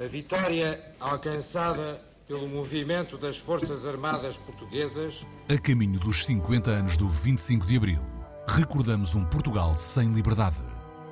A 0.00 0.06
vitória 0.06 0.80
alcançada 1.00 2.00
pelo 2.28 2.46
movimento 2.46 3.18
das 3.18 3.36
Forças 3.36 3.84
Armadas 3.84 4.36
Portuguesas. 4.36 5.26
A 5.52 5.60
caminho 5.60 5.98
dos 5.98 6.24
50 6.24 6.70
anos 6.70 6.96
do 6.96 7.08
25 7.08 7.66
de 7.66 7.76
Abril, 7.76 8.00
recordamos 8.46 9.16
um 9.16 9.24
Portugal 9.24 9.76
sem 9.76 10.12
liberdade 10.12 10.62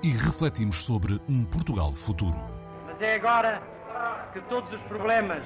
e 0.04 0.10
refletimos 0.10 0.84
sobre 0.84 1.20
um 1.28 1.44
Portugal 1.44 1.92
futuro. 1.92 2.38
Mas 2.86 3.02
é 3.02 3.16
agora 3.16 3.60
que 4.32 4.40
todos 4.42 4.72
os 4.72 4.80
problemas, 4.82 5.42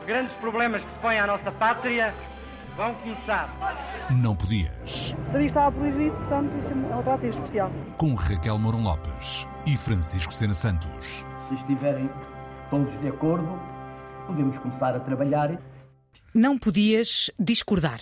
os 0.00 0.06
grandes 0.06 0.34
problemas 0.36 0.82
que 0.82 0.92
se 0.92 0.98
põem 1.00 1.18
à 1.18 1.26
nossa 1.26 1.52
pátria, 1.52 2.14
vão 2.74 2.94
começar. 2.94 3.54
Não 4.10 4.34
podias. 4.34 5.14
Sabia 5.30 5.46
estava 5.46 5.72
proibido, 5.72 6.16
portanto, 6.16 6.56
isso 6.58 6.68
é 6.68 6.74
um 6.96 7.02
tratativo 7.02 7.36
especial. 7.36 7.70
Com 7.98 8.14
Raquel 8.14 8.58
Mourão 8.58 8.82
Lopes 8.82 9.46
e 9.66 9.76
Francisco 9.76 10.32
Sena 10.32 10.54
Santos. 10.54 11.26
Se 11.50 11.54
estiverem 11.54 12.08
todos 12.72 12.98
de 13.02 13.08
acordo, 13.08 13.46
podemos 14.26 14.56
começar 14.60 14.96
a 14.96 15.00
trabalhar. 15.00 15.60
Não 16.32 16.56
podias 16.56 17.30
discordar. 17.38 18.00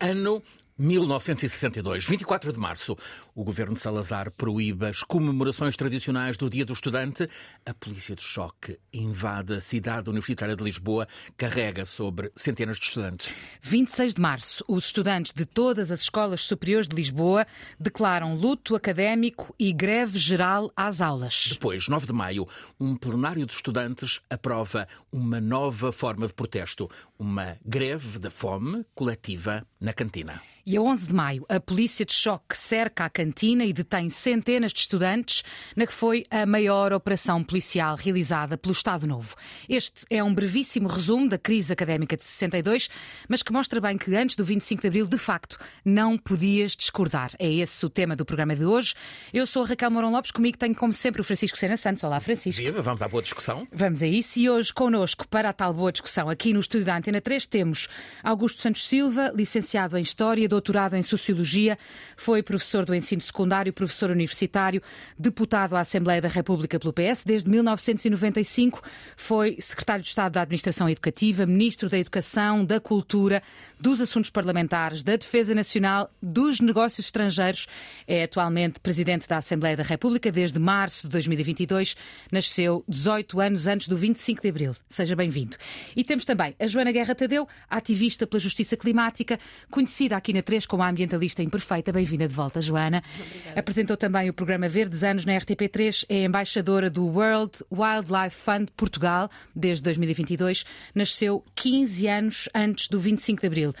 Ano 0.00 0.42
1962, 0.76 2.04
24 2.04 2.52
de 2.52 2.58
março, 2.58 2.96
o 3.38 3.44
governo 3.44 3.74
de 3.74 3.80
Salazar 3.80 4.32
proíbe 4.32 4.86
as 4.86 5.04
comemorações 5.04 5.76
tradicionais 5.76 6.36
do 6.36 6.50
Dia 6.50 6.64
do 6.64 6.72
Estudante. 6.72 7.30
A 7.64 7.72
polícia 7.72 8.16
de 8.16 8.22
choque 8.22 8.80
invade 8.92 9.54
a 9.54 9.60
cidade 9.60 10.10
universitária 10.10 10.56
de 10.56 10.64
Lisboa, 10.64 11.06
carrega 11.36 11.84
sobre 11.84 12.32
centenas 12.34 12.78
de 12.78 12.86
estudantes. 12.86 13.32
26 13.62 14.14
de 14.14 14.20
março, 14.20 14.64
os 14.66 14.86
estudantes 14.86 15.32
de 15.32 15.46
todas 15.46 15.92
as 15.92 16.00
escolas 16.00 16.40
superiores 16.40 16.88
de 16.88 16.96
Lisboa 16.96 17.46
declaram 17.78 18.34
luto 18.34 18.74
académico 18.74 19.54
e 19.56 19.72
greve 19.72 20.18
geral 20.18 20.72
às 20.74 21.00
aulas. 21.00 21.50
Depois, 21.52 21.86
9 21.86 22.08
de 22.08 22.12
maio, 22.12 22.48
um 22.80 22.96
plenário 22.96 23.46
de 23.46 23.52
estudantes 23.52 24.20
aprova 24.28 24.88
uma 25.12 25.40
nova 25.40 25.92
forma 25.92 26.26
de 26.26 26.34
protesto, 26.34 26.90
uma 27.16 27.56
greve 27.64 28.18
da 28.18 28.32
fome 28.32 28.84
coletiva 28.96 29.64
na 29.80 29.92
cantina. 29.92 30.42
E 30.66 30.76
a 30.76 30.82
11 30.82 31.06
de 31.06 31.14
maio, 31.14 31.46
a 31.48 31.58
polícia 31.58 32.04
de 32.04 32.12
choque 32.12 32.54
cerca 32.54 33.06
a 33.06 33.08
cantina 33.08 33.27
e 33.64 33.72
detém 33.72 34.08
centenas 34.08 34.72
de 34.72 34.80
estudantes 34.80 35.42
na 35.76 35.86
que 35.86 35.92
foi 35.92 36.24
a 36.30 36.46
maior 36.46 36.92
operação 36.92 37.42
policial 37.42 37.96
realizada 37.96 38.56
pelo 38.56 38.72
Estado 38.72 39.06
Novo. 39.06 39.34
Este 39.68 40.04
é 40.10 40.22
um 40.22 40.34
brevíssimo 40.34 40.88
resumo 40.88 41.28
da 41.28 41.38
crise 41.38 41.72
académica 41.72 42.16
de 42.16 42.24
62, 42.24 42.88
mas 43.28 43.42
que 43.42 43.52
mostra 43.52 43.80
bem 43.80 43.96
que 43.96 44.14
antes 44.14 44.36
do 44.36 44.44
25 44.44 44.82
de 44.82 44.88
abril, 44.88 45.06
de 45.06 45.18
facto, 45.18 45.58
não 45.84 46.16
podias 46.16 46.74
discordar. 46.74 47.30
É 47.38 47.50
esse 47.50 47.84
o 47.84 47.90
tema 47.90 48.16
do 48.16 48.24
programa 48.24 48.54
de 48.56 48.64
hoje. 48.64 48.94
Eu 49.32 49.46
sou 49.46 49.64
a 49.64 49.66
Raquel 49.66 49.90
Mourão 49.90 50.10
Lopes, 50.10 50.30
comigo 50.30 50.58
tenho, 50.58 50.74
como 50.74 50.92
sempre, 50.92 51.20
o 51.20 51.24
Francisco 51.24 51.56
Sena 51.56 51.76
Santos. 51.76 52.04
Olá, 52.04 52.20
Francisco. 52.20 52.62
Viva, 52.62 52.82
vamos 52.82 53.02
à 53.02 53.08
boa 53.08 53.22
discussão. 53.22 53.66
Vamos 53.72 54.02
a 54.02 54.06
isso. 54.06 54.38
E 54.38 54.48
hoje, 54.48 54.72
connosco, 54.72 55.26
para 55.28 55.50
a 55.50 55.52
tal 55.52 55.72
boa 55.72 55.92
discussão, 55.92 56.28
aqui 56.28 56.52
no 56.52 56.60
estúdio 56.60 56.86
da 56.86 56.96
Antena 56.96 57.20
3, 57.20 57.46
temos 57.46 57.88
Augusto 58.22 58.60
Santos 58.60 58.86
Silva, 58.86 59.32
licenciado 59.34 59.96
em 59.96 60.02
História, 60.02 60.48
doutorado 60.48 60.96
em 60.96 61.02
Sociologia, 61.02 61.78
foi 62.16 62.42
professor 62.42 62.84
do 62.84 62.94
ensino 62.94 63.17
secundário, 63.20 63.72
professor 63.72 64.10
universitário, 64.10 64.82
deputado 65.18 65.76
à 65.76 65.80
Assembleia 65.80 66.20
da 66.20 66.28
República 66.28 66.78
pelo 66.78 66.92
PS. 66.92 67.24
Desde 67.24 67.50
1995 67.50 68.82
foi 69.16 69.56
secretário 69.60 70.02
de 70.02 70.08
Estado 70.08 70.32
da 70.32 70.42
Administração 70.42 70.88
Educativa, 70.88 71.46
ministro 71.46 71.88
da 71.88 71.98
Educação, 71.98 72.64
da 72.64 72.80
Cultura, 72.80 73.42
dos 73.80 74.00
Assuntos 74.00 74.30
Parlamentares, 74.30 75.02
da 75.02 75.16
Defesa 75.16 75.54
Nacional, 75.54 76.10
dos 76.22 76.60
Negócios 76.60 77.06
Estrangeiros. 77.06 77.66
É 78.06 78.24
atualmente 78.24 78.80
presidente 78.80 79.28
da 79.28 79.38
Assembleia 79.38 79.76
da 79.76 79.82
República 79.82 80.30
desde 80.32 80.58
março 80.58 81.06
de 81.06 81.12
2022. 81.12 81.96
Nasceu 82.30 82.84
18 82.88 83.40
anos 83.40 83.66
antes 83.66 83.88
do 83.88 83.96
25 83.96 84.42
de 84.42 84.48
abril. 84.48 84.76
Seja 84.88 85.14
bem-vindo. 85.14 85.56
E 85.96 86.04
temos 86.04 86.24
também 86.24 86.54
a 86.58 86.66
Joana 86.66 86.92
Guerra 86.92 87.14
Tadeu, 87.14 87.46
ativista 87.68 88.26
pela 88.26 88.40
justiça 88.40 88.76
climática, 88.76 89.38
conhecida 89.70 90.16
aqui 90.16 90.32
na 90.32 90.42
3 90.42 90.66
como 90.66 90.82
a 90.82 90.88
ambientalista 90.88 91.42
imperfeita. 91.42 91.92
Bem-vinda 91.92 92.26
de 92.26 92.34
volta, 92.34 92.60
Joana. 92.60 93.02
Obrigada. 93.14 93.60
Apresentou 93.60 93.96
também 93.96 94.28
o 94.28 94.32
programa 94.32 94.68
Verdes 94.68 95.02
Anos 95.02 95.24
na 95.24 95.32
RTP3, 95.32 96.04
é 96.08 96.24
embaixadora 96.24 96.90
do 96.90 97.06
World 97.06 97.58
Wildlife 97.72 98.36
Fund 98.36 98.68
Portugal 98.76 99.30
desde 99.54 99.82
2022. 99.82 100.64
Nasceu 100.94 101.44
15 101.54 102.06
anos 102.06 102.48
antes 102.54 102.88
do 102.88 103.00
25 103.00 103.40
de 103.40 103.46
abril. 103.46 103.74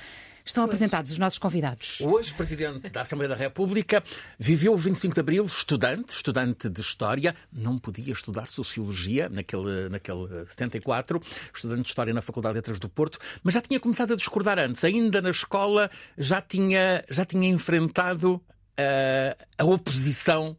Estão 0.48 0.64
pois. 0.64 0.70
apresentados 0.70 1.10
os 1.10 1.18
nossos 1.18 1.38
convidados. 1.38 2.00
Hoje, 2.00 2.32
Presidente 2.32 2.88
da 2.88 3.02
Assembleia 3.02 3.28
da 3.28 3.34
República, 3.36 4.02
viveu 4.38 4.72
o 4.72 4.78
25 4.78 5.12
de 5.12 5.20
Abril, 5.20 5.44
estudante, 5.44 6.14
estudante 6.14 6.70
de 6.70 6.80
História, 6.80 7.36
não 7.52 7.76
podia 7.76 8.14
estudar 8.14 8.48
Sociologia 8.48 9.28
naquele, 9.28 9.90
naquele 9.90 10.46
74, 10.46 11.20
estudante 11.54 11.82
de 11.82 11.88
História 11.88 12.14
na 12.14 12.22
Faculdade 12.22 12.54
de 12.54 12.58
Letras 12.60 12.78
do 12.78 12.88
Porto, 12.88 13.18
mas 13.42 13.52
já 13.52 13.60
tinha 13.60 13.78
começado 13.78 14.14
a 14.14 14.16
discordar 14.16 14.58
antes, 14.58 14.82
ainda 14.84 15.20
na 15.20 15.28
escola 15.28 15.90
já 16.16 16.40
tinha, 16.40 17.04
já 17.10 17.26
tinha 17.26 17.46
enfrentado 17.46 18.42
uh, 18.78 19.46
a 19.56 19.64
oposição 19.64 20.56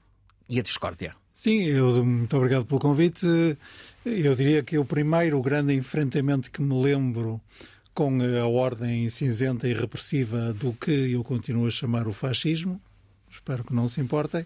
e 0.48 0.60
a 0.60 0.64
discórdia. 0.64 1.16
Sim, 1.34 1.64
eu, 1.64 2.04
muito 2.04 2.36
obrigado 2.36 2.66
pelo 2.66 2.80
convite. 2.80 3.26
Eu 4.06 4.36
diria 4.36 4.62
que 4.62 4.78
o 4.78 4.84
primeiro 4.84 5.42
grande 5.42 5.74
enfrentamento 5.74 6.52
que 6.52 6.62
me 6.62 6.74
lembro 6.84 7.40
com 7.94 8.20
a 8.22 8.48
ordem 8.48 9.10
cinzenta 9.10 9.68
e 9.68 9.74
repressiva 9.74 10.54
do 10.54 10.74
que 10.74 10.92
eu 10.92 11.24
continuo 11.24 11.68
a 11.68 11.72
chamar 11.72 12.08
o 12.08 12.14
fascismo, 12.14 12.82
espero 13.32 13.64
que 13.64 13.74
não 13.74 13.88
se 13.88 14.02
importem, 14.02 14.46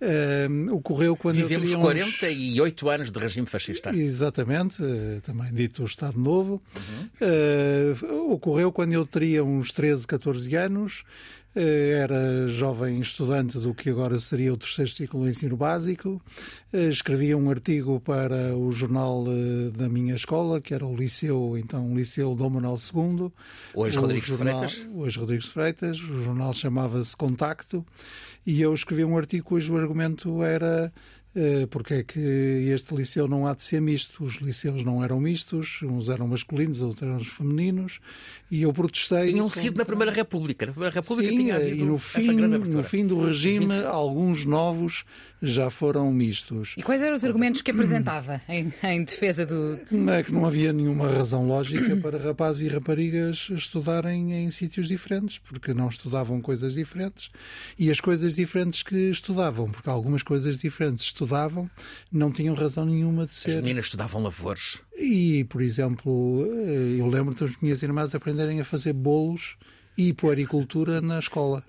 uh, 0.00 0.74
ocorreu 0.74 1.16
quando 1.16 1.36
Vivemos 1.36 1.70
eu 1.72 1.80
teria 1.80 2.04
uns... 2.04 2.16
48 2.16 2.88
anos 2.88 3.10
de 3.10 3.18
regime 3.18 3.46
fascista. 3.46 3.94
Exatamente, 3.94 4.82
uh, 4.82 5.20
também 5.22 5.52
dito 5.52 5.82
o 5.82 5.86
Estado 5.86 6.18
Novo. 6.18 6.62
Uhum. 6.76 8.28
Uh, 8.28 8.32
ocorreu 8.32 8.72
quando 8.72 8.92
eu 8.92 9.06
teria 9.06 9.44
uns 9.44 9.72
13, 9.72 10.06
14 10.06 10.54
anos 10.56 11.04
eh, 11.04 11.37
era 11.60 12.48
jovem 12.48 13.00
estudante 13.00 13.58
do 13.58 13.74
que 13.74 13.90
agora 13.90 14.18
seria 14.18 14.52
o 14.52 14.56
terceiro 14.56 14.90
ciclo 14.90 15.20
do 15.22 15.28
ensino 15.28 15.56
básico. 15.56 16.22
Eh, 16.72 16.88
escrevia 16.88 17.36
um 17.36 17.50
artigo 17.50 18.00
para 18.00 18.56
o 18.56 18.70
jornal 18.70 19.24
eh, 19.26 19.70
da 19.76 19.88
minha 19.88 20.14
escola, 20.14 20.60
que 20.60 20.72
era 20.72 20.86
o 20.86 20.94
Liceu, 20.94 21.56
então 21.58 21.96
Liceu 21.96 22.34
Dom 22.34 22.50
Manuel 22.50 22.76
II. 22.76 23.32
Hoje 23.74 23.98
Rodrigues 23.98 24.28
jornal, 24.28 24.68
Freitas. 24.68 24.88
Hoje 24.94 25.18
Rodrigues 25.18 25.48
Freitas. 25.48 26.00
O 26.00 26.22
jornal 26.22 26.54
chamava-se 26.54 27.16
Contacto. 27.16 27.84
E 28.46 28.62
eu 28.62 28.72
escrevi 28.72 29.04
um 29.04 29.16
artigo 29.18 29.44
cujo 29.44 29.76
argumento 29.76 30.42
era 30.42 30.92
eh, 30.94 31.00
porque 31.70 31.94
é 31.94 32.02
que 32.02 32.18
este 32.18 32.94
liceu 32.94 33.28
não 33.28 33.46
há 33.46 33.54
de 33.54 33.64
ser 33.64 33.80
misto. 33.80 34.24
Os 34.24 34.36
liceus 34.36 34.84
não 34.84 35.02
eram 35.04 35.20
mistos, 35.20 35.80
uns 35.82 36.08
eram 36.08 36.26
masculinos, 36.28 36.82
outros 36.82 37.08
eram 37.08 37.24
femininos, 37.24 38.00
e 38.50 38.62
eu 38.62 38.72
protestei. 38.72 39.32
Tinham 39.32 39.50
sido 39.50 39.78
na 39.78 39.84
Primeira 39.84 40.12
República. 40.12 40.66
Na 40.66 40.72
Primeira 40.72 40.94
República 40.94 41.28
Sim, 41.30 41.36
tinha 41.36 41.56
havido 41.56 41.82
e 41.82 41.82
no 41.82 41.98
fim, 41.98 42.32
no 42.32 42.82
fim 42.82 43.06
do 43.06 43.24
regime, 43.24 43.66
20... 43.66 43.84
alguns 43.84 44.44
novos 44.44 45.04
já 45.42 45.70
foram 45.70 46.12
mistos. 46.12 46.74
E 46.76 46.82
quais 46.82 47.00
eram 47.00 47.14
os 47.14 47.24
argumentos 47.24 47.62
que 47.62 47.70
apresentava 47.70 48.40
em, 48.48 48.72
em 48.82 49.04
defesa 49.04 49.46
do. 49.46 49.78
Não 49.90 50.12
é 50.12 50.22
que 50.22 50.32
não 50.32 50.46
havia 50.46 50.72
nenhuma 50.72 51.08
razão 51.10 51.46
lógica 51.46 51.96
para 51.96 52.18
rapazes 52.18 52.62
e 52.62 52.68
raparigas 52.68 53.48
estudarem 53.50 54.32
em 54.32 54.50
sítios 54.50 54.88
diferentes, 54.88 55.38
porque 55.38 55.72
não 55.72 55.88
estudavam 55.88 56.40
coisas 56.40 56.74
diferentes. 56.74 57.30
E 57.78 57.90
as 57.90 58.00
coisas 58.00 58.36
diferentes 58.36 58.82
que 58.82 59.10
estudavam, 59.10 59.70
porque 59.70 59.88
algumas 59.88 60.22
coisas 60.22 60.58
diferentes 60.58 61.04
estudavam, 61.04 61.70
não 62.10 62.30
tinham 62.30 62.54
razão 62.54 62.84
nenhuma 62.84 63.26
de 63.26 63.34
ser. 63.34 63.50
As 63.50 63.56
meninas 63.56 63.86
estudavam 63.86 64.22
lavores. 64.22 64.80
E, 64.96 65.44
por 65.44 65.62
exemplo, 65.62 66.44
eu 66.44 67.06
lembro 67.06 67.34
das 67.34 67.56
minhas 67.60 67.82
irmãs 67.82 68.14
aprenderem 68.14 68.60
a 68.60 68.64
fazer 68.64 68.92
bolos 68.92 69.56
e 69.96 70.12
puericultura 70.12 71.00
na 71.00 71.18
escola. 71.18 71.64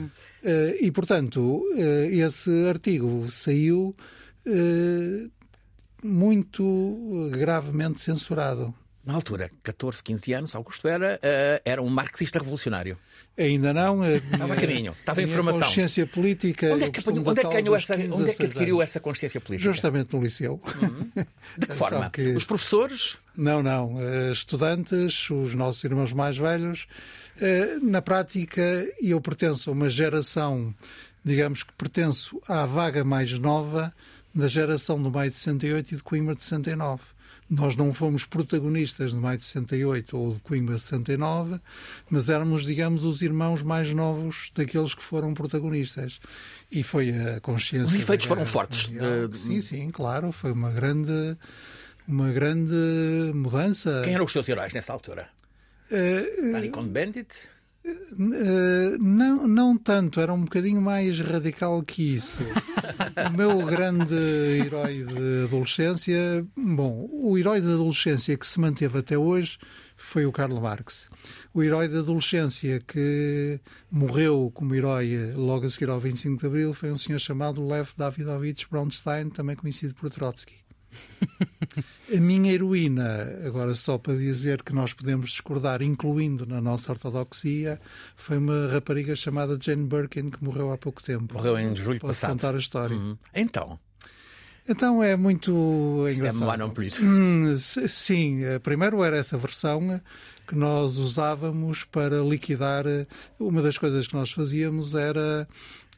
Uh, 0.00 0.76
e, 0.80 0.90
portanto, 0.90 1.40
uh, 1.40 2.04
esse 2.10 2.68
artigo 2.68 3.30
saiu 3.30 3.94
uh, 4.46 5.30
muito 6.02 7.30
gravemente 7.32 8.00
censurado. 8.00 8.74
Na 9.04 9.14
altura, 9.14 9.50
14, 9.62 10.02
15 10.02 10.32
anos, 10.32 10.54
Augusto 10.54 10.88
era, 10.88 11.20
era 11.64 11.82
um 11.82 11.88
marxista 11.88 12.38
revolucionário. 12.38 12.98
Ainda 13.36 13.74
não. 13.74 14.00
A 14.00 14.16
estava 14.16 14.52
a 14.54 14.56
caminho, 14.56 14.92
estava 14.98 15.22
em 15.22 15.26
formação. 15.26 15.62
consciência 15.62 16.06
política. 16.06 16.72
Onde 16.72 16.84
é 16.84 16.90
que, 16.90 17.10
onde 17.10 17.40
é 17.40 17.44
que, 17.44 17.50
ganhou 17.50 17.76
essa, 17.76 17.94
onde 17.94 18.30
é 18.30 18.34
que 18.34 18.44
adquiriu 18.44 18.80
essa 18.80 19.00
consciência 19.00 19.40
política? 19.40 19.72
Justamente 19.72 20.14
no 20.14 20.22
liceu. 20.22 20.60
Uhum. 20.80 21.24
De 21.58 21.66
que 21.66 21.74
forma? 21.74 22.08
Que... 22.10 22.28
Os 22.28 22.44
professores? 22.44 23.18
Não, 23.36 23.62
não. 23.62 23.96
Estudantes, 24.32 25.28
os 25.30 25.54
nossos 25.54 25.82
irmãos 25.82 26.12
mais 26.12 26.38
velhos. 26.38 26.86
Na 27.82 28.00
prática, 28.00 28.62
eu 29.02 29.20
pertenço 29.20 29.68
a 29.68 29.72
uma 29.72 29.90
geração, 29.90 30.72
digamos 31.24 31.64
que 31.64 31.72
pertenço 31.72 32.40
à 32.48 32.64
vaga 32.64 33.04
mais 33.04 33.36
nova 33.38 33.92
da 34.32 34.48
geração 34.48 35.00
do 35.02 35.10
Maio 35.10 35.30
de 35.30 35.36
68 35.36 35.94
e 35.94 35.96
de 35.96 36.02
Coimbra 36.02 36.34
de 36.34 36.44
69. 36.44 37.02
Nós 37.48 37.76
não 37.76 37.92
fomos 37.92 38.24
protagonistas 38.24 39.12
de 39.12 39.18
Maio 39.18 39.38
de 39.38 39.44
68 39.44 40.16
ou 40.16 40.34
de 40.34 40.40
Coimbra 40.40 40.76
de 40.76 40.80
69, 40.80 41.60
mas 42.08 42.28
éramos, 42.28 42.64
digamos, 42.64 43.04
os 43.04 43.20
irmãos 43.20 43.62
mais 43.62 43.92
novos 43.92 44.50
daqueles 44.54 44.94
que 44.94 45.02
foram 45.02 45.34
protagonistas. 45.34 46.20
E 46.72 46.82
foi 46.82 47.10
a 47.10 47.40
consciência. 47.40 47.86
Os 47.86 47.94
efeitos 47.94 48.26
foram 48.26 48.46
fortes. 48.46 48.88
De... 48.88 49.36
Sim, 49.36 49.60
sim, 49.60 49.90
claro. 49.90 50.32
Foi 50.32 50.52
uma 50.52 50.70
grande 50.70 51.36
uma 52.06 52.32
grande 52.32 53.32
mudança. 53.34 54.02
Quem 54.04 54.14
eram 54.14 54.24
os 54.24 54.32
seus 54.32 54.48
heróis 54.48 54.72
nessa 54.72 54.92
altura? 54.92 55.28
Uh, 55.90 56.52
Danny 56.52 56.70
Cohn-Bendit? 56.70 57.53
Uh, 57.84 58.96
não, 58.98 59.46
não 59.46 59.76
tanto, 59.76 60.18
era 60.18 60.32
um 60.32 60.44
bocadinho 60.44 60.80
mais 60.80 61.20
radical 61.20 61.82
que 61.82 62.14
isso. 62.14 62.38
o 63.28 63.36
meu 63.36 63.64
grande 63.66 64.14
herói 64.14 65.04
de 65.04 65.44
adolescência, 65.44 66.46
bom, 66.56 67.06
o 67.12 67.36
herói 67.36 67.60
de 67.60 67.66
adolescência 67.66 68.38
que 68.38 68.46
se 68.46 68.58
manteve 68.58 68.98
até 68.98 69.18
hoje 69.18 69.58
foi 69.96 70.24
o 70.24 70.32
Karl 70.32 70.60
Marx. 70.60 71.08
O 71.52 71.62
herói 71.62 71.88
da 71.88 71.98
adolescência 71.98 72.80
que 72.80 73.60
morreu 73.90 74.50
como 74.54 74.74
herói 74.74 75.32
logo 75.34 75.66
a 75.66 75.68
seguir 75.68 75.90
ao 75.90 76.00
25 76.00 76.40
de 76.40 76.46
Abril 76.46 76.74
foi 76.74 76.90
um 76.90 76.98
senhor 76.98 77.18
chamado 77.18 77.66
Lev 77.66 77.90
Davidovich 77.96 78.66
Bronstein, 78.70 79.28
também 79.28 79.56
conhecido 79.56 79.94
por 79.94 80.10
Trotsky. 80.10 80.63
A 82.14 82.20
minha 82.20 82.52
heroína, 82.52 83.40
agora 83.46 83.74
só 83.74 83.98
para 83.98 84.14
dizer 84.14 84.62
que 84.62 84.72
nós 84.72 84.92
podemos 84.92 85.30
discordar, 85.30 85.82
incluindo 85.82 86.46
na 86.46 86.60
nossa 86.60 86.92
ortodoxia, 86.92 87.80
foi 88.16 88.38
uma 88.38 88.68
rapariga 88.68 89.16
chamada 89.16 89.58
Jane 89.60 89.86
Birkin 89.86 90.30
que 90.30 90.42
morreu 90.42 90.72
há 90.72 90.78
pouco 90.78 91.02
tempo. 91.02 91.34
Morreu 91.34 91.58
em 91.58 91.74
julho 91.74 92.00
Posso 92.00 92.12
passado. 92.12 92.30
contar 92.32 92.54
a 92.54 92.58
história. 92.58 92.96
Uhum. 92.96 93.16
Então. 93.34 93.78
Então 94.68 95.02
é 95.02 95.16
muito 95.16 96.06
engraçado. 96.10 96.62
É 96.62 96.68
plus. 96.68 97.00
Hum, 97.00 97.56
sim, 97.58 98.44
eh, 98.44 98.58
primeiro 98.58 99.02
era 99.04 99.16
essa 99.16 99.36
versão 99.36 100.00
que 100.46 100.54
nós 100.54 100.96
usávamos 100.96 101.84
para 101.84 102.20
liquidar. 102.22 102.86
Eh, 102.86 103.06
uma 103.38 103.60
das 103.60 103.76
coisas 103.76 104.06
que 104.06 104.14
nós 104.14 104.30
fazíamos 104.30 104.94
era 104.94 105.46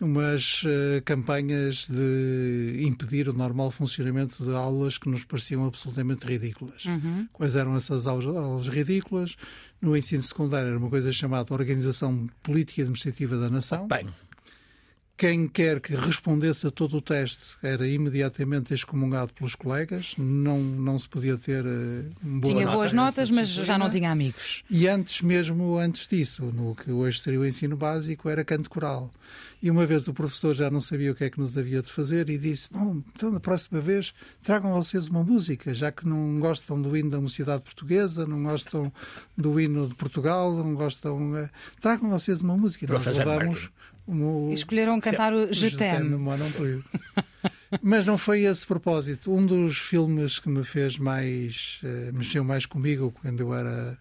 umas 0.00 0.62
uh, 0.62 1.02
campanhas 1.04 1.86
de 1.88 2.82
impedir 2.82 3.28
o 3.28 3.32
normal 3.32 3.70
funcionamento 3.70 4.44
de 4.44 4.54
aulas 4.54 4.98
que 4.98 5.08
nos 5.08 5.24
pareciam 5.24 5.66
absolutamente 5.66 6.26
ridículas. 6.26 6.84
Uhum. 6.84 7.26
Quais 7.32 7.56
eram 7.56 7.74
essas 7.76 8.06
aulas, 8.06 8.36
aulas, 8.36 8.68
ridículas? 8.68 9.36
No 9.80 9.96
ensino 9.96 10.22
secundário 10.22 10.68
era 10.68 10.78
uma 10.78 10.90
coisa 10.90 11.12
chamada 11.12 11.52
Organização 11.52 12.28
Política 12.42 12.80
e 12.80 12.82
Administrativa 12.82 13.36
da 13.36 13.50
Nação. 13.50 13.86
Bem, 13.88 14.06
quem 15.16 15.48
quer 15.48 15.80
que 15.80 15.94
respondesse 15.94 16.66
a 16.66 16.70
todo 16.70 16.98
o 16.98 17.00
teste 17.00 17.56
era 17.62 17.88
imediatamente 17.88 18.74
excomungado 18.74 19.32
pelos 19.32 19.54
colegas, 19.54 20.14
não, 20.18 20.58
não 20.60 20.98
se 20.98 21.08
podia 21.08 21.38
ter 21.38 21.64
uh, 21.64 22.10
boa 22.22 22.52
Tinha 22.52 22.66
nota 22.66 22.76
boas 22.76 22.92
notas, 22.92 23.30
mas 23.30 23.48
já 23.48 23.78
não 23.78 23.88
tinha 23.88 24.10
amigos. 24.10 24.62
E 24.70 24.86
antes 24.86 25.22
mesmo, 25.22 25.78
antes 25.78 26.06
disso, 26.06 26.44
no 26.44 26.74
que 26.74 26.90
hoje 26.90 27.20
seria 27.20 27.40
o 27.40 27.46
ensino 27.46 27.76
básico, 27.76 28.28
era 28.28 28.44
canto 28.44 28.68
coral. 28.68 29.10
E 29.62 29.70
uma 29.70 29.86
vez 29.86 30.06
o 30.06 30.12
professor 30.12 30.54
já 30.54 30.70
não 30.70 30.82
sabia 30.82 31.10
o 31.10 31.14
que 31.14 31.24
é 31.24 31.30
que 31.30 31.40
nos 31.40 31.56
havia 31.56 31.82
de 31.82 31.90
fazer 31.90 32.28
e 32.28 32.36
disse: 32.36 32.68
Bom, 32.70 33.02
então 33.14 33.32
da 33.32 33.40
próxima 33.40 33.80
vez 33.80 34.12
tragam 34.42 34.72
vocês 34.74 35.08
uma 35.08 35.24
música, 35.24 35.74
já 35.74 35.90
que 35.90 36.06
não 36.06 36.38
gostam 36.38 36.80
do 36.80 36.94
hino 36.94 37.10
da 37.10 37.20
mocidade 37.20 37.62
portuguesa, 37.62 38.26
não 38.26 38.42
gostam 38.42 38.92
do 39.36 39.58
hino 39.58 39.88
de 39.88 39.94
Portugal, 39.94 40.52
não 40.52 40.74
gostam. 40.74 41.32
Uh, 41.32 41.48
tragam 41.80 42.10
vocês 42.10 42.42
uma 42.42 42.56
música. 42.56 42.84
E 42.84 42.88
nós 42.88 43.06
levamos. 43.06 43.70
Um, 44.06 44.52
Escolheram 44.52 45.00
cantar 45.00 45.32
o 45.32 45.52
Jetem. 45.52 46.02
Mas 47.82 48.06
não 48.06 48.16
foi 48.16 48.42
esse 48.44 48.66
propósito. 48.66 49.32
Um 49.32 49.44
dos 49.44 49.78
filmes 49.78 50.38
que 50.38 50.48
me 50.48 50.62
fez 50.64 50.98
mais. 50.98 51.80
Uh, 51.82 52.12
mexeu 52.12 52.44
mais 52.44 52.66
comigo 52.66 53.12
quando 53.20 53.40
eu 53.40 53.54
era 53.54 53.98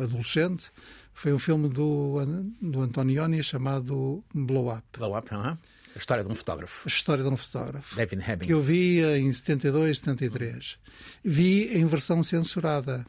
adolescente 0.00 0.70
foi 1.18 1.32
um 1.32 1.38
filme 1.38 1.68
do, 1.68 2.16
do 2.62 2.80
Antonioni 2.80 3.42
chamado 3.42 4.22
Blow 4.32 4.72
Up. 4.72 4.84
Blow 4.96 5.18
Up, 5.18 5.34
uh 5.34 5.38
-huh. 5.38 5.58
A 5.94 5.98
história 5.98 6.22
de 6.22 6.30
um 6.30 6.34
fotógrafo. 6.34 6.82
A 6.84 6.88
história 6.88 7.24
de 7.24 7.28
um 7.28 7.36
fotógrafo. 7.36 7.96
David 7.96 8.22
Hemmings. 8.22 8.46
Que 8.46 8.52
eu 8.52 8.60
vi 8.60 9.02
em 9.02 9.32
72, 9.32 9.98
73. 9.98 10.78
Vi 11.24 11.76
em 11.76 11.84
versão 11.86 12.22
censurada. 12.22 13.04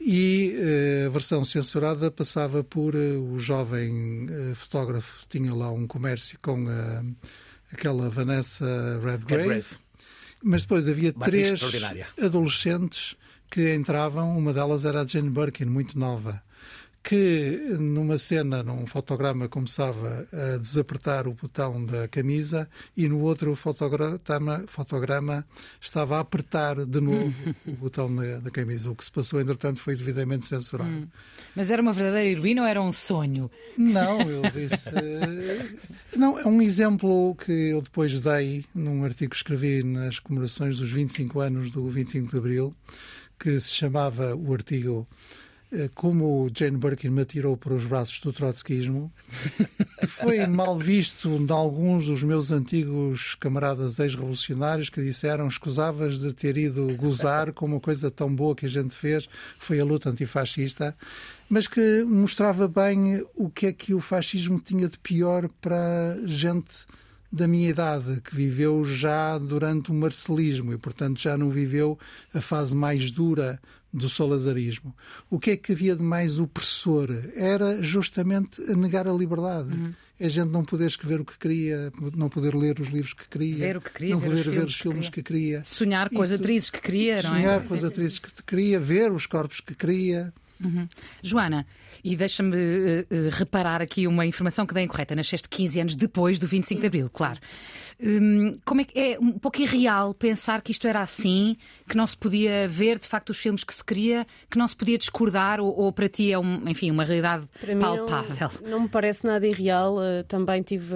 E 0.00 0.54
uh, 0.54 1.06
a 1.06 1.10
versão 1.10 1.44
censurada 1.44 2.10
passava 2.10 2.62
por 2.62 2.94
uh, 2.94 3.32
o 3.32 3.38
jovem 3.38 4.26
uh, 4.26 4.54
fotógrafo. 4.54 5.26
Tinha 5.28 5.54
lá 5.54 5.70
um 5.70 5.86
comércio 5.86 6.38
com 6.40 6.66
aquela 7.72 8.08
Vanessa 8.08 9.00
Redgrave, 9.02 9.76
mas 10.42 10.62
depois 10.62 10.88
havia 10.88 11.12
Uma 11.16 11.24
três 11.24 11.60
adolescentes 12.22 13.16
que 13.50 13.74
entravam, 13.74 14.36
uma 14.36 14.52
delas 14.52 14.84
era 14.84 15.02
a 15.02 15.06
Jane 15.06 15.30
Birkin, 15.30 15.66
muito 15.66 15.98
nova 15.98 16.42
que 17.06 17.76
numa 17.78 18.18
cena, 18.18 18.64
num 18.64 18.84
fotograma, 18.84 19.48
começava 19.48 20.26
a 20.32 20.56
desapertar 20.56 21.28
o 21.28 21.34
botão 21.34 21.86
da 21.86 22.08
camisa 22.08 22.68
e 22.96 23.06
no 23.06 23.20
outro 23.20 23.54
fotograma, 23.54 24.64
fotograma 24.66 25.46
estava 25.80 26.16
a 26.16 26.20
apertar 26.20 26.84
de 26.84 27.00
novo 27.00 27.32
o 27.64 27.72
botão 27.74 28.12
da, 28.12 28.40
da, 28.40 28.50
camisa. 28.50 28.90
O 28.90 28.96
que 28.96 29.04
se 29.04 29.12
passou, 29.12 29.40
entretanto, 29.40 29.80
foi 29.80 29.94
devidamente 29.94 30.46
censurado. 30.46 30.90
Hum. 30.90 31.06
Mas 31.54 31.70
era 31.70 31.80
uma 31.80 31.92
verdadeira 31.92 32.28
heroína 32.28 32.62
ou 32.62 32.66
era 32.66 32.82
um 32.82 32.90
sonho? 32.90 33.48
Não, 33.78 34.20
eu 34.22 34.42
disse. 34.50 34.88
uh, 34.88 35.78
não, 36.16 36.40
é 36.40 36.44
um 36.44 36.60
exemplo 36.60 37.36
que 37.36 37.52
eu 37.52 37.82
depois 37.82 38.20
dei 38.20 38.64
num 38.74 39.04
artigo 39.04 39.30
que 39.30 39.36
escrevi 39.36 39.84
nas 39.84 40.18
comemorações 40.18 40.78
dos 40.78 40.90
25 40.90 41.38
anos 41.38 41.70
do 41.70 41.88
25 41.88 42.32
de 42.32 42.36
Abril, 42.36 42.74
que 43.38 43.60
se 43.60 43.72
chamava 43.72 44.34
o 44.34 44.52
artigo 44.52 45.06
como 45.94 46.50
Jane 46.54 46.76
Birkin 46.76 47.10
me 47.10 47.22
atirou 47.22 47.56
para 47.56 47.74
os 47.74 47.84
braços 47.84 48.20
do 48.20 48.32
trotskismo, 48.32 49.12
foi 50.08 50.46
mal 50.46 50.78
visto 50.78 51.38
de 51.44 51.52
alguns 51.52 52.06
dos 52.06 52.22
meus 52.22 52.50
antigos 52.50 53.34
camaradas 53.34 53.98
ex-revolucionários 53.98 54.90
que 54.90 55.02
disseram 55.02 55.48
escusavas 55.48 56.18
de 56.18 56.32
ter 56.32 56.56
ido 56.56 56.94
gozar 56.96 57.52
com 57.52 57.66
uma 57.66 57.80
coisa 57.80 58.10
tão 58.10 58.34
boa 58.34 58.54
que 58.54 58.66
a 58.66 58.70
gente 58.70 58.94
fez, 58.94 59.26
que 59.26 59.32
foi 59.64 59.80
a 59.80 59.84
luta 59.84 60.10
antifascista, 60.10 60.96
mas 61.48 61.66
que 61.66 62.02
mostrava 62.04 62.66
bem 62.66 63.24
o 63.34 63.48
que 63.48 63.66
é 63.66 63.72
que 63.72 63.94
o 63.94 64.00
fascismo 64.00 64.60
tinha 64.60 64.88
de 64.88 64.98
pior 64.98 65.48
para 65.60 66.16
gente 66.24 66.86
da 67.36 67.46
minha 67.46 67.68
idade, 67.68 68.20
que 68.22 68.34
viveu 68.34 68.84
já 68.84 69.38
durante 69.38 69.90
o 69.90 69.94
marcelismo 69.94 70.72
e, 70.72 70.78
portanto, 70.78 71.20
já 71.20 71.36
não 71.36 71.50
viveu 71.50 71.98
a 72.34 72.40
fase 72.40 72.74
mais 72.74 73.10
dura 73.10 73.60
do 73.92 74.08
solazarismo. 74.08 74.94
O 75.30 75.38
que 75.38 75.52
é 75.52 75.56
que 75.56 75.72
havia 75.72 75.96
de 75.96 76.02
mais 76.02 76.38
opressor? 76.38 77.08
Era 77.34 77.82
justamente 77.82 78.60
negar 78.74 79.08
a 79.08 79.12
liberdade. 79.12 79.72
Uhum. 79.72 79.94
É 80.18 80.26
a 80.26 80.28
gente 80.30 80.48
não 80.50 80.64
poder 80.64 80.86
escrever 80.86 81.20
o 81.20 81.24
que 81.24 81.38
queria, 81.38 81.92
não 82.14 82.30
poder 82.30 82.54
ler 82.54 82.80
os 82.80 82.88
livros 82.88 83.12
que 83.12 83.28
queria, 83.28 83.56
ver 83.56 83.80
que 83.80 83.92
queria 83.92 84.14
não 84.14 84.20
ver 84.20 84.28
poder 84.28 84.40
os 84.40 84.46
ver 84.46 84.64
os 84.64 84.76
filmes 84.76 85.08
que 85.10 85.22
queria. 85.22 85.62
Sonhar 85.62 86.08
com 86.08 86.22
Isso, 86.22 86.34
as 86.34 86.40
atrizes 86.40 86.70
que 86.70 86.80
queria, 86.80 87.22
não 87.22 87.36
é? 87.36 87.40
Sonhar 87.40 87.66
com 87.66 87.74
as 87.74 87.84
atrizes 87.84 88.18
que 88.18 88.42
queria, 88.42 88.80
ver 88.80 89.12
os 89.12 89.26
corpos 89.26 89.60
que 89.60 89.74
queria. 89.74 90.32
Uhum. 90.62 90.88
Joana, 91.22 91.66
e 92.02 92.16
deixa-me 92.16 92.56
uh, 92.56 93.00
uh, 93.10 93.28
reparar 93.30 93.82
aqui 93.82 94.06
uma 94.06 94.24
informação 94.24 94.66
que 94.66 94.74
dei 94.74 94.84
incorreta. 94.84 95.14
Nasceste 95.14 95.48
15 95.48 95.80
anos 95.80 95.96
depois 95.96 96.38
do 96.38 96.46
25 96.46 96.80
de 96.80 96.86
Abril, 96.86 97.10
claro. 97.12 97.38
Um, 97.98 98.58
como 98.64 98.82
é 98.82 98.84
que 98.84 98.98
é 98.98 99.18
um 99.18 99.38
pouco 99.38 99.60
irreal 99.60 100.12
pensar 100.12 100.60
que 100.60 100.70
isto 100.70 100.86
era 100.86 101.00
assim, 101.00 101.56
que 101.88 101.96
não 101.96 102.06
se 102.06 102.16
podia 102.16 102.68
ver 102.68 102.98
de 102.98 103.08
facto 103.08 103.30
os 103.30 103.38
filmes 103.38 103.64
que 103.64 103.74
se 103.74 103.82
queria, 103.82 104.26
que 104.50 104.58
não 104.58 104.68
se 104.68 104.76
podia 104.76 104.98
discordar, 104.98 105.60
ou, 105.60 105.74
ou 105.74 105.92
para 105.92 106.08
ti 106.08 106.30
é 106.30 106.38
um, 106.38 106.68
enfim, 106.68 106.90
uma 106.90 107.04
realidade 107.04 107.48
para 107.60 107.76
palpável? 107.76 108.50
Não, 108.62 108.70
não, 108.70 108.80
me 108.80 108.88
parece 108.88 109.26
nada 109.26 109.46
irreal. 109.46 109.96
Uh, 109.96 110.24
também 110.28 110.62
tive, 110.62 110.94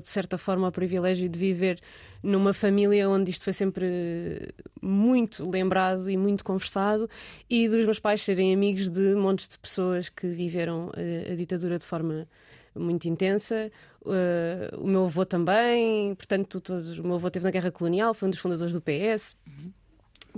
de 0.00 0.08
certa 0.08 0.36
forma, 0.38 0.68
o 0.68 0.72
privilégio 0.72 1.28
de 1.28 1.38
viver 1.38 1.80
numa 2.22 2.52
família 2.52 3.08
onde 3.08 3.30
isto 3.30 3.44
foi 3.44 3.52
sempre 3.52 4.54
muito 4.80 5.48
lembrado 5.48 6.08
e 6.08 6.16
muito 6.16 6.44
conversado, 6.44 7.08
e 7.48 7.68
dos 7.68 7.84
meus 7.84 7.98
pais 7.98 8.22
serem 8.22 8.54
amigos 8.54 8.88
de 8.88 9.14
montes 9.14 9.48
de 9.48 9.58
pessoas 9.58 10.08
que 10.08 10.26
viveram 10.28 10.90
a, 10.94 11.32
a 11.32 11.36
ditadura 11.36 11.78
de 11.78 11.84
forma 11.84 12.26
muito 12.74 13.08
intensa. 13.08 13.70
Uh, 14.02 14.76
o 14.78 14.86
meu 14.86 15.04
avô 15.04 15.24
também, 15.24 16.14
portanto, 16.14 16.60
todos, 16.60 16.98
o 16.98 17.02
meu 17.02 17.14
avô 17.16 17.28
esteve 17.28 17.44
na 17.44 17.50
guerra 17.50 17.70
colonial, 17.70 18.12
foi 18.14 18.28
um 18.28 18.30
dos 18.30 18.40
fundadores 18.40 18.72
do 18.72 18.80
PS. 18.80 19.36
Uhum. 19.46 19.72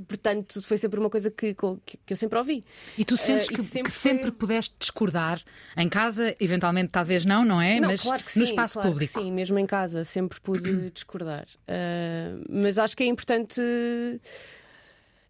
Portanto, 0.07 0.63
foi 0.63 0.77
sempre 0.77 1.01
uma 1.01 1.09
coisa 1.09 1.31
que, 1.31 1.55
que, 1.55 1.99
que 2.05 2.13
eu 2.13 2.17
sempre 2.17 2.39
ouvi. 2.39 2.63
E 2.99 3.05
tu 3.05 3.17
sentes 3.17 3.49
uh, 3.49 3.53
que, 3.53 3.63
sempre, 3.63 3.83
que 3.85 3.91
sempre 3.91 4.23
foi... 4.25 4.33
pudeste 4.33 4.75
discordar 4.79 5.43
em 5.77 5.89
casa, 5.89 6.37
eventualmente 6.39 6.91
talvez 6.93 7.25
não, 7.25 7.45
não 7.45 7.61
é? 7.61 7.81
Não, 7.81 7.89
mas 7.89 8.03
claro 8.03 8.23
no 8.23 8.29
sim, 8.29 8.43
espaço 8.43 8.75
claro 8.75 8.91
público. 8.91 9.21
sim, 9.21 9.33
mesmo 9.33 9.59
em 9.59 9.67
casa 9.67 10.05
sempre 10.05 10.41
pude 10.41 10.91
discordar. 10.93 11.47
Uh, 11.69 12.45
mas 12.49 12.79
acho 12.79 12.97
que 12.97 13.05
é 13.05 13.07
importante 13.07 13.61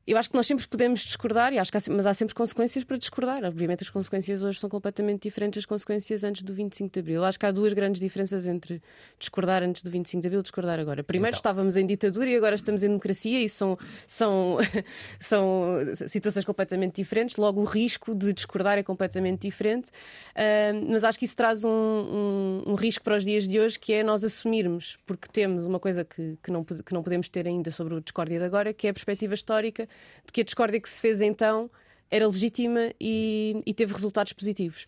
eu 0.07 0.17
acho 0.17 0.31
que 0.31 0.37
nós 0.37 0.47
sempre 0.47 0.67
podemos 0.69 1.01
discordar, 1.01 1.53
e 1.53 1.59
acho 1.59 1.71
que 1.71 1.77
há, 1.77 1.81
mas 1.91 2.07
há 2.07 2.15
sempre 2.15 2.33
consequências 2.33 2.85
para 2.85 2.97
discordar. 2.97 3.45
Obviamente, 3.45 3.83
as 3.83 3.91
consequências 3.91 4.45
hoje 4.45 4.61
são 4.61 4.71
completamente 4.71 5.23
diferentes 5.23 5.59
das 5.59 5.67
consequências 5.67 6.23
antes 6.23 6.45
do 6.45 6.55
25 6.55 6.93
de 6.93 7.01
Abril. 7.01 7.25
Acho 7.25 7.41
que 7.41 7.45
há 7.45 7.51
duas 7.51 7.73
grandes 7.73 8.01
diferenças 8.01 8.47
entre 8.47 8.81
discordar 9.19 9.65
antes 9.65 9.83
do 9.83 9.91
25 9.91 10.21
de 10.21 10.27
Abril 10.29 10.41
e 10.41 10.43
discordar 10.43 10.79
agora. 10.79 11.03
Primeiro, 11.03 11.35
então. 11.35 11.39
estávamos 11.39 11.77
em 11.77 11.85
ditadura 11.85 12.31
e 12.31 12.37
agora 12.37 12.55
estamos 12.55 12.85
em 12.85 12.87
democracia, 12.87 13.43
e 13.43 13.49
são, 13.49 13.77
são, 14.07 14.59
são 15.19 15.77
situações 16.07 16.45
completamente 16.45 16.95
diferentes. 16.95 17.37
Logo, 17.37 17.61
o 17.61 17.65
risco 17.65 18.15
de 18.15 18.33
discordar 18.33 18.79
é 18.79 18.85
completamente 18.85 19.41
diferente. 19.41 19.91
Uh, 20.37 20.87
mas 20.89 21.03
acho 21.03 21.19
que 21.19 21.25
isso 21.25 21.37
traz 21.37 21.65
um, 21.65 21.69
um, 21.69 22.63
um, 22.69 22.75
risco 22.77 23.03
para 23.03 23.17
os 23.17 23.25
dias 23.25 23.49
de 23.49 23.59
hoje, 23.59 23.77
que 23.77 23.93
é 23.93 24.05
nós 24.05 24.23
assumirmos, 24.23 24.99
porque 25.05 25.27
temos 25.33 25.67
uma 25.67 25.81
coisa 25.81 26.05
que, 26.05 26.39
que, 26.41 26.53
não, 26.53 26.63
que 26.63 26.95
não 26.95 27.03
podemos 27.03 27.29
ter 27.29 27.49
ainda 27.49 27.73
sobre 27.73 27.95
o 27.95 28.01
discórdia 28.01 28.39
de 28.39 28.45
agora, 28.45 28.73
que 28.73 28.87
é 28.87 28.91
a 28.91 28.93
perspectiva 28.93 29.35
histórica 29.35 29.89
de 30.25 30.33
que 30.33 30.41
a 30.41 30.45
discórdia 30.45 30.81
que 30.81 30.89
se 30.89 31.01
fez 31.01 31.21
então 31.21 31.71
era 32.11 32.27
legítima 32.27 32.93
e, 33.01 33.63
e 33.67 33.75
teve 33.75 33.93
resultados 33.93 34.33
positivos. 34.33 34.87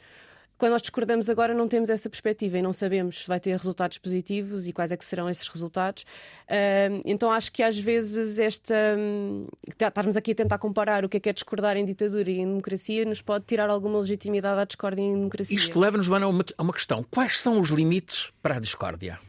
Quando 0.59 0.73
nós 0.73 0.83
discordamos 0.83 1.31
agora, 1.31 1.55
não 1.55 1.69
temos 1.69 1.89
essa 1.89 2.11
perspectiva 2.11 2.59
e 2.59 2.63
não 2.63 2.73
sabemos 2.73 3.23
se 3.23 3.29
vai 3.29 3.39
ter 3.39 3.57
resultados 3.57 3.97
positivos 3.97 4.67
e 4.67 4.73
quais 4.73 4.91
é 4.91 4.97
que 4.97 5.05
serão 5.05 5.31
esses 5.31 5.47
resultados. 5.47 6.03
Uh, 6.03 7.01
então 7.05 7.31
acho 7.31 7.53
que 7.53 7.63
às 7.63 7.79
vezes 7.79 8.41
esta 8.41 8.75
um, 8.99 9.47
estarmos 9.69 10.17
aqui 10.17 10.33
a 10.33 10.35
tentar 10.35 10.59
comparar 10.59 11.05
o 11.05 11.09
que 11.09 11.19
é 11.19 11.21
que 11.21 11.29
é 11.29 11.33
discordar 11.33 11.77
em 11.77 11.85
ditadura 11.85 12.29
e 12.29 12.41
em 12.41 12.47
democracia 12.47 13.05
nos 13.05 13.23
pode 13.23 13.45
tirar 13.45 13.71
alguma 13.71 14.01
legitimidade 14.01 14.61
à 14.61 14.65
discórdia 14.65 15.01
em 15.01 15.15
democracia. 15.15 15.57
Isto 15.57 15.79
leva-nos, 15.79 16.11
a 16.11 16.27
uma, 16.27 16.45
a 16.57 16.63
uma 16.63 16.73
questão. 16.73 17.05
Quais 17.09 17.41
são 17.41 17.61
os 17.61 17.71
limites 17.71 18.33
para 18.43 18.57
a 18.57 18.59
discórdia? 18.59 19.21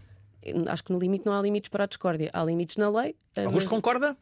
Acho 0.67 0.83
que 0.83 0.91
no 0.91 0.97
limite 0.97 1.27
não 1.27 1.33
há 1.33 1.41
limites 1.43 1.69
para 1.69 1.83
a 1.83 1.87
discórdia. 1.87 2.31
Há 2.33 2.43
limites 2.43 2.75
na 2.75 2.89
lei. 2.89 3.15
Augusto 3.37 3.65
mas... 3.65 3.67
concorda? 3.67 4.17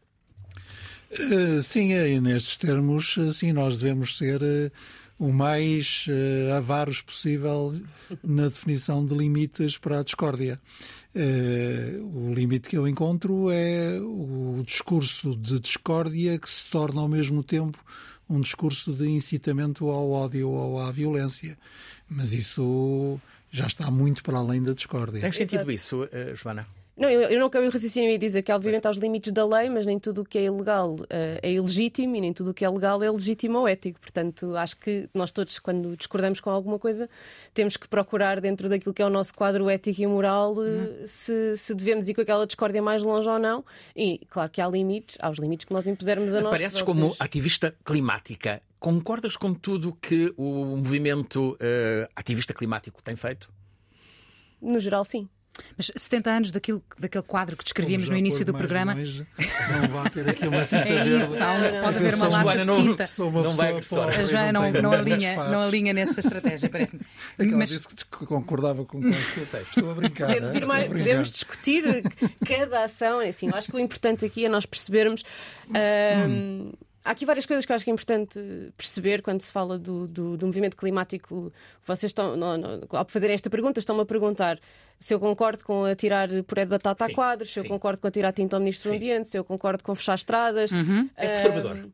Eh, 1.11 1.61
sim, 1.61 1.93
e 1.93 2.19
nestes 2.19 2.57
termos, 2.57 3.15
eh, 3.17 3.31
sim, 3.31 3.53
nós 3.53 3.77
devemos 3.77 4.17
ser 4.17 4.41
eh, 4.41 4.71
o 5.17 5.31
mais 5.31 6.05
avaros 6.55 7.01
possível 7.01 7.73
na 8.23 8.49
definição 8.49 9.03
de 9.03 9.15
limites 9.15 9.75
para 9.75 9.99
a 9.99 10.03
discórdia. 10.03 10.61
O 11.15 12.31
limite 12.35 12.69
que 12.69 12.77
eu 12.77 12.87
encontro 12.87 13.49
é 13.49 13.99
o 13.99 14.61
discurso 14.63 15.35
de 15.35 15.59
discórdia 15.59 16.37
que 16.37 16.47
se 16.47 16.63
torna 16.65 17.01
ao 17.01 17.07
mesmo 17.07 17.41
tempo 17.41 17.83
um 18.29 18.39
discurso 18.39 18.93
de 18.93 19.09
incitamento 19.09 19.89
ao 19.89 20.11
ódio 20.11 20.51
ou 20.51 20.79
à 20.79 20.91
violência. 20.91 21.57
Mas 22.07 22.31
isso 22.31 23.19
já 23.49 23.65
está 23.65 23.89
muito 23.89 24.21
para 24.21 24.37
além 24.37 24.61
da 24.61 24.73
discórdia. 24.73 25.21
Tem 25.21 25.31
sentido 25.31 25.71
isso, 25.71 26.07
Joana? 26.35 26.67
Não, 26.97 27.07
eu, 27.07 27.21
eu 27.29 27.39
não 27.39 27.45
acabei 27.45 27.69
o 27.69 27.71
raciocínio 27.71 28.09
e 28.09 28.17
dizer 28.17 28.41
que, 28.41 28.51
obviamente, 28.51 28.87
há 28.87 28.89
os 28.89 28.97
limites 28.97 29.31
da 29.31 29.45
lei, 29.45 29.69
mas 29.69 29.85
nem 29.85 29.99
tudo 29.99 30.23
o 30.23 30.25
que 30.25 30.39
é 30.39 30.45
ilegal 30.45 30.95
uh, 30.95 31.05
é 31.43 31.51
ilegítimo 31.51 32.15
e 32.15 32.21
nem 32.21 32.33
tudo 32.33 32.49
o 32.49 32.53
que 32.55 32.65
é 32.65 32.69
legal 32.69 33.03
é 33.03 33.11
legítimo 33.11 33.59
ou 33.59 33.67
ético. 33.67 33.99
Portanto, 33.99 34.57
acho 34.57 34.75
que 34.77 35.07
nós 35.13 35.31
todos, 35.31 35.59
quando 35.59 35.95
discordamos 35.95 36.39
com 36.39 36.49
alguma 36.49 36.79
coisa, 36.79 37.07
temos 37.53 37.77
que 37.77 37.87
procurar, 37.87 38.41
dentro 38.41 38.67
daquilo 38.67 38.95
que 38.95 39.01
é 39.03 39.05
o 39.05 39.11
nosso 39.11 39.31
quadro 39.35 39.69
ético 39.69 40.01
e 40.01 40.07
moral, 40.07 40.53
uh, 40.53 41.07
se, 41.07 41.55
se, 41.55 41.75
devemos 41.75 42.09
ir 42.09 42.15
com 42.15 42.21
aquela 42.21 42.47
discórdia 42.47 42.81
mais 42.81 43.03
longe 43.03 43.29
ou 43.29 43.37
não. 43.37 43.63
E, 43.95 44.25
claro, 44.27 44.49
que 44.49 44.59
há 44.59 44.67
limites, 44.67 45.17
há 45.19 45.29
os 45.29 45.37
limites 45.37 45.65
que 45.65 45.73
nós 45.73 45.85
impusermos 45.85 46.33
a 46.33 46.41
nós. 46.41 46.51
Apareces 46.51 46.81
como 46.81 47.15
ativista 47.19 47.75
climática. 47.85 48.59
Concordas 48.79 49.37
com 49.37 49.53
tudo 49.53 49.95
que 50.01 50.33
o 50.35 50.65
movimento 50.65 51.53
uh, 51.53 52.09
ativista 52.15 52.55
climático 52.55 53.03
tem 53.03 53.15
feito? 53.15 53.51
No 54.59 54.79
geral, 54.79 55.05
sim. 55.05 55.29
Mas 55.77 55.91
70 55.95 56.29
anos 56.29 56.51
daquilo, 56.51 56.81
daquele 56.97 57.23
quadro 57.23 57.57
que 57.57 57.63
descrevíamos 57.63 58.09
no 58.09 58.17
início 58.17 58.45
do 58.45 58.53
programa. 58.53 58.93
Longe, 58.93 59.25
não 59.81 59.87
vai 59.89 60.09
ter 60.09 60.29
aqui 60.29 60.47
uma 60.47 60.63
tinta 60.65 60.89
é 60.89 61.05
isso, 61.05 61.35
verde. 61.35 61.81
pode 61.81 61.97
haver 61.97 62.15
uma 62.15 62.27
lata 62.27 62.65
de 62.65 62.83
tinta. 62.83 63.07
Sou 63.07 63.29
uma 63.29 63.43
não 63.43 63.51
vai 63.51 63.77
a 63.77 64.25
Joana 64.25 64.51
não, 64.51 64.71
não, 64.81 64.91
alinha, 64.91 65.35
não 65.49 65.61
alinha 65.61 65.93
nessa 65.93 66.19
estratégia, 66.19 66.69
parece-me. 66.69 67.01
Aquela 67.37 67.57
Mas... 67.57 67.69
disse 67.69 67.87
que 67.87 68.25
concordava 68.25 68.85
com 68.85 68.99
o 68.99 69.09
Estou 69.09 69.91
a 69.91 69.93
brincar. 69.93 70.27
Podemos, 70.27 70.55
é? 70.55 70.65
mais, 70.65 70.87
podemos 70.87 71.31
discutir 71.31 72.03
cada 72.45 72.83
ação. 72.83 73.21
É 73.21 73.29
assim, 73.29 73.47
eu 73.47 73.55
acho 73.55 73.69
que 73.69 73.75
o 73.75 73.79
importante 73.79 74.25
aqui 74.25 74.45
é 74.45 74.49
nós 74.49 74.65
percebermos. 74.65 75.23
Hum, 75.69 76.71
Há 77.07 77.11
aqui 77.11 77.25
várias 77.25 77.45
coisas 77.45 77.65
que 77.65 77.71
eu 77.71 77.75
acho 77.77 77.85
que 77.85 77.89
é 77.89 77.93
importante 77.93 78.37
perceber 78.75 79.21
quando 79.21 79.39
se 79.39 79.53
fala 79.53 79.79
do, 79.79 80.09
do, 80.09 80.35
do 80.35 80.45
movimento 80.45 80.75
climático. 80.75 81.53
Vocês 81.85 82.09
estão, 82.09 82.35
não, 82.35 82.57
não, 82.57 82.81
ao 82.91 83.05
fazerem 83.05 83.33
esta 83.33 83.49
pergunta, 83.49 83.79
estão-me 83.79 84.01
a 84.01 84.05
perguntar 84.05 84.59
se 84.99 85.13
eu 85.13 85.19
concordo 85.19 85.63
com 85.63 85.85
atirar 85.85 86.27
puré 86.43 86.65
de 86.65 86.71
batata 86.71 87.05
sim, 87.05 87.11
a 87.13 87.15
quadros, 87.15 87.47
se 87.47 87.53
sim. 87.53 87.59
eu 87.61 87.69
concordo 87.69 88.01
com 88.01 88.09
atirar 88.09 88.33
tinta 88.33 88.57
ao 88.57 88.59
Ministro 88.59 88.89
sim. 88.89 88.89
do 88.89 88.95
Ambiente, 88.97 89.29
se 89.29 89.37
eu 89.37 89.45
concordo 89.45 89.81
com 89.85 89.95
fechar 89.95 90.15
estradas. 90.15 90.69
Uhum. 90.69 91.09
É 91.15 91.43
perturbador. 91.43 91.87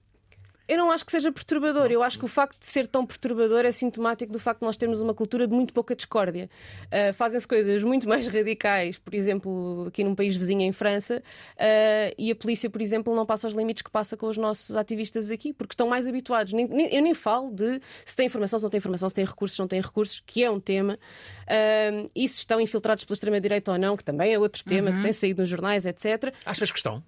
Eu 0.68 0.78
não 0.78 0.92
acho 0.92 1.06
que 1.06 1.12
seja 1.12 1.32
perturbador. 1.32 1.92
Eu 1.92 2.02
acho 2.02 2.18
que 2.18 2.26
o 2.26 2.28
facto 2.28 2.60
de 2.60 2.66
ser 2.66 2.88
tão 2.88 3.06
perturbador 3.06 3.66
é 3.66 3.72
sintomático 3.72 4.32
do 4.32 4.40
facto 4.40 4.62
de 4.62 4.66
nós 4.66 4.78
termos 4.78 5.02
uma 5.02 5.14
cultura 5.14 5.48
de 5.48 5.54
muito 5.54 5.74
pouca 5.74 5.96
discórdia. 5.96 6.50
Uh, 6.86 7.14
Fazem-se 7.14 7.48
coisas 7.48 7.84
muito 7.84 8.08
mais 8.08 8.28
radicais, 8.28 8.98
por 8.98 9.14
exemplo, 9.14 9.86
aqui 9.88 10.04
num 10.04 10.16
país 10.16 10.36
vizinho, 10.36 10.62
em 10.62 10.72
França, 10.72 11.22
uh, 11.56 12.16
e 12.18 12.32
a 12.32 12.36
polícia, 12.36 12.70
por 12.70 12.82
exemplo, 12.82 13.14
não 13.14 13.26
passa 13.26 13.48
os 13.48 13.54
limites 13.54 13.82
que 13.82 13.92
passa 13.92 14.16
com 14.16 14.28
os 14.28 14.38
nossos 14.38 14.76
ativistas 14.76 15.32
aqui, 15.32 15.52
porque 15.52 15.74
estão 15.74 15.88
mais 15.88 16.08
habituados. 16.08 16.54
Nem, 16.54 16.68
nem, 16.68 16.94
eu 16.96 17.02
nem 17.02 17.14
falo 17.14 17.52
de 17.52 17.82
se 18.06 18.16
tem 18.16 18.28
informação, 18.28 18.58
se 18.58 18.64
não 18.64 18.70
tem 18.70 18.78
informação, 18.78 19.10
se 19.10 19.16
tem 19.16 19.26
recursos, 19.26 19.56
se 19.56 19.60
não 19.60 19.68
tem 19.68 19.82
recursos, 19.82 20.22
que 20.26 20.44
é 20.44 20.50
um 20.50 20.60
tema, 20.60 20.94
uh, 20.94 22.10
e 22.16 22.28
se 22.28 22.40
estão 22.40 22.62
infiltrados 22.62 23.04
pela 23.04 23.16
extrema-direita 23.16 23.72
ou 23.72 23.78
não, 23.78 23.98
que 23.98 24.04
também 24.04 24.34
é 24.34 24.40
outro 24.40 24.64
tema, 24.64 24.90
uhum. 24.90 24.96
que 24.96 25.02
tem 25.02 25.12
saído 25.12 25.42
nos 25.42 25.50
jornais, 25.50 25.86
etc. 25.86 26.34
Achas 26.46 26.72
que 26.72 26.78
estão? 26.78 27.04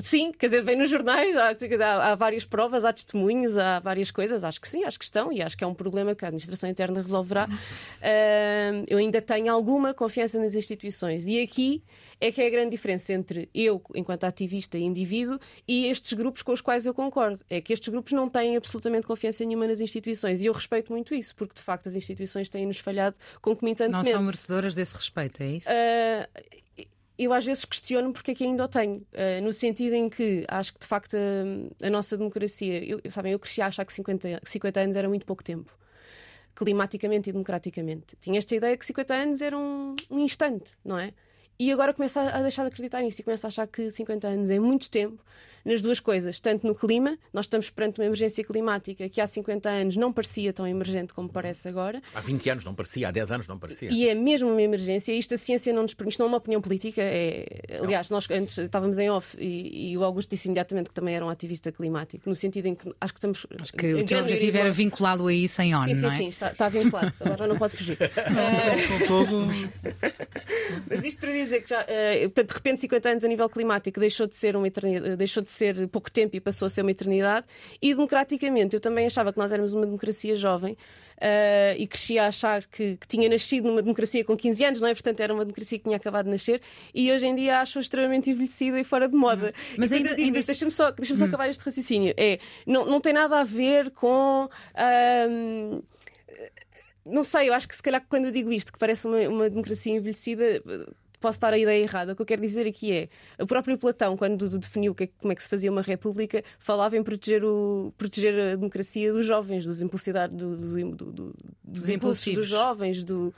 Sim, 0.00 0.32
quer 0.32 0.46
dizer, 0.46 0.64
vem 0.64 0.76
nos 0.76 0.90
jornais, 0.90 1.34
há, 1.36 2.10
há, 2.10 2.14
várias 2.14 2.44
provas, 2.44 2.84
há 2.84 2.92
testemunhos, 2.92 3.56
há 3.56 3.78
várias 3.78 4.10
coisas. 4.10 4.42
Acho 4.42 4.60
que 4.60 4.68
sim, 4.68 4.84
acho 4.84 4.98
que 4.98 5.04
estão 5.04 5.32
e 5.32 5.40
acho 5.40 5.56
que 5.56 5.62
é 5.62 5.66
um 5.66 5.74
problema 5.74 6.14
que 6.14 6.24
a 6.24 6.28
administração 6.28 6.68
interna 6.68 7.00
resolverá. 7.00 7.46
Uh, 7.46 8.84
eu 8.88 8.98
ainda 8.98 9.22
tenho 9.22 9.52
alguma 9.52 9.94
confiança 9.94 10.38
nas 10.38 10.54
instituições 10.54 11.26
e 11.26 11.40
aqui 11.40 11.82
é 12.20 12.32
que 12.32 12.42
é 12.42 12.46
a 12.46 12.50
grande 12.50 12.70
diferença 12.70 13.12
entre 13.12 13.48
eu, 13.54 13.82
enquanto 13.94 14.24
ativista 14.24 14.76
e 14.76 14.82
indivíduo, 14.82 15.38
e 15.66 15.86
estes 15.86 16.12
grupos 16.12 16.42
com 16.42 16.52
os 16.52 16.60
quais 16.60 16.86
eu 16.86 16.92
concordo. 16.92 17.40
É 17.48 17.60
que 17.60 17.72
estes 17.72 17.88
grupos 17.88 18.12
não 18.12 18.28
têm 18.28 18.56
absolutamente 18.56 19.06
confiança 19.06 19.44
nenhuma 19.44 19.66
nas 19.66 19.80
instituições 19.80 20.40
e 20.40 20.46
eu 20.46 20.52
respeito 20.52 20.92
muito 20.92 21.14
isso, 21.14 21.34
porque 21.34 21.54
de 21.54 21.62
facto 21.62 21.88
as 21.88 21.94
instituições 21.94 22.48
têm-nos 22.48 22.78
falhado 22.78 23.16
concomitantemente. 23.40 24.06
Não 24.06 24.18
são 24.18 24.22
merecedoras 24.22 24.74
desse 24.74 24.96
respeito, 24.96 25.42
é 25.42 25.46
isso? 25.46 25.68
Uh, 25.68 26.63
eu 27.18 27.32
às 27.32 27.44
vezes 27.44 27.64
questiono 27.64 28.12
porque 28.12 28.32
é 28.32 28.34
que 28.34 28.44
ainda 28.44 28.64
o 28.64 28.68
tenho, 28.68 28.96
uh, 28.96 29.42
no 29.42 29.52
sentido 29.52 29.94
em 29.94 30.08
que 30.08 30.44
acho 30.48 30.74
que 30.74 30.80
de 30.80 30.86
facto 30.86 31.16
a, 31.16 31.86
a 31.86 31.90
nossa 31.90 32.16
democracia, 32.16 32.84
eu, 32.84 33.00
sabem, 33.10 33.32
eu 33.32 33.38
cresci 33.38 33.62
a 33.62 33.66
achar 33.66 33.84
que 33.84 33.92
50, 33.92 34.40
50 34.44 34.80
anos 34.80 34.96
era 34.96 35.08
muito 35.08 35.24
pouco 35.24 35.42
tempo, 35.44 35.72
climaticamente 36.54 37.30
e 37.30 37.32
democraticamente. 37.32 38.16
Tinha 38.20 38.38
esta 38.38 38.54
ideia 38.54 38.76
que 38.76 38.84
50 38.84 39.14
anos 39.14 39.40
era 39.40 39.56
um, 39.56 39.94
um 40.10 40.18
instante, 40.18 40.72
não 40.84 40.98
é? 40.98 41.12
E 41.58 41.70
agora 41.70 41.94
começo 41.94 42.18
a, 42.18 42.30
a 42.30 42.42
deixar 42.42 42.62
de 42.62 42.68
acreditar 42.68 43.00
nisso 43.00 43.20
e 43.20 43.24
começo 43.24 43.46
a 43.46 43.48
achar 43.48 43.66
que 43.68 43.90
50 43.90 44.26
anos 44.26 44.50
é 44.50 44.58
muito 44.58 44.90
tempo 44.90 45.22
nas 45.64 45.80
duas 45.80 46.00
coisas, 46.00 46.38
tanto 46.40 46.66
no 46.66 46.74
clima, 46.74 47.18
nós 47.32 47.46
estamos 47.46 47.70
perante 47.70 48.00
uma 48.00 48.06
emergência 48.06 48.44
climática 48.44 49.08
que 49.08 49.20
há 49.20 49.26
50 49.26 49.68
anos 49.68 49.96
não 49.96 50.12
parecia 50.12 50.52
tão 50.52 50.66
emergente 50.66 51.14
como 51.14 51.28
parece 51.28 51.68
agora. 51.68 52.02
Há 52.14 52.20
20 52.20 52.50
anos 52.50 52.64
não 52.64 52.74
parecia, 52.74 53.08
há 53.08 53.10
10 53.10 53.32
anos 53.32 53.46
não 53.46 53.58
parecia. 53.58 53.90
E 53.90 54.08
é 54.08 54.14
mesmo 54.14 54.50
uma 54.50 54.62
emergência, 54.62 55.12
isto 55.12 55.34
a 55.34 55.36
ciência 55.36 55.72
não 55.72 55.82
nos 55.82 55.94
permite, 55.94 56.18
não 56.18 56.26
é 56.26 56.28
uma 56.28 56.38
opinião 56.38 56.60
política, 56.60 57.00
é... 57.02 57.46
aliás, 57.82 58.08
nós 58.08 58.28
antes 58.30 58.58
estávamos 58.58 58.98
em 58.98 59.10
off 59.10 59.36
e, 59.38 59.92
e, 59.92 59.98
o 59.98 60.04
Augusto 60.04 60.30
disse 60.30 60.48
imediatamente 60.48 60.88
que 60.88 60.94
também 60.94 61.14
era 61.14 61.24
um 61.24 61.28
ativista 61.28 61.72
climático, 61.72 62.28
no 62.28 62.34
sentido 62.34 62.66
em 62.66 62.74
que 62.74 62.92
acho 63.00 63.12
que 63.12 63.18
estamos. 63.18 63.46
Acho 63.60 63.72
que 63.72 63.94
o 63.94 64.04
teu 64.04 64.18
objetivo 64.20 64.58
era 64.58 64.72
vinculá-lo 64.72 65.26
a 65.28 65.32
isso 65.32 65.62
em 65.62 65.74
ONU, 65.74 65.86
sim, 65.86 65.94
sim, 65.94 66.00
não 66.02 66.10
é? 66.10 66.16
Sim, 66.16 66.28
está, 66.28 66.52
está 66.52 66.68
vinculado, 66.68 67.12
agora 67.20 67.46
não 67.46 67.56
pode 67.56 67.76
fugir. 67.76 67.98
Mas 70.88 71.04
isto 71.04 71.20
para 71.20 71.32
dizer 71.32 71.62
que 71.62 71.70
já, 71.70 71.82
uh, 71.82 72.20
portanto, 72.24 72.48
de 72.48 72.54
repente 72.54 72.80
50 72.80 73.08
anos 73.08 73.24
a 73.24 73.28
nível 73.28 73.48
climático 73.48 74.00
deixou 74.00 74.26
de 74.26 74.36
ser 74.36 74.56
uma 74.56 74.66
eternidade, 74.66 75.16
deixou 75.16 75.42
de 75.42 75.50
ser 75.54 75.88
pouco 75.88 76.10
tempo 76.10 76.36
e 76.36 76.40
passou 76.40 76.66
a 76.66 76.68
ser 76.68 76.82
uma 76.82 76.90
eternidade. 76.90 77.46
E 77.80 77.94
democraticamente, 77.94 78.74
eu 78.74 78.80
também 78.80 79.06
achava 79.06 79.32
que 79.32 79.38
nós 79.38 79.52
éramos 79.52 79.74
uma 79.74 79.86
democracia 79.86 80.34
jovem. 80.34 80.76
Uh, 81.14 81.78
e 81.78 81.86
cresci 81.86 82.18
a 82.18 82.26
achar 82.26 82.64
que, 82.64 82.96
que, 82.96 83.06
tinha 83.06 83.28
nascido 83.28 83.68
numa 83.68 83.80
democracia 83.80 84.24
com 84.24 84.36
15 84.36 84.64
anos, 84.64 84.80
não 84.80 84.88
é? 84.88 84.92
Portanto, 84.92 85.20
era 85.20 85.32
uma 85.32 85.44
democracia 85.44 85.78
que 85.78 85.84
tinha 85.84 85.96
acabado 85.96 86.24
de 86.24 86.32
nascer 86.32 86.60
e 86.92 87.10
hoje 87.12 87.24
em 87.24 87.36
dia 87.36 87.60
acho 87.60 87.78
extremamente 87.78 88.30
envelhecida 88.30 88.80
e 88.80 88.84
fora 88.84 89.08
de 89.08 89.14
moda. 89.14 89.54
Hum. 89.56 89.74
Mas 89.78 89.92
ainda, 89.92 90.10
ainda... 90.10 90.40
deixa-me 90.42 90.72
só, 90.72 90.90
deixa 90.90 91.14
só 91.14 91.24
hum. 91.24 91.28
acabar 91.28 91.48
este 91.48 91.62
raciocínio. 91.62 92.12
É, 92.16 92.40
não, 92.66 92.84
não 92.84 93.00
tem 93.00 93.12
nada 93.12 93.38
a 93.40 93.44
ver 93.44 93.92
com. 93.92 94.48
não 97.06 97.22
sei, 97.22 97.48
eu 97.48 97.54
acho 97.54 97.68
que 97.68 97.76
se 97.76 97.82
calhar 97.82 98.04
quando 98.08 98.24
eu 98.24 98.32
digo 98.32 98.52
isto, 98.52 98.72
que 98.72 98.78
parece 98.78 99.06
uma, 99.06 99.20
uma 99.28 99.48
democracia 99.48 99.94
envelhecida, 99.94 100.60
posso 101.24 101.36
estar 101.38 101.54
a 101.54 101.58
ideia 101.58 101.82
errada. 101.82 102.12
O 102.12 102.16
que 102.16 102.20
eu 102.20 102.26
quero 102.26 102.42
dizer 102.42 102.66
aqui 102.66 102.92
é 102.92 103.08
o 103.40 103.46
próprio 103.46 103.78
Platão, 103.78 104.14
quando 104.14 104.46
definiu 104.58 104.94
que, 104.94 105.06
como 105.06 105.32
é 105.32 105.34
que 105.34 105.42
se 105.42 105.48
fazia 105.48 105.70
uma 105.70 105.80
república, 105.80 106.44
falava 106.58 106.98
em 106.98 107.02
proteger, 107.02 107.42
o, 107.42 107.94
proteger 107.96 108.34
a 108.52 108.56
democracia 108.56 109.10
dos 109.10 109.24
jovens, 109.24 109.64
dos 109.64 109.80
impulsidade, 109.80 110.36
do, 110.36 110.54
do, 110.54 111.12
do, 111.12 111.34
dos 111.64 111.88
impulsos 111.88 112.34
dos 112.34 112.46
jovens, 112.46 113.02
do, 113.02 113.32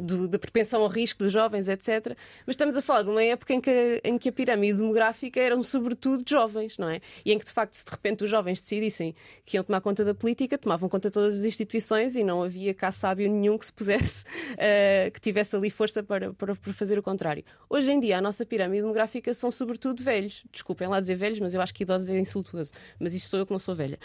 do, 0.00 0.28
da 0.28 0.38
propensão 0.38 0.82
ao 0.82 0.88
risco 0.88 1.18
dos 1.22 1.32
jovens, 1.32 1.68
etc. 1.68 2.16
Mas 2.46 2.54
estamos 2.54 2.76
a 2.76 2.82
falar 2.82 3.02
de 3.02 3.10
uma 3.10 3.22
época 3.22 3.52
em 3.52 3.60
que, 3.60 4.00
em 4.02 4.18
que 4.18 4.28
a 4.28 4.32
pirâmide 4.32 4.78
demográfica 4.78 5.40
eram 5.40 5.62
sobretudo 5.62 6.24
jovens, 6.28 6.78
não 6.78 6.88
é? 6.88 7.00
E 7.24 7.32
em 7.32 7.38
que 7.38 7.44
de 7.44 7.52
facto, 7.52 7.74
se 7.74 7.84
de 7.84 7.90
repente 7.90 8.24
os 8.24 8.30
jovens 8.30 8.60
decidissem 8.60 9.14
que 9.44 9.56
iam 9.56 9.64
tomar 9.64 9.80
conta 9.80 10.04
da 10.04 10.14
política, 10.14 10.56
tomavam 10.56 10.88
conta 10.88 11.08
de 11.08 11.14
todas 11.14 11.38
as 11.38 11.44
instituições 11.44 12.16
e 12.16 12.24
não 12.24 12.42
havia 12.42 12.72
cá 12.72 12.90
sábio 12.90 13.30
nenhum 13.30 13.58
que 13.58 13.66
se 13.66 13.72
pusesse, 13.72 14.24
uh, 14.24 15.10
que 15.12 15.20
tivesse 15.20 15.54
ali 15.56 15.70
força 15.70 16.02
para, 16.02 16.32
para, 16.32 16.54
para 16.54 16.72
fazer 16.72 16.98
o 16.98 17.02
contrário. 17.02 17.44
Hoje 17.68 17.90
em 17.90 18.00
dia, 18.00 18.18
a 18.18 18.20
nossa 18.20 18.46
pirâmide 18.46 18.82
demográfica 18.82 19.34
são 19.34 19.50
sobretudo 19.50 20.02
velhos. 20.02 20.44
Desculpem 20.50 20.88
lá 20.88 21.00
dizer 21.00 21.16
velhos, 21.16 21.38
mas 21.40 21.54
eu 21.54 21.60
acho 21.60 21.74
que 21.74 21.82
idosos 21.82 22.08
é 22.08 22.18
insultuoso. 22.18 22.72
Mas 22.98 23.14
isto 23.14 23.28
sou 23.28 23.40
eu 23.40 23.46
que 23.46 23.52
não 23.52 23.58
sou 23.58 23.74
velha. 23.74 23.98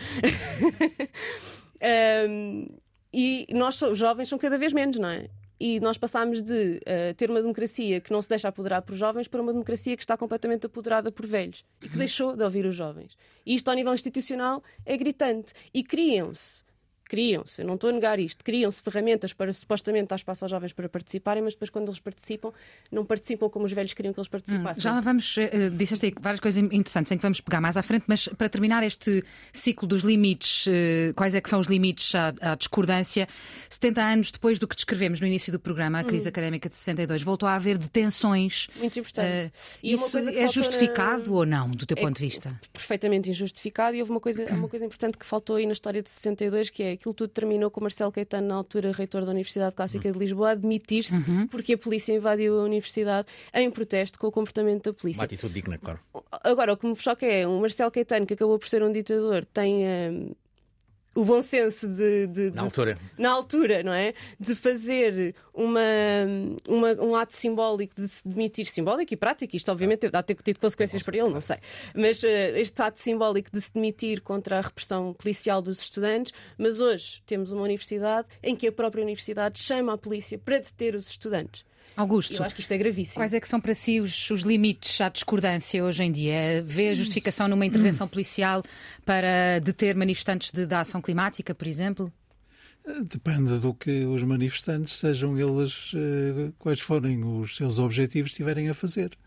um, 2.29 2.65
e 3.13 3.47
nós, 3.51 3.81
os 3.81 3.97
jovens, 3.97 4.29
são 4.29 4.37
cada 4.37 4.57
vez 4.57 4.73
menos, 4.73 4.97
não 4.97 5.09
é? 5.09 5.29
E 5.59 5.79
nós 5.79 5.97
passámos 5.97 6.41
de 6.41 6.79
uh, 6.79 7.13
ter 7.15 7.29
uma 7.29 7.41
democracia 7.41 7.99
que 7.99 8.11
não 8.11 8.21
se 8.21 8.29
deixa 8.29 8.47
apoderar 8.47 8.81
por 8.81 8.95
jovens 8.95 9.27
para 9.27 9.41
uma 9.41 9.51
democracia 9.51 9.95
que 9.95 10.03
está 10.03 10.15
completamente 10.15 10.65
apoderada 10.65 11.11
por 11.11 11.25
velhos 11.25 11.65
e 11.81 11.89
que 11.89 11.97
deixou 11.97 12.35
de 12.35 12.43
ouvir 12.43 12.65
os 12.65 12.75
jovens. 12.75 13.17
E 13.45 13.55
isto, 13.55 13.67
ao 13.69 13.75
nível 13.75 13.93
institucional, 13.93 14.61
é 14.85 14.95
gritante. 14.95 15.53
E 15.73 15.83
criam-se 15.83 16.66
criam-se, 17.07 17.61
eu 17.61 17.67
não 17.67 17.75
estou 17.75 17.89
a 17.89 17.93
negar 17.93 18.19
isto, 18.19 18.43
criam-se 18.43 18.81
ferramentas 18.81 19.33
para 19.33 19.51
supostamente 19.51 20.07
dar 20.07 20.17
espaço 20.17 20.45
aos 20.45 20.51
jovens 20.51 20.73
para 20.73 20.89
participarem, 20.89 21.41
mas 21.41 21.53
depois 21.53 21.69
quando 21.69 21.87
eles 21.87 21.99
participam, 21.99 22.51
não 22.91 23.05
participam 23.05 23.49
como 23.49 23.65
os 23.65 23.71
velhos 23.71 23.93
queriam 23.93 24.13
que 24.13 24.19
eles 24.19 24.27
participassem. 24.27 24.81
Hum, 24.81 24.95
já 24.95 24.99
vamos, 24.99 25.37
uh, 25.37 25.69
disseste 25.71 26.07
aí 26.07 26.13
várias 26.19 26.39
coisas 26.39 26.61
interessantes 26.71 27.11
em 27.11 27.17
que 27.17 27.21
vamos 27.21 27.41
pegar 27.41 27.61
mais 27.61 27.77
à 27.77 27.83
frente, 27.83 28.05
mas 28.07 28.27
para 28.27 28.49
terminar 28.49 28.83
este 28.83 29.23
ciclo 29.53 29.87
dos 29.87 30.01
limites, 30.01 30.67
uh, 30.67 31.13
quais 31.15 31.33
é 31.33 31.41
que 31.41 31.49
são 31.49 31.59
os 31.59 31.67
limites 31.67 32.13
à, 32.13 32.33
à, 32.41 32.55
discordância? 32.55 33.27
70 33.69 34.01
anos 34.01 34.31
depois 34.31 34.59
do 34.59 34.67
que 34.67 34.75
descrevemos 34.75 35.19
no 35.19 35.27
início 35.27 35.51
do 35.51 35.59
programa, 35.59 35.99
a 35.99 36.03
crise 36.03 36.27
hum. 36.27 36.29
académica 36.29 36.67
de 36.67 36.75
62, 36.75 37.23
voltou 37.23 37.47
a 37.47 37.55
haver 37.55 37.77
detenções. 37.77 38.67
Muito 38.75 38.99
importante. 38.99 39.47
Uh, 39.47 39.51
isso 39.83 40.17
é 40.17 40.47
justificado 40.47 41.31
na... 41.31 41.37
ou 41.37 41.45
não, 41.45 41.71
do 41.71 41.85
teu 41.85 41.97
é 41.97 42.01
ponto 42.01 42.17
de 42.17 42.25
vista? 42.25 42.59
Perfeitamente 42.73 43.29
injustificado 43.29 43.95
e 43.95 44.01
houve 44.01 44.11
uma 44.11 44.19
coisa, 44.19 44.45
uma 44.53 44.67
coisa 44.67 44.85
importante 44.85 45.17
que 45.17 45.25
faltou 45.25 45.55
aí 45.55 45.65
na 45.65 45.73
história 45.73 46.01
de 46.01 46.09
62, 46.09 46.69
que 46.69 46.83
é 46.83 46.96
aquilo 46.97 47.13
tudo 47.13 47.29
terminou 47.29 47.71
com 47.71 47.81
Marcelo 47.81 48.11
Caetano, 48.11 48.47
na 48.47 48.55
altura 48.55 48.91
reitor 48.91 49.23
da 49.23 49.31
Universidade 49.31 49.75
Clássica 49.75 50.11
de 50.11 50.19
Lisboa, 50.19 50.49
a 50.49 50.51
admitir-se 50.51 51.15
uhum. 51.15 51.47
porque 51.47 51.73
a 51.73 51.77
polícia 51.77 52.13
invadiu 52.13 52.59
a 52.59 52.63
universidade 52.63 53.27
em 53.53 53.71
protesto 53.71 54.19
com 54.19 54.27
o 54.27 54.31
comportamento 54.31 54.85
da 54.85 54.93
polícia. 54.93 55.21
Uma 55.21 55.25
atitude 55.25 55.53
digna, 55.53 55.77
claro. 55.77 55.99
Agora, 56.43 56.73
o 56.73 56.77
que 56.77 56.85
me 56.87 56.95
choca 56.95 57.25
é 57.25 57.47
um 57.47 57.59
Marcelo 57.61 57.91
Caetano, 57.91 58.25
que 58.25 58.33
acabou 58.33 58.59
por 58.59 58.67
ser 58.67 58.83
um 58.83 58.91
ditador, 58.91 59.45
tem. 59.45 59.85
Um, 59.85 60.35
o 61.17 61.25
bom 61.25 61.41
senso 61.41 61.87
de, 61.87 62.27
de, 62.27 62.51
na 62.51 62.61
altura. 62.61 62.97
na 63.17 63.31
altura 63.31 63.81
não 63.81 63.91
é? 63.91 64.13
De 64.39 64.53
fazer 64.53 65.33
uma, 65.51 65.81
uma, 66.67 66.93
um 67.01 67.15
ato 67.15 67.35
simbólico 67.35 67.95
de 67.95 68.07
se 68.07 68.27
demitir 68.27 68.67
simbólico 68.67 69.11
e 69.15 69.17
prático. 69.17 69.55
Isto 69.55 69.71
obviamente 69.71 70.07
dá 70.11 70.21
ter 70.21 70.35
tido 70.35 70.59
consequências 70.59 71.01
para 71.01 71.17
ele 71.17 71.29
não 71.29 71.41
sei. 71.41 71.57
Mas 71.95 72.21
uh, 72.21 72.27
este 72.27 72.79
ato 72.83 72.99
simbólico 72.99 73.49
de 73.51 73.59
se 73.59 73.73
demitir 73.73 74.21
contra 74.21 74.59
a 74.59 74.61
repressão 74.61 75.11
policial 75.13 75.59
dos 75.59 75.81
estudantes. 75.81 76.31
Mas 76.55 76.79
hoje 76.79 77.23
temos 77.25 77.51
uma 77.51 77.63
universidade 77.63 78.27
em 78.43 78.55
que 78.55 78.67
a 78.67 78.71
própria 78.71 79.01
universidade 79.01 79.57
chama 79.59 79.93
a 79.93 79.97
polícia 79.97 80.37
para 80.37 80.59
deter 80.59 80.93
os 80.93 81.09
estudantes 81.09 81.65
Augusto, 81.97 82.35
eu 82.35 82.43
acho 82.43 82.53
que 82.53 82.61
isto 82.61 82.71
é 82.71 82.77
gravíssimo. 82.77 83.15
Quais 83.15 83.33
é 83.33 83.39
que 83.39 83.47
são 83.47 83.59
para 83.59 83.73
si 83.73 83.99
os, 83.99 84.29
os 84.29 84.41
limites 84.41 85.01
à 85.01 85.09
discordância 85.09 85.83
hoje 85.83 86.03
em 86.03 86.11
dia? 86.11 86.63
Vê 86.63 86.89
a 86.89 86.93
justificação 86.93 87.47
numa 87.47 87.65
intervenção 87.65 88.07
policial 88.07 88.61
para 89.03 89.57
deter 89.57 89.95
manifestantes 89.95 90.51
de, 90.51 90.67
da 90.67 90.81
ação 90.81 91.01
climática, 91.01 91.55
por 91.55 91.67
exemplo? 91.67 92.13
Depende 93.09 93.57
do 93.57 93.73
que 93.73 94.05
os 94.05 94.21
manifestantes, 94.23 94.95
sejam 94.95 95.37
eles 95.37 95.91
eh, 95.95 96.51
quais 96.59 96.79
forem 96.79 97.23
os 97.23 97.55
seus 97.55 97.79
objetivos, 97.79 98.29
estiverem 98.31 98.69
a 98.69 98.75
fazer. 98.75 99.17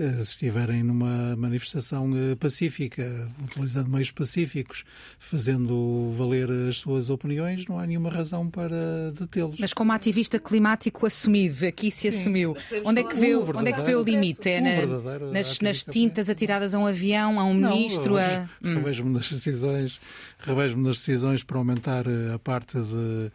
Eh, 0.00 0.24
se 0.24 0.30
estiverem 0.30 0.82
numa 0.82 1.36
manifestação 1.36 2.10
eh, 2.16 2.34
pacífica, 2.34 3.30
utilizando 3.44 3.90
meios 3.90 4.10
pacíficos, 4.10 4.82
fazendo 5.18 6.14
valer 6.16 6.48
as 6.70 6.78
suas 6.78 7.10
opiniões, 7.10 7.66
não 7.66 7.78
há 7.78 7.86
nenhuma 7.86 8.08
razão 8.08 8.48
para 8.48 9.12
detê-los. 9.12 9.60
Mas 9.60 9.74
como 9.74 9.92
ativista 9.92 10.38
climático 10.38 11.04
assumido, 11.04 11.66
aqui 11.66 11.90
se 11.90 12.10
Sim. 12.10 12.18
assumiu, 12.18 12.56
onde 12.82 13.02
é, 13.02 13.04
que 13.04 13.14
vê, 13.14 13.36
onde 13.36 13.68
é 13.68 13.72
que 13.74 13.82
vê 13.82 13.94
o 13.94 14.02
limite? 14.02 14.48
É 14.48 14.60
na, 14.62 15.18
nas, 15.32 15.60
nas, 15.60 15.84
tintas 15.84 16.30
atiradas 16.30 16.74
a 16.74 16.78
um 16.78 16.86
avião, 16.86 17.38
a 17.38 17.44
um 17.44 17.52
ministro? 17.52 18.16
A... 18.16 18.48
Hum. 18.64 18.76
Revejo-me 18.76 19.12
nas 19.12 19.30
decisões, 19.30 20.00
revejo-me 20.38 20.82
nas 20.82 20.96
decisões 20.96 21.44
para 21.44 21.58
aumentar 21.58 22.06
eh, 22.06 22.32
a 22.32 22.38
parte 22.38 22.78
de 22.80 23.30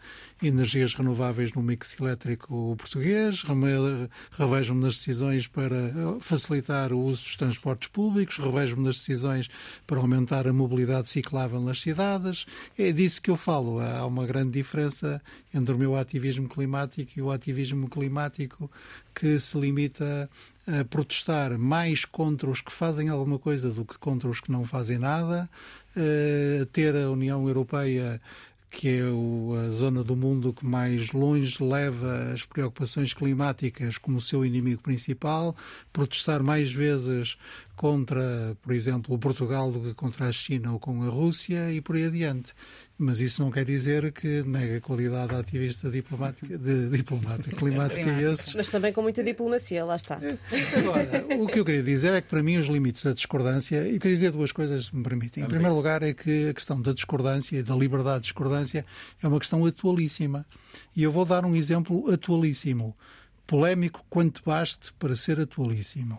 energias 0.48 0.95
renováveis 0.95 1.53
no 1.53 1.62
mix 1.62 1.95
elétrico 2.00 2.75
português, 2.75 3.43
revejo-me 4.31 4.81
nas 4.81 4.95
decisões 4.95 5.48
para 5.48 5.75
facilitar 6.19 6.54
o 6.91 7.00
uso 7.00 7.24
dos 7.24 7.35
transportes 7.35 7.89
públicos, 7.89 8.38
revejo-me 8.38 8.85
nas 8.85 8.97
decisões 8.97 9.50
para 9.85 10.00
aumentar 10.00 10.47
a 10.47 10.53
mobilidade 10.53 11.09
ciclável 11.09 11.59
nas 11.62 11.81
cidades. 11.81 12.45
É 12.77 12.91
disso 12.91 13.21
que 13.21 13.30
eu 13.30 13.38
falo. 13.38 13.80
Há 13.80 14.06
uma 14.06 14.25
grande 14.25 14.51
diferença 14.51 15.21
entre 15.53 15.73
o 15.73 15.77
meu 15.77 15.95
ativismo 15.95 16.47
climático 16.47 17.12
e 17.15 17.21
o 17.21 17.32
ativismo 17.32 17.89
climático 17.89 18.69
que 19.13 19.39
se 19.39 19.58
limita 19.58 20.30
a 20.67 20.84
protestar 20.84 21.58
mais 21.58 22.06
contra 22.06 22.49
os 22.49 22.62
que 22.62 22.71
fazem 22.71 23.10
alguma 23.10 23.38
coisa 23.38 23.69
do 23.69 23.86
que 23.86 23.97
contra 23.97 24.30
os 24.30 24.41
que 24.41 24.51
não 24.51 24.65
fazem 24.65 24.97
nada, 24.97 25.49
a 25.95 26.65
ter 26.71 26.95
a 26.95 27.10
União 27.10 27.47
Europeia 27.47 28.19
que 28.75 28.89
é 28.89 29.01
a 29.65 29.69
zona 29.69 30.03
do 30.03 30.17
mundo 30.17 30.53
que 30.53 30.65
mais 30.65 31.13
longe 31.13 31.63
leva 31.63 32.33
as 32.33 32.43
preocupações 32.43 33.13
climáticas 33.13 33.97
como 33.97 34.19
seu 34.19 34.45
inimigo 34.45 34.81
principal, 34.81 35.55
protestar 35.93 36.43
mais 36.43 36.73
vezes 36.73 37.38
contra, 37.77 38.55
por 38.61 38.73
exemplo, 38.73 39.17
Portugal 39.17 39.71
do 39.71 39.79
que 39.79 39.93
contra 39.93 40.27
a 40.27 40.31
China 40.31 40.73
ou 40.73 40.79
com 40.79 41.01
a 41.03 41.07
Rússia 41.07 41.71
e 41.71 41.79
por 41.79 41.95
aí 41.95 42.03
adiante. 42.03 42.53
Mas 42.97 43.19
isso 43.19 43.41
não 43.41 43.51
quer 43.51 43.65
dizer 43.65 44.10
que 44.13 44.41
nega 44.43 44.77
a 44.77 44.81
qualidade 44.81 45.36
ativista 45.36 45.89
diplomática, 45.89 46.58
de, 46.58 46.89
diplomática 46.89 47.51
climática 47.58 48.10
é 48.10 48.34
esse. 48.34 48.55
Mas 48.55 48.69
também 48.69 48.93
com 48.93 49.01
muita 49.01 49.21
diplomacia, 49.21 49.84
lá 49.84 49.97
está. 49.97 50.17
É, 50.21 50.38
agora, 50.79 51.25
o 51.38 51.45
que 51.45 51.60
eu 51.60 51.65
queria 51.65 51.84
dizer 51.84 52.13
é 52.13 52.21
que 52.21 52.29
para 52.29 52.41
mim 52.41 52.55
os 52.58 52.67
limites 52.67 53.03
da 53.03 53.12
discordância, 53.12 53.86
e 53.86 53.99
queria 53.99 54.15
dizer 54.15 54.31
duas 54.31 54.53
coisas 54.53 54.86
se 54.86 54.95
me 54.95 55.03
permitem. 55.03 55.43
Em 55.43 55.47
primeiro 55.47 55.75
lugar 55.75 56.03
é 56.03 56.13
que 56.13 56.47
a 56.47 56.53
questão 56.53 56.81
da 56.81 56.93
discordância 56.93 57.58
e 57.58 57.63
da 57.63 57.75
liberdade 57.75 58.19
de 58.19 58.23
discordância 58.23 58.86
é 59.21 59.27
uma 59.27 59.39
questão 59.39 59.65
atualíssima. 59.65 60.45
E 60.95 61.03
eu 61.03 61.12
vou 61.12 61.25
dar 61.25 61.43
um 61.43 61.53
exemplo 61.53 62.10
atualíssimo, 62.10 62.95
polémico 63.45 64.05
quanto 64.10 64.41
baste 64.45 64.93
para 64.93 65.15
ser 65.17 65.38
atualíssimo. 65.38 66.17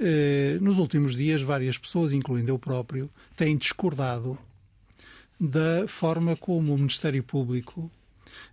Eh, 0.00 0.58
nos 0.60 0.78
últimos 0.78 1.14
dias, 1.14 1.40
várias 1.40 1.78
pessoas, 1.78 2.12
incluindo 2.12 2.50
eu 2.50 2.58
próprio, 2.58 3.08
têm 3.36 3.56
discordado 3.56 4.36
da 5.40 5.86
forma 5.86 6.36
como 6.36 6.74
o 6.74 6.78
Ministério 6.78 7.22
Público 7.22 7.90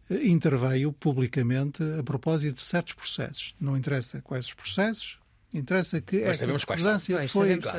eh, 0.09 0.27
interveio 0.27 0.91
publicamente 0.91 1.83
a 1.99 2.03
propósito 2.03 2.55
de 2.55 2.63
certos 2.63 2.93
processos. 2.93 3.55
Não 3.59 3.77
interessa 3.77 4.21
quais 4.21 4.45
os 4.45 4.53
processos, 4.53 5.19
interessa 5.53 5.99
que 6.01 6.21
Mas 6.21 6.41
esta 6.41 6.47
discordância 6.47 7.27
foi 7.27 7.47
feita. 7.47 7.69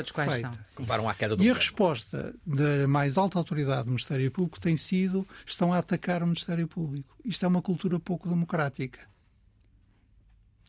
À 1.09 1.15
queda 1.15 1.37
do 1.37 1.43
e 1.43 1.51
a 1.51 1.55
resposta 1.55 2.35
da 2.47 2.87
mais 2.87 3.17
alta 3.17 3.39
autoridade 3.39 3.85
do 3.85 3.91
Ministério 3.91 4.31
Público 4.31 4.61
tem 4.61 4.77
sido 4.77 5.27
estão 5.47 5.73
a 5.73 5.79
atacar 5.79 6.23
o 6.23 6.27
Ministério 6.27 6.69
Público. 6.69 7.17
Isto 7.25 7.45
é 7.45 7.49
uma 7.49 7.63
cultura 7.63 7.99
pouco 7.99 8.29
democrática. 8.29 9.01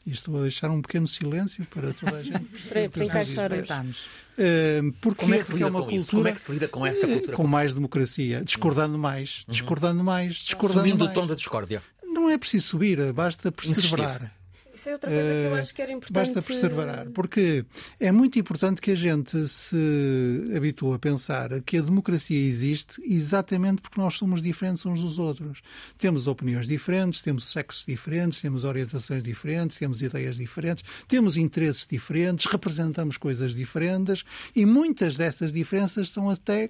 E 0.06 0.12
estou 0.12 0.38
a 0.38 0.42
deixar 0.42 0.70
um 0.70 0.82
pequeno 0.82 1.08
silêncio 1.08 1.66
para 1.66 1.94
toda 1.94 2.18
a 2.18 2.24
gente 2.24 2.39
perceber. 2.46 2.89
para 2.89 3.06
encaixar 3.06 3.52
uh, 3.54 4.94
porque 5.00 5.22
como 5.22 5.34
é 5.34 5.38
que 5.38 5.46
se 5.46 5.54
lida 5.54 5.66
é 5.66 5.70
uma 5.70 5.82
com 5.82 5.89
cultura, 5.89 6.12
Como 6.12 6.28
é 6.28 6.32
que 6.34 6.42
se 6.42 6.52
lida 6.52 6.68
com 6.68 6.86
essa 6.86 7.08
cultura? 7.08 7.38
Com 7.38 7.48
mais 7.48 7.74
democracia, 7.74 8.44
discordando 8.44 8.98
mais, 8.98 9.46
uhum. 9.48 9.52
discordando 9.54 10.04
mais, 10.04 10.36
discordando 10.36 10.82
Subindo 10.82 11.06
mais. 11.06 11.12
o 11.12 11.13
tom 11.22 11.28
da 11.28 11.36
discórdia. 11.36 11.82
Não 12.04 12.30
é 12.30 12.38
preciso 12.38 12.68
subir, 12.68 13.13
basta 13.13 13.52
perseverar. 13.52 14.16
Insistir. 14.18 14.42
Isso 14.84 14.89
é 14.89 14.93
outra 14.93 15.10
coisa 15.10 15.30
que 15.30 15.46
eu 15.46 15.56
acho 15.56 15.74
que 15.74 15.82
era 15.82 15.91
eh, 15.91 15.96
importante. 15.96 16.34
Basta 16.34 16.41
perseverar, 16.41 17.10
porque 17.12 17.65
é 18.02 18.12
muito 18.12 18.38
importante 18.38 18.82
que 18.82 18.91
a 18.91 18.96
gente 18.96 19.48
se 19.48 20.52
habitue 20.54 20.96
a 20.96 21.00
pensar 21.00 21.62
que 21.62 21.78
a 21.78 21.82
democracia 21.82 22.38
existe 22.38 23.02
exatamente 23.02 23.82
porque 23.82 23.98
nós 23.98 24.15
somos 24.15 24.41
diferentes 24.41 24.86
uns 24.86 25.00
dos 25.00 25.17
outros. 25.17 25.62
Temos 25.98 26.28
opiniões 26.28 26.67
diferentes, 26.67 27.22
temos 27.22 27.46
sexos 27.46 27.86
diferentes, 27.86 28.41
temos 28.41 28.65
orientações 28.65 29.24
diferentes, 29.24 29.78
temos 29.78 30.02
ideias 30.02 30.36
diferentes, 30.36 30.84
temos 31.08 31.38
interesses 31.38 31.88
diferentes, 31.88 32.46
representamos 32.46 33.15
coisas 33.15 33.56
diferentes 33.56 34.26
e 34.54 34.65
muitas 34.65 35.15
dessas 35.15 35.54
diferenças 35.54 36.10
são 36.10 36.30
até 36.30 36.69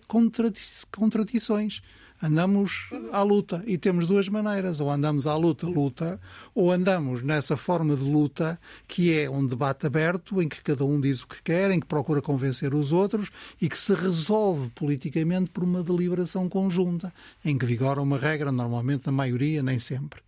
contradições 0.92 1.82
andamos 2.24 2.90
à 3.12 3.22
luta 3.22 3.62
e 3.68 3.78
temos 3.78 4.08
duas 4.08 4.30
maneiras, 4.30 4.80
ou 4.80 4.90
andamos 4.90 5.28
à 5.28 5.36
luta, 5.36 5.68
luta, 5.68 6.22
ou 6.56 6.72
andamos 6.72 7.22
nessa 7.22 7.58
forma 7.58 7.98
de 7.98 8.04
luta 8.04 8.58
que 8.88 9.12
é 9.12 9.30
um 9.30 9.46
debate 9.46 9.86
aberto 9.86 10.42
em 10.42 10.48
que 10.48 10.64
cada 10.64 10.86
um 10.86 11.02
diz 11.02 11.24
o 11.24 11.28
que 11.28 11.44
quer, 11.44 11.70
em 11.70 11.82
que 11.82 11.86
procura 11.86 12.22
convencer 12.22 12.74
os 12.74 12.94
outros 12.94 13.30
e 13.62 13.68
que 13.68 13.78
se 13.78 13.94
resolve 13.94 14.70
politicamente 14.70 15.50
por 15.50 15.66
uma 15.66 15.84
deliberação 15.84 16.48
conjunta, 16.48 17.14
em 17.44 17.58
que 17.58 17.66
vigora 17.66 18.02
uma 18.02 18.18
regra, 18.18 18.54
normalmente 18.54 19.06
na 19.06 19.12
maioria, 19.12 19.62
nem 19.62 19.78
sempre. 19.78 20.22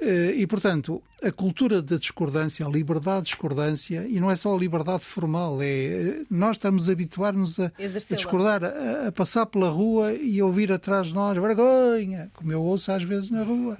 Eh, 0.00 0.34
e, 0.36 0.46
portanto, 0.46 1.02
a 1.22 1.32
cultura 1.32 1.82
da 1.82 1.96
discordância, 1.96 2.64
a 2.64 2.68
liberdade 2.68 3.24
de 3.24 3.30
discordância, 3.30 4.06
e 4.08 4.20
não 4.20 4.30
é 4.30 4.36
só 4.36 4.54
a 4.54 4.58
liberdade 4.58 5.04
formal, 5.04 5.58
é 5.60 6.20
nós 6.30 6.52
estamos 6.52 6.88
a 6.88 6.92
habituar-nos 6.92 7.58
a, 7.58 7.66
a 7.66 8.14
discordar, 8.14 8.62
a, 8.62 9.08
a, 9.08 9.12
passar 9.12 9.46
pela 9.46 9.68
rua 9.68 10.12
e 10.12 10.40
ouvir 10.40 10.70
atrás 10.70 11.08
de 11.08 11.14
nós 11.14 11.36
vergonha, 11.36 12.30
como 12.34 12.52
eu 12.52 12.62
ouço 12.62 12.92
às 12.92 13.02
vezes 13.02 13.30
na 13.30 13.42
rua. 13.42 13.76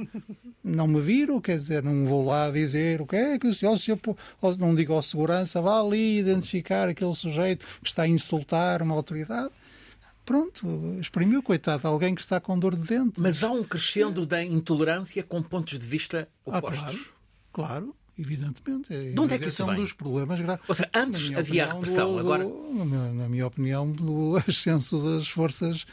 Não 0.64 0.88
me 0.88 1.00
viro, 1.00 1.40
quer 1.40 1.56
dizer, 1.56 1.82
não 1.82 2.04
vou 2.04 2.26
lá 2.26 2.50
dizer 2.50 3.00
o 3.00 3.06
que 3.06 3.16
é 3.16 3.38
que 3.38 3.46
o 3.46 3.54
senhor, 3.54 3.74
o 3.74 3.78
senhor 3.78 4.00
não 4.58 4.74
digo 4.74 4.92
ao 4.92 5.00
segurança, 5.00 5.62
vá 5.62 5.80
ali 5.80 6.18
identificar 6.18 6.88
aquele 6.88 7.14
sujeito 7.14 7.64
que 7.80 7.88
está 7.88 8.02
a 8.02 8.08
insultar 8.08 8.82
uma 8.82 8.94
autoridade 8.94 9.50
pronto, 10.28 10.98
exprimiu, 11.00 11.42
coitado, 11.42 11.88
alguém 11.88 12.14
que 12.14 12.20
está 12.20 12.38
com 12.38 12.58
dor 12.58 12.76
de 12.76 12.86
dente. 12.86 13.18
Mas 13.18 13.42
há 13.42 13.50
um 13.50 13.64
crescendo 13.64 14.26
da 14.26 14.44
intolerância 14.44 15.22
com 15.22 15.42
pontos 15.42 15.78
de 15.78 15.86
vista 15.86 16.28
opostos. 16.44 16.82
Ah, 16.82 16.84
claro, 16.84 17.08
claro. 17.52 17.94
Evidentemente. 18.18 18.88
De 18.88 19.18
onde 19.18 19.34
é 19.34 19.38
que 19.38 19.46
isso 19.46 19.62
é 19.62 19.64
um 19.64 19.68
vem? 19.68 19.76
dos 19.76 19.92
problemas 19.92 20.40
graves. 20.40 20.64
Ou 20.68 20.74
seja, 20.74 20.90
antes 20.92 21.30
havia 21.34 21.40
opinião, 21.40 21.70
a 21.70 21.74
repressão, 21.74 22.12
do, 22.12 22.18
agora... 22.18 22.44
Do, 22.44 22.84
na 23.14 23.28
minha 23.28 23.46
opinião, 23.46 23.90
do 23.90 24.36
ascenso 24.46 24.98
das 25.02 25.28
forças 25.28 25.86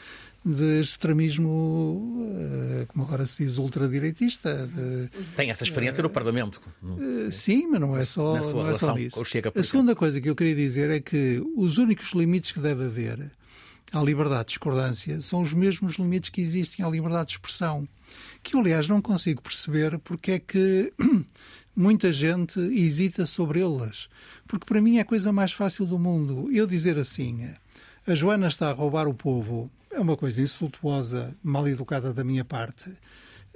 de 0.44 0.82
extremismo, 0.82 2.30
eh, 2.36 2.86
como 2.88 3.06
agora 3.06 3.26
se 3.26 3.46
diz, 3.46 3.58
ultradireitista. 3.58 4.68
De, 4.68 5.10
Tem 5.36 5.50
essa 5.50 5.64
experiência 5.64 6.04
no 6.04 6.10
Parlamento. 6.10 6.60
Uh, 6.84 7.32
sim, 7.32 7.68
mas 7.68 7.80
não 7.80 7.96
é 7.96 8.06
só, 8.06 8.34
não 8.34 8.70
é 8.70 8.74
só 8.76 8.98
isso. 8.98 9.22
a 9.56 9.64
segunda 9.64 9.96
coisa 9.96 10.20
que 10.20 10.30
eu 10.30 10.36
queria 10.36 10.56
dizer 10.56 10.90
é 10.90 11.00
que 11.00 11.42
os 11.56 11.78
únicos 11.78 12.12
limites 12.12 12.52
que 12.52 12.60
deve 12.60 12.86
haver 12.86 13.32
à 13.98 14.04
liberdade 14.04 14.46
de 14.46 14.50
discordância 14.50 15.22
são 15.22 15.42
os 15.42 15.54
mesmos 15.54 15.96
limites 15.96 16.30
que 16.30 16.42
existem 16.42 16.86
à 16.86 16.90
liberdade 16.90 17.30
de 17.30 17.34
expressão, 17.34 17.88
que 18.44 18.56
eu, 18.56 18.60
aliás, 18.60 18.88
não 18.88 19.02
consigo 19.02 19.42
perceber 19.42 19.98
porque 20.00 20.34
é 20.34 20.40
que 20.40 20.94
muita 21.76 22.12
gente 22.12 22.60
hesita 22.60 23.26
sobre 23.26 23.62
elas. 23.62 24.08
Porque 24.48 24.66
para 24.66 24.82
mim 24.82 24.98
é 24.98 25.02
a 25.02 25.06
coisa 25.06 25.32
mais 25.32 25.52
fácil 25.52 25.86
do 25.86 25.98
mundo. 25.98 26.50
Eu 26.52 26.68
dizer 26.68 26.98
assim, 26.98 27.54
a 28.06 28.14
Joana 28.14 28.48
está 28.48 28.70
a 28.70 28.74
roubar 28.74 29.08
o 29.08 29.14
povo, 29.14 29.70
é 29.92 30.00
uma 30.00 30.18
coisa 30.18 30.42
insultuosa, 30.42 31.36
mal 31.44 31.68
educada 31.68 32.14
da 32.14 32.24
minha 32.24 32.46
parte 32.46 32.92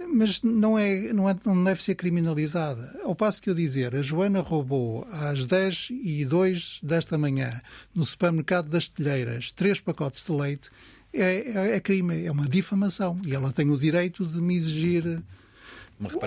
mas 0.07 0.41
não, 0.41 0.77
é, 0.77 1.13
não, 1.13 1.29
é, 1.29 1.35
não 1.45 1.63
deve 1.63 1.83
ser 1.83 1.95
criminalizada. 1.95 2.99
Ao 3.03 3.15
passo 3.15 3.41
que 3.41 3.49
eu 3.49 3.55
dizer, 3.55 3.95
a 3.95 4.01
Joana 4.01 4.41
roubou 4.41 5.05
às 5.11 5.45
10 5.45 5.89
e 5.91 6.25
2 6.25 6.79
desta 6.81 7.17
manhã, 7.17 7.61
no 7.93 8.05
supermercado 8.05 8.69
das 8.69 8.87
telheiras, 8.87 9.51
três 9.51 9.79
pacotes 9.79 10.23
de 10.25 10.31
leite, 10.31 10.69
é, 11.13 11.51
é, 11.51 11.75
é 11.75 11.79
crime, 11.79 12.25
é 12.25 12.31
uma 12.31 12.47
difamação. 12.47 13.19
E 13.25 13.33
ela 13.33 13.51
tem 13.51 13.69
o 13.69 13.77
direito 13.77 14.25
de 14.25 14.39
me 14.41 14.55
exigir. 14.55 15.21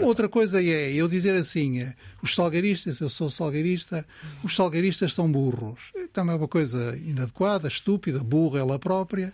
Outra 0.02 0.28
coisa 0.28 0.62
é 0.62 0.92
eu 0.92 1.08
dizer 1.08 1.34
assim: 1.34 1.90
os 2.22 2.34
salgaristas, 2.34 3.00
eu 3.00 3.08
sou 3.08 3.30
salgarista, 3.30 4.04
os 4.44 4.54
salgaristas 4.54 5.14
são 5.14 5.30
burros. 5.30 5.80
Também 6.12 6.34
é 6.34 6.38
uma 6.38 6.48
coisa 6.48 6.98
inadequada, 6.98 7.68
estúpida, 7.68 8.18
burra 8.22 8.60
ela 8.60 8.78
própria. 8.78 9.32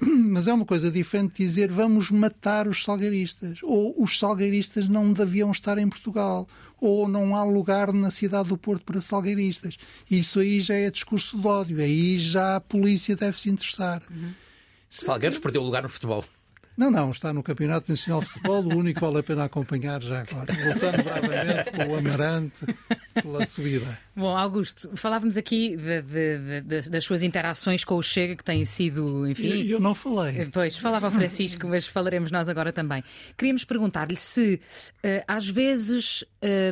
Mas 0.30 0.48
é 0.48 0.52
uma 0.52 0.64
coisa 0.64 0.90
diferente 0.90 1.42
dizer 1.42 1.70
vamos 1.70 2.10
matar 2.10 2.66
os 2.66 2.82
salgaristas, 2.82 3.60
ou 3.62 3.94
os 4.02 4.18
salgaristas 4.18 4.88
não 4.88 5.12
deviam 5.12 5.50
estar 5.50 5.78
em 5.78 5.88
Portugal, 5.88 6.48
ou 6.80 7.06
não 7.06 7.36
há 7.36 7.44
lugar 7.44 7.92
na 7.92 8.10
cidade 8.10 8.48
do 8.48 8.56
Porto 8.56 8.84
para 8.84 9.00
salgaristas. 9.00 9.76
Isso 10.10 10.40
aí 10.40 10.60
já 10.60 10.74
é 10.74 10.90
discurso 10.90 11.38
de 11.38 11.46
ódio, 11.46 11.80
aí 11.80 12.18
já 12.18 12.56
a 12.56 12.60
polícia 12.60 13.14
deve 13.14 13.38
se 13.38 13.50
interessar. 13.50 14.02
Uhum. 14.10 14.32
Salgueiros 14.88 15.38
perdeu 15.38 15.62
lugar 15.62 15.82
no 15.82 15.88
futebol. 15.88 16.24
Não, 16.80 16.90
não, 16.90 17.10
está 17.10 17.30
no 17.30 17.42
Campeonato 17.42 17.90
Nacional 17.90 18.22
de 18.22 18.28
Futebol, 18.28 18.64
o 18.64 18.78
único 18.78 19.00
que 19.00 19.04
vale 19.04 19.18
a 19.18 19.22
pena 19.22 19.44
acompanhar 19.44 20.00
já 20.00 20.22
agora. 20.22 20.50
Voltando 20.50 21.02
bravamente 21.04 21.70
com 21.72 21.92
o 21.92 21.94
Amarante 21.94 22.64
pela 23.12 23.44
subida. 23.44 23.98
Bom, 24.16 24.34
Augusto, 24.34 24.96
falávamos 24.96 25.36
aqui 25.36 25.76
de, 25.76 26.00
de, 26.00 26.62
de, 26.62 26.88
das 26.88 27.04
suas 27.04 27.22
interações 27.22 27.84
com 27.84 27.96
o 27.96 28.02
Chega, 28.02 28.34
que 28.34 28.42
têm 28.42 28.64
sido, 28.64 29.28
enfim. 29.28 29.66
Eu, 29.66 29.72
eu 29.72 29.80
não 29.80 29.94
falei. 29.94 30.46
Pois, 30.50 30.78
falava 30.78 31.08
o 31.08 31.10
Francisco, 31.10 31.68
mas 31.68 31.86
falaremos 31.86 32.30
nós 32.30 32.48
agora 32.48 32.72
também. 32.72 33.04
Queríamos 33.36 33.62
perguntar-lhe 33.62 34.16
se, 34.16 34.58
uh, 35.04 35.22
às 35.28 35.46
vezes, 35.46 36.24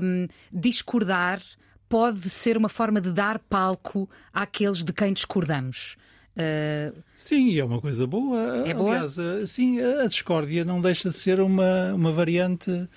um, 0.02 0.26
discordar 0.50 1.42
pode 1.86 2.30
ser 2.30 2.56
uma 2.56 2.70
forma 2.70 2.98
de 2.98 3.12
dar 3.12 3.38
palco 3.38 4.08
àqueles 4.32 4.82
de 4.82 4.92
quem 4.94 5.12
discordamos. 5.12 5.97
Uh... 6.38 7.02
Sim, 7.16 7.58
é 7.58 7.64
uma 7.64 7.80
coisa 7.80 8.06
boa. 8.06 8.64
É 8.66 8.72
boa? 8.72 8.90
Aliás, 8.90 9.16
sim, 9.50 9.80
a 9.80 10.06
discórdia 10.06 10.64
não 10.64 10.80
deixa 10.80 11.10
de 11.10 11.18
ser 11.18 11.40
uma, 11.40 11.92
uma 11.92 12.12
variante, 12.12 12.88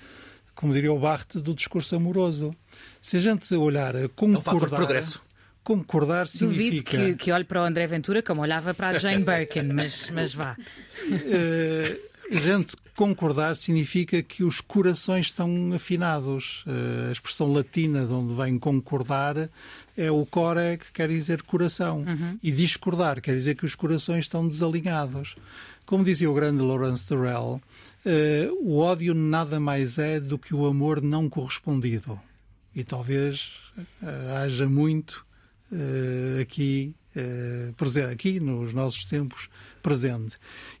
como 0.54 0.72
diria 0.72 0.92
o 0.92 0.98
Barthes, 0.98 1.42
do 1.42 1.52
discurso 1.52 1.96
amoroso. 1.96 2.54
Se 3.00 3.16
a 3.16 3.20
gente 3.20 3.52
olhar 3.54 3.96
a 3.96 4.08
concordar... 4.08 4.62
É 4.62 4.66
um 4.66 4.76
progresso. 4.76 5.22
Concordar 5.64 6.26
significa... 6.28 6.90
Duvido 6.90 7.16
que, 7.16 7.24
que 7.24 7.32
olhe 7.32 7.44
para 7.44 7.62
o 7.62 7.64
André 7.64 7.86
Ventura 7.86 8.22
como 8.22 8.42
olhava 8.42 8.74
para 8.74 8.88
a 8.88 8.98
Jane 8.98 9.24
Birkin, 9.24 9.62
mas, 9.72 10.10
mas 10.10 10.34
vá. 10.34 10.56
Uh, 11.08 12.11
a 12.36 12.40
gente 12.40 12.76
concordar 12.96 13.54
significa 13.56 14.22
que 14.22 14.42
os 14.42 14.60
corações 14.60 15.26
estão 15.26 15.72
afinados. 15.74 16.64
Uh, 16.66 17.08
a 17.08 17.12
expressão 17.12 17.52
latina 17.52 18.06
de 18.06 18.12
onde 18.12 18.34
vem 18.34 18.58
concordar 18.58 19.50
é 19.96 20.10
o 20.10 20.24
core 20.24 20.78
que 20.78 20.92
quer 20.92 21.08
dizer 21.08 21.42
coração. 21.42 22.04
Uhum. 22.06 22.38
E 22.42 22.50
discordar 22.50 23.20
quer 23.20 23.34
dizer 23.34 23.54
que 23.54 23.64
os 23.64 23.74
corações 23.74 24.24
estão 24.24 24.46
desalinhados. 24.48 25.36
Como 25.84 26.04
dizia 26.04 26.30
o 26.30 26.34
grande 26.34 26.62
Lawrence 26.62 27.06
Terrell, 27.06 27.60
uh, 27.60 28.58
o 28.60 28.78
ódio 28.78 29.14
nada 29.14 29.60
mais 29.60 29.98
é 29.98 30.18
do 30.18 30.38
que 30.38 30.54
o 30.54 30.66
amor 30.66 31.02
não 31.02 31.28
correspondido. 31.28 32.18
E 32.74 32.82
talvez 32.82 33.52
uh, 33.76 34.36
haja 34.38 34.68
muito 34.68 35.26
aqui, 36.38 36.94
aqui 38.12 38.38
nos 38.38 38.74
nossos 38.74 39.04
tempos 39.04 39.48
presente. 39.82 40.36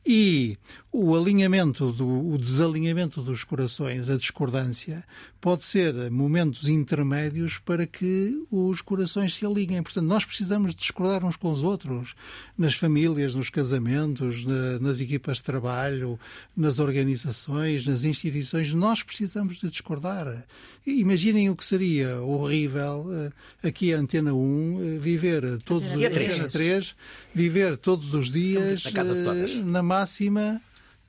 E 0.06 0.56
o 0.90 1.16
alinhamento, 1.16 1.90
do, 1.90 2.32
o 2.32 2.36
desalinhamento 2.36 3.22
dos 3.22 3.44
corações, 3.44 4.10
a 4.10 4.16
discordância, 4.16 5.04
pode 5.40 5.64
ser 5.64 6.10
momentos 6.10 6.68
intermédios 6.68 7.58
para 7.58 7.86
que 7.86 8.46
os 8.50 8.80
corações 8.80 9.34
se 9.34 9.46
alinhem. 9.46 9.82
Portanto, 9.82 10.06
nós 10.06 10.24
precisamos 10.24 10.74
discordar 10.74 11.24
uns 11.24 11.36
com 11.36 11.50
os 11.50 11.62
outros, 11.62 12.14
nas 12.56 12.74
famílias, 12.74 13.34
nos 13.34 13.48
casamentos, 13.48 14.44
na, 14.44 14.78
nas 14.78 15.00
equipas 15.00 15.38
de 15.38 15.44
trabalho, 15.44 16.20
nas 16.56 16.78
organizações, 16.78 17.86
nas 17.86 18.04
instituições. 18.04 18.72
Nós 18.74 19.02
precisamos 19.02 19.58
de 19.58 19.70
discordar. 19.70 20.44
Imaginem 20.86 21.48
o 21.48 21.56
que 21.56 21.64
seria 21.64 22.20
horrível 22.20 23.06
eh, 23.12 23.68
aqui 23.68 23.94
a 23.94 23.98
Antena 23.98 24.34
1 24.34 24.80
eh, 24.96 24.98
viver 24.98 25.58
todos 25.64 25.88
os 25.88 25.96
dias, 25.96 26.52
3, 26.52 26.96
viver 27.32 27.76
todos 27.76 28.12
os 28.14 28.30
dias 28.30 28.82
eh, 29.00 29.62
na 29.64 29.82
máxima 29.82 30.60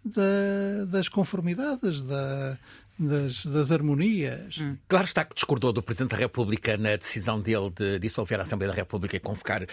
da, 0.04 0.86
das 0.86 1.08
conformidades, 1.08 2.02
da, 2.02 2.58
das, 2.98 3.46
das, 3.46 3.72
harmonias. 3.72 4.58
Hum. 4.58 4.78
Claro 4.88 5.06
está 5.06 5.24
que 5.26 5.34
discordou 5.34 5.72
do 5.72 5.82
Presidente 5.82 6.12
da 6.12 6.17
República 6.17 6.78
na 6.78 6.96
decisão 6.96 7.39
dele 7.39 7.69
de 7.69 8.00
dissolver 8.00 8.39
a 8.39 8.43
Assembleia 8.43 8.72
da 8.72 8.78
República 8.78 9.15
e 9.15 9.19
convocar 9.19 9.63
uh, 9.63 9.67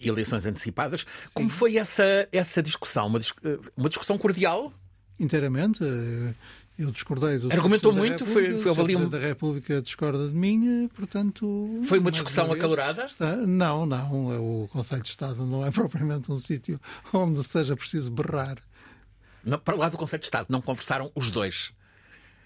eleições 0.00 0.46
antecipadas. 0.46 1.00
Sim. 1.00 1.30
Como 1.34 1.50
foi 1.50 1.76
essa, 1.76 2.28
essa 2.32 2.62
discussão? 2.62 3.06
Uma, 3.06 3.18
eh, 3.18 3.58
uma 3.76 3.88
discussão 3.88 4.16
cordial? 4.16 4.72
Inteiramente. 5.18 5.84
Eu 6.76 6.90
discordei 6.90 7.38
do 7.38 7.52
Argumentou 7.52 7.92
muito, 7.92 8.26
foi, 8.26 8.56
foi 8.56 8.70
avaliado. 8.72 9.06
O 9.06 9.10
da 9.10 9.18
República 9.18 9.80
discorda 9.80 10.28
de 10.28 10.34
mim, 10.34 10.88
portanto. 10.88 11.80
Foi 11.84 12.00
uma 12.00 12.10
discussão 12.10 12.50
acalorada? 12.50 13.04
Está... 13.04 13.36
Não, 13.36 13.86
não. 13.86 14.62
O 14.62 14.68
Conselho 14.68 15.02
de 15.02 15.10
Estado 15.10 15.46
não 15.46 15.64
é 15.64 15.70
propriamente 15.72 16.32
um 16.32 16.38
sítio 16.38 16.80
onde 17.12 17.44
seja 17.44 17.76
preciso 17.76 18.10
berrar. 18.10 18.58
Não, 19.44 19.58
para 19.58 19.76
lá 19.76 19.88
do 19.88 19.96
Conselho 19.96 20.20
de 20.20 20.26
Estado, 20.26 20.46
não 20.48 20.60
conversaram 20.60 21.12
os 21.14 21.30
dois? 21.30 21.72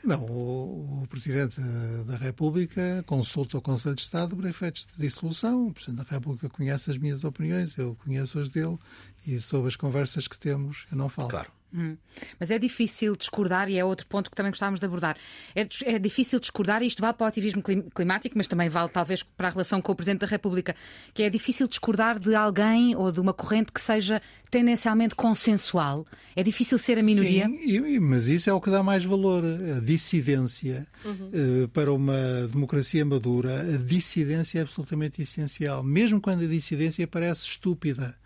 Não, 0.04 0.22
o, 0.24 1.02
o, 1.02 1.06
Presidente 1.08 1.60
da 2.06 2.16
República 2.16 3.02
consulta 3.06 3.58
o 3.58 3.62
Conselho 3.62 3.94
de 3.94 4.02
Estado 4.02 4.36
para 4.36 4.48
efeitos 4.48 4.86
de 4.86 5.02
dissolução. 5.02 5.68
O 5.68 5.72
Presidente 5.72 6.04
da 6.04 6.16
República 6.16 6.48
conhece 6.48 6.90
as 6.90 6.98
minhas 6.98 7.24
opiniões, 7.24 7.76
eu 7.78 7.96
conheço 8.04 8.38
as 8.38 8.48
dele 8.48 8.78
e 9.26 9.40
sobre 9.40 9.68
as 9.68 9.76
conversas 9.76 10.28
que 10.28 10.38
temos 10.38 10.86
eu 10.90 10.98
não 10.98 11.08
falo. 11.08 11.28
Claro. 11.28 11.57
Hum. 11.74 11.96
Mas 12.40 12.50
é 12.50 12.58
difícil 12.58 13.14
discordar, 13.14 13.68
e 13.68 13.78
é 13.78 13.84
outro 13.84 14.06
ponto 14.06 14.30
que 14.30 14.36
também 14.36 14.50
gostávamos 14.50 14.80
de 14.80 14.86
abordar. 14.86 15.16
É, 15.54 15.68
é, 15.84 15.98
difícil 15.98 16.40
discordar, 16.40 16.82
e 16.82 16.86
isto 16.86 17.00
vale 17.00 17.14
para 17.14 17.24
o 17.24 17.28
ativismo 17.28 17.62
climático, 17.94 18.36
mas 18.38 18.48
também 18.48 18.68
vale 18.68 18.88
talvez 18.88 19.22
para 19.22 19.48
a 19.48 19.50
relação 19.50 19.80
com 19.82 19.92
o 19.92 19.94
Presidente 19.94 20.20
da 20.20 20.26
República, 20.26 20.74
que 21.12 21.22
é 21.22 21.30
difícil 21.30 21.68
discordar 21.68 22.18
de 22.18 22.34
alguém 22.34 22.96
ou 22.96 23.12
de 23.12 23.20
uma 23.20 23.34
corrente 23.34 23.70
que 23.70 23.80
seja 23.80 24.22
tendencialmente 24.50 25.14
consensual. 25.14 26.06
É 26.34 26.42
difícil 26.42 26.78
ser 26.78 26.98
a 26.98 27.02
minoria. 27.02 27.46
Sim, 27.46 27.98
mas 28.00 28.26
isso 28.26 28.48
é 28.48 28.52
o 28.52 28.60
que 28.60 28.70
dá 28.70 28.82
mais 28.82 29.04
valor. 29.04 29.44
A 29.44 29.80
dissidência 29.80 30.86
uhum. 31.04 31.64
uh, 31.64 31.68
para 31.68 31.92
uma 31.92 32.48
democracia 32.50 33.04
madura, 33.04 33.60
a 33.74 33.76
dissidência 33.76 34.60
é 34.60 34.62
absolutamente 34.62 35.20
essencial, 35.20 35.82
mesmo 35.82 36.18
quando 36.18 36.44
a 36.44 36.46
dissidência 36.46 37.06
parece 37.06 37.44
estúpida 37.44 38.16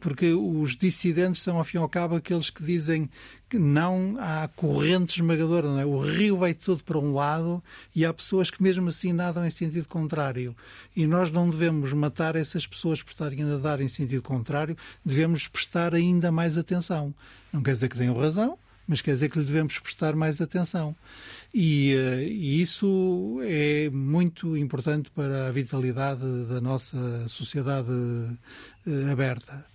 porque 0.00 0.32
os 0.32 0.76
dissidentes 0.76 1.42
são, 1.42 1.58
ao 1.58 1.64
fim 1.64 1.78
e 1.78 1.80
ao 1.80 1.88
cabo, 1.88 2.16
aqueles 2.16 2.50
que 2.50 2.62
dizem 2.62 3.08
que 3.48 3.58
não 3.58 4.16
há 4.18 4.48
corrente 4.48 5.16
esmagadora, 5.16 5.68
não 5.68 5.80
é? 5.80 5.84
o 5.84 5.98
rio 5.98 6.36
vai 6.36 6.54
todo 6.54 6.84
para 6.84 6.98
um 6.98 7.14
lado 7.14 7.62
e 7.94 8.04
há 8.04 8.12
pessoas 8.12 8.50
que 8.50 8.62
mesmo 8.62 8.88
assim 8.88 9.12
nadam 9.12 9.44
em 9.44 9.50
sentido 9.50 9.88
contrário. 9.88 10.54
E 10.94 11.06
nós 11.06 11.30
não 11.30 11.48
devemos 11.48 11.92
matar 11.92 12.36
essas 12.36 12.66
pessoas 12.66 13.02
por 13.02 13.10
estarem 13.10 13.42
a 13.42 13.46
nadar 13.46 13.80
em 13.80 13.88
sentido 13.88 14.22
contrário, 14.22 14.76
devemos 15.04 15.48
prestar 15.48 15.94
ainda 15.94 16.30
mais 16.30 16.58
atenção. 16.58 17.14
Não 17.52 17.62
quer 17.62 17.72
dizer 17.72 17.88
que 17.88 17.96
tenham 17.96 18.16
razão, 18.16 18.58
mas 18.86 19.00
quer 19.00 19.12
dizer 19.12 19.30
que 19.30 19.38
lhe 19.38 19.44
devemos 19.44 19.78
prestar 19.78 20.16
mais 20.16 20.40
atenção. 20.40 20.96
E, 21.54 21.94
uh, 21.94 22.22
e, 22.22 22.60
isso 22.60 23.40
é 23.44 23.88
muito 23.90 24.56
importante 24.56 25.10
para 25.12 25.46
a 25.46 25.52
vitalidade 25.52 26.44
da 26.48 26.60
nossa 26.60 27.26
sociedade 27.28 27.88
uh, 27.88 29.10
aberta. 29.12 29.69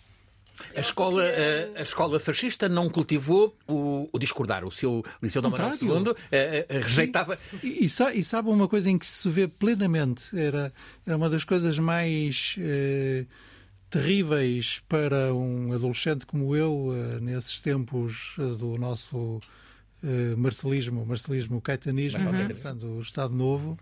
A 0.76 0.80
escola, 0.80 1.24
a, 1.24 1.80
a, 1.80 1.82
escola 1.82 2.20
fascista 2.20 2.70
não 2.70 2.90
cultivou 2.90 3.56
o, 3.68 4.10
o 4.12 4.20
discordar. 4.20 4.64
O 4.66 4.72
seu 4.72 5.04
Liceu 5.22 5.42
Dom 5.42 5.50
Manuel 5.50 5.74
II 5.74 6.16
a, 6.32 6.80
rejeitava. 6.80 7.38
E, 7.62 7.86
e, 7.86 7.86
e, 7.86 8.24
sabe 8.24 8.50
uma 8.50 8.68
coisa 8.68 8.90
em 8.90 8.98
que 8.98 9.06
se 9.06 9.30
vê 9.30 9.48
plenamente? 9.48 10.38
Era, 10.38 10.74
era 11.06 11.18
uma 11.18 11.30
das 11.30 11.44
coisas 11.44 11.78
mais. 11.80 12.56
Eh, 12.58 13.26
terríveis 13.96 14.82
para 14.90 15.34
um 15.34 15.72
adolescente 15.72 16.26
como 16.26 16.54
eu, 16.54 16.88
uh, 16.88 17.20
nesses 17.22 17.62
tempos 17.62 18.36
uh, 18.38 18.56
do 18.56 18.78
nosso 18.78 19.40
uh, 20.04 20.38
marcelismo, 20.38 21.06
marcelismo 21.06 21.62
caetanismo, 21.62 22.20
uhum. 22.20 22.48
portanto, 22.48 22.86
o 22.86 23.02
Estado 23.02 23.34
Novo, 23.34 23.80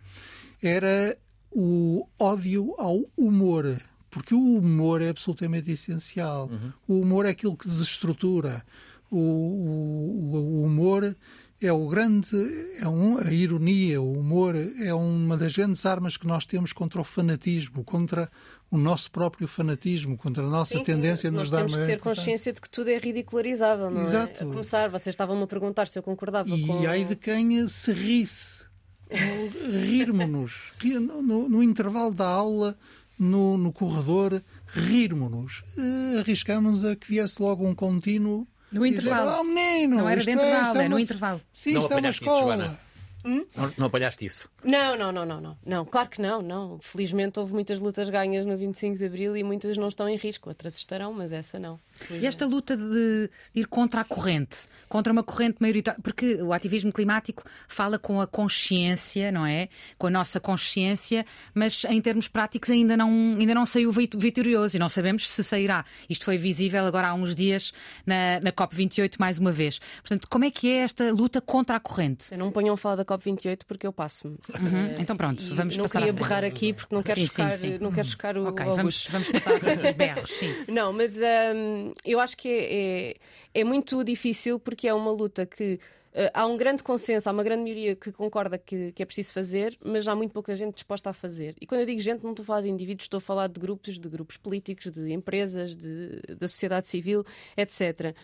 era 0.62 1.17
o 1.51 2.07
ódio 2.19 2.75
ao 2.77 3.01
humor. 3.17 3.75
Porque 4.13 4.36
o 4.36 4.58
humor 4.58 5.02
é 5.02 5.10
absolutamente 5.10 5.71
essencial. 5.71 6.49
Uhum. 6.49 6.71
O 6.88 7.02
humor 7.02 7.26
é 7.26 7.30
aquilo 7.30 7.58
que 7.58 7.67
desestrutura. 7.67 8.63
O, 9.10 9.17
o, 9.17 10.36
o 10.36 10.63
humor 10.63 11.15
é 11.62 11.71
o 11.71 11.88
grande, 11.88 12.36
é 12.80 12.88
um, 12.88 13.17
a 13.17 13.32
ironia, 13.32 14.02
o 14.02 14.19
humor 14.19 14.56
é 14.56 14.93
uma 14.93 15.38
das 15.38 15.56
grandes 15.56 15.86
armas 15.86 16.17
que 16.17 16.28
nós 16.28 16.45
temos 16.45 16.73
contra 16.73 16.99
o 16.99 17.04
fanatismo, 17.04 17.84
contra 17.84 18.30
o 18.69 18.78
nosso 18.78 19.10
próprio 19.12 19.47
fanatismo, 19.47 20.17
contra 20.17 20.43
a 20.43 20.49
nossa 20.49 20.76
sim, 20.76 20.84
tendência 20.84 21.30
sim. 21.30 21.36
a 21.36 21.39
nos 21.39 21.49
dar 21.49 21.62
Nós 21.62 21.71
temos 21.71 21.88
que 21.88 21.93
ter 21.93 21.99
consciência 22.02 22.52
de 22.52 22.60
que 22.60 22.69
tudo 22.69 22.89
é 22.89 22.97
ridicularizável, 22.97 23.89
não 23.89 24.02
Exato. 24.02 24.43
é? 24.43 24.47
A 24.47 24.49
começar, 24.49 24.89
vocês 24.89 25.13
estavam-me 25.13 25.43
a 25.43 25.47
perguntar 25.47 25.88
se 25.88 25.97
eu 25.97 26.04
concordava 26.04 26.49
e 26.49 26.65
com... 26.65 26.82
E 26.82 26.88
aí 26.88 27.06
de 27.06 27.15
quem 27.15 27.67
se 27.69 27.91
risse. 27.93 28.63
Rirmos-nos. 29.13 30.73
No, 30.84 31.47
no, 31.47 31.63
intervalo 31.63 32.13
da 32.13 32.28
aula, 32.28 32.76
no, 33.17 33.58
no 33.58 33.71
corredor, 33.71 34.41
rirmos-nos. 34.67 35.63
Uh, 35.78 36.19
Arriscámos 36.19 36.84
a 36.86 36.95
que 36.95 37.08
viesse 37.08 37.41
logo 37.41 37.65
um 37.65 37.76
contínuo 37.76 38.47
no 38.71 38.86
intervalo. 38.86 39.30
Dizer, 39.30 39.39
oh, 39.39 39.43
menino, 39.43 39.97
não 39.97 40.10
era 40.10 40.23
dentro 40.23 40.45
é, 40.45 40.52
da 40.52 40.65
aula, 40.67 40.84
é 40.84 40.89
no 40.89 40.95
uma... 40.95 41.02
intervalo. 41.02 41.41
Sim, 41.54 41.73
não 41.73 41.82
está 41.82 41.97
uma 41.97 42.10
escola. 42.10 42.65
Isso, 42.65 42.93
Hum? 43.26 43.45
Não, 43.56 43.73
não 43.78 43.88
apanhaste 43.88 44.26
isso? 44.26 44.49
Não, 44.63 44.97
não, 44.97 45.12
não, 45.12 45.26
não, 45.26 45.39
não, 45.39 45.58
não. 45.65 45.86
Claro 45.86 46.10
que 46.10 46.21
não, 46.21 46.41
não. 46.41 46.80
Felizmente 46.82 47.39
houve 47.39 47.54
muitas 47.54 47.80
lutas 47.80 48.10
ganhas 48.10 48.45
no 48.45 48.58
25 48.58 48.97
de 48.97 49.06
Abril 49.06 49.38
e 49.38 49.43
muitas 49.43 49.78
não 49.78 49.88
estão 49.88 50.10
em 50.10 50.17
risco. 50.17 50.49
Outras 50.49 50.78
estarão, 50.78 51.13
mas 51.13 51.32
essa 51.32 51.58
não. 51.58 51.80
E 52.10 52.25
esta 52.25 52.45
luta 52.45 52.75
de 52.75 53.29
ir 53.56 53.67
contra 53.67 54.01
a 54.01 54.03
corrente, 54.03 54.58
contra 54.89 55.12
uma 55.12 55.23
corrente 55.23 55.58
maioritária, 55.60 55.99
porque 56.01 56.41
o 56.41 56.53
ativismo 56.53 56.91
climático 56.91 57.43
fala 57.67 57.97
com 57.97 58.19
a 58.21 58.27
consciência, 58.27 59.32
não 59.32 59.45
é? 59.45 59.69
Com 59.97 60.08
a 60.08 60.10
nossa 60.10 60.39
consciência, 60.39 61.25
mas 61.53 61.84
em 61.86 62.01
termos 62.01 62.27
práticos 62.27 62.69
ainda 62.69 62.97
não, 62.97 63.10
ainda 63.39 63.53
não 63.53 63.65
saiu 63.65 63.91
vitorioso 63.91 64.75
e 64.75 64.79
não 64.79 64.89
sabemos 64.89 65.29
se 65.29 65.43
sairá. 65.43 65.86
Isto 66.10 66.25
foi 66.25 66.38
visível 66.38 66.86
agora 66.86 67.10
há 67.10 67.13
uns 67.13 67.36
dias 67.36 67.73
na, 68.06 68.39
na 68.39 68.51
COP28 68.51 69.15
mais 69.19 69.38
uma 69.38 69.51
vez. 69.51 69.79
Portanto, 70.01 70.27
como 70.29 70.45
é 70.45 70.51
que 70.51 70.69
é 70.69 70.77
esta 70.77 71.12
luta 71.12 71.41
contra 71.41 71.77
a 71.77 71.79
corrente? 71.79 72.25
Eu 72.32 72.38
não 72.38 72.51
ponham 72.51 72.75
falar 72.77 72.95
da 72.95 73.06
COP28 73.06 73.62
porque 73.67 73.88
eu 73.88 73.93
passo-me. 73.93 74.36
Uhum. 74.60 74.95
Então 74.99 75.15
pronto, 75.15 75.43
vamos 75.56 75.77
não 75.77 75.86
passar 75.86 75.99
queria 75.99 76.13
berrar 76.13 76.43
aqui 76.43 76.73
porque 76.73 76.93
não 76.93 77.03
quero 77.03 77.19
sim, 77.19 77.27
chocar, 77.27 77.51
sim, 77.53 77.71
sim. 77.73 77.77
Não 77.79 77.91
quero 77.91 78.08
chocar 78.08 78.38
o 78.38 78.47
Ok, 78.47 78.65
vamos, 78.65 79.08
vamos 79.10 79.29
passar 79.29 79.53
a 79.56 79.75
dos 79.75 79.93
berros, 79.93 80.32
sim. 80.32 80.53
Não, 80.67 80.93
mas 80.93 81.17
hum, 81.17 81.92
eu 82.06 82.19
acho 82.19 82.38
que 82.38 82.49
é, 82.49 83.12
é, 83.12 83.15
é 83.62 83.63
muito 83.63 84.03
difícil 84.03 84.60
porque 84.60 84.88
é 84.88 84.93
uma 84.93 85.12
luta 85.12 85.45
que 85.45 85.79
Uh, 86.13 86.29
há 86.32 86.45
um 86.45 86.56
grande 86.56 86.84
consenso, 86.84 87.27
há 87.27 87.32
uma 87.32 87.43
grande 87.43 87.63
maioria 87.63 87.95
que 87.95 88.12
concorda 88.12 88.56
que, 88.56 88.91
que, 88.91 89.01
é 89.01 89.06
preciso 89.06 89.34
fazer, 89.34 89.75
mas 89.84 90.08
há 90.08 90.13
muito 90.13 90.32
pouca 90.32 90.56
gente 90.56 90.75
disposta 90.75 91.10
a 91.10 91.13
fazer. 91.13 91.56
E 91.60 91.65
quando 91.65 91.82
eu 91.82 91.88
digo 91.88 91.99
gente, 91.99 92.23
não 92.23 92.29
estou 92.29 92.43
a 92.43 92.45
falar 92.45 92.62
de 92.62 92.69
indivíduos, 92.69 93.06
estou 93.06 93.17
a 93.17 93.21
falar 93.21 93.47
de 93.47 93.60
grupos, 93.60 93.97
de 93.97 94.08
grupos 94.08 94.38
políticos, 94.38 94.91
de 94.91 95.12
empresas, 95.12 95.75
de, 95.75 96.21
da 96.38 96.47
sociedade 96.47 96.86
civil, 96.86 97.25
etc. 97.58 98.15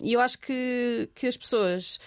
E 0.00 0.14
eu 0.14 0.18
acho 0.18 0.38
que, 0.38 1.10
que 1.14 1.26
as 1.26 1.36
pessoas 1.36 2.00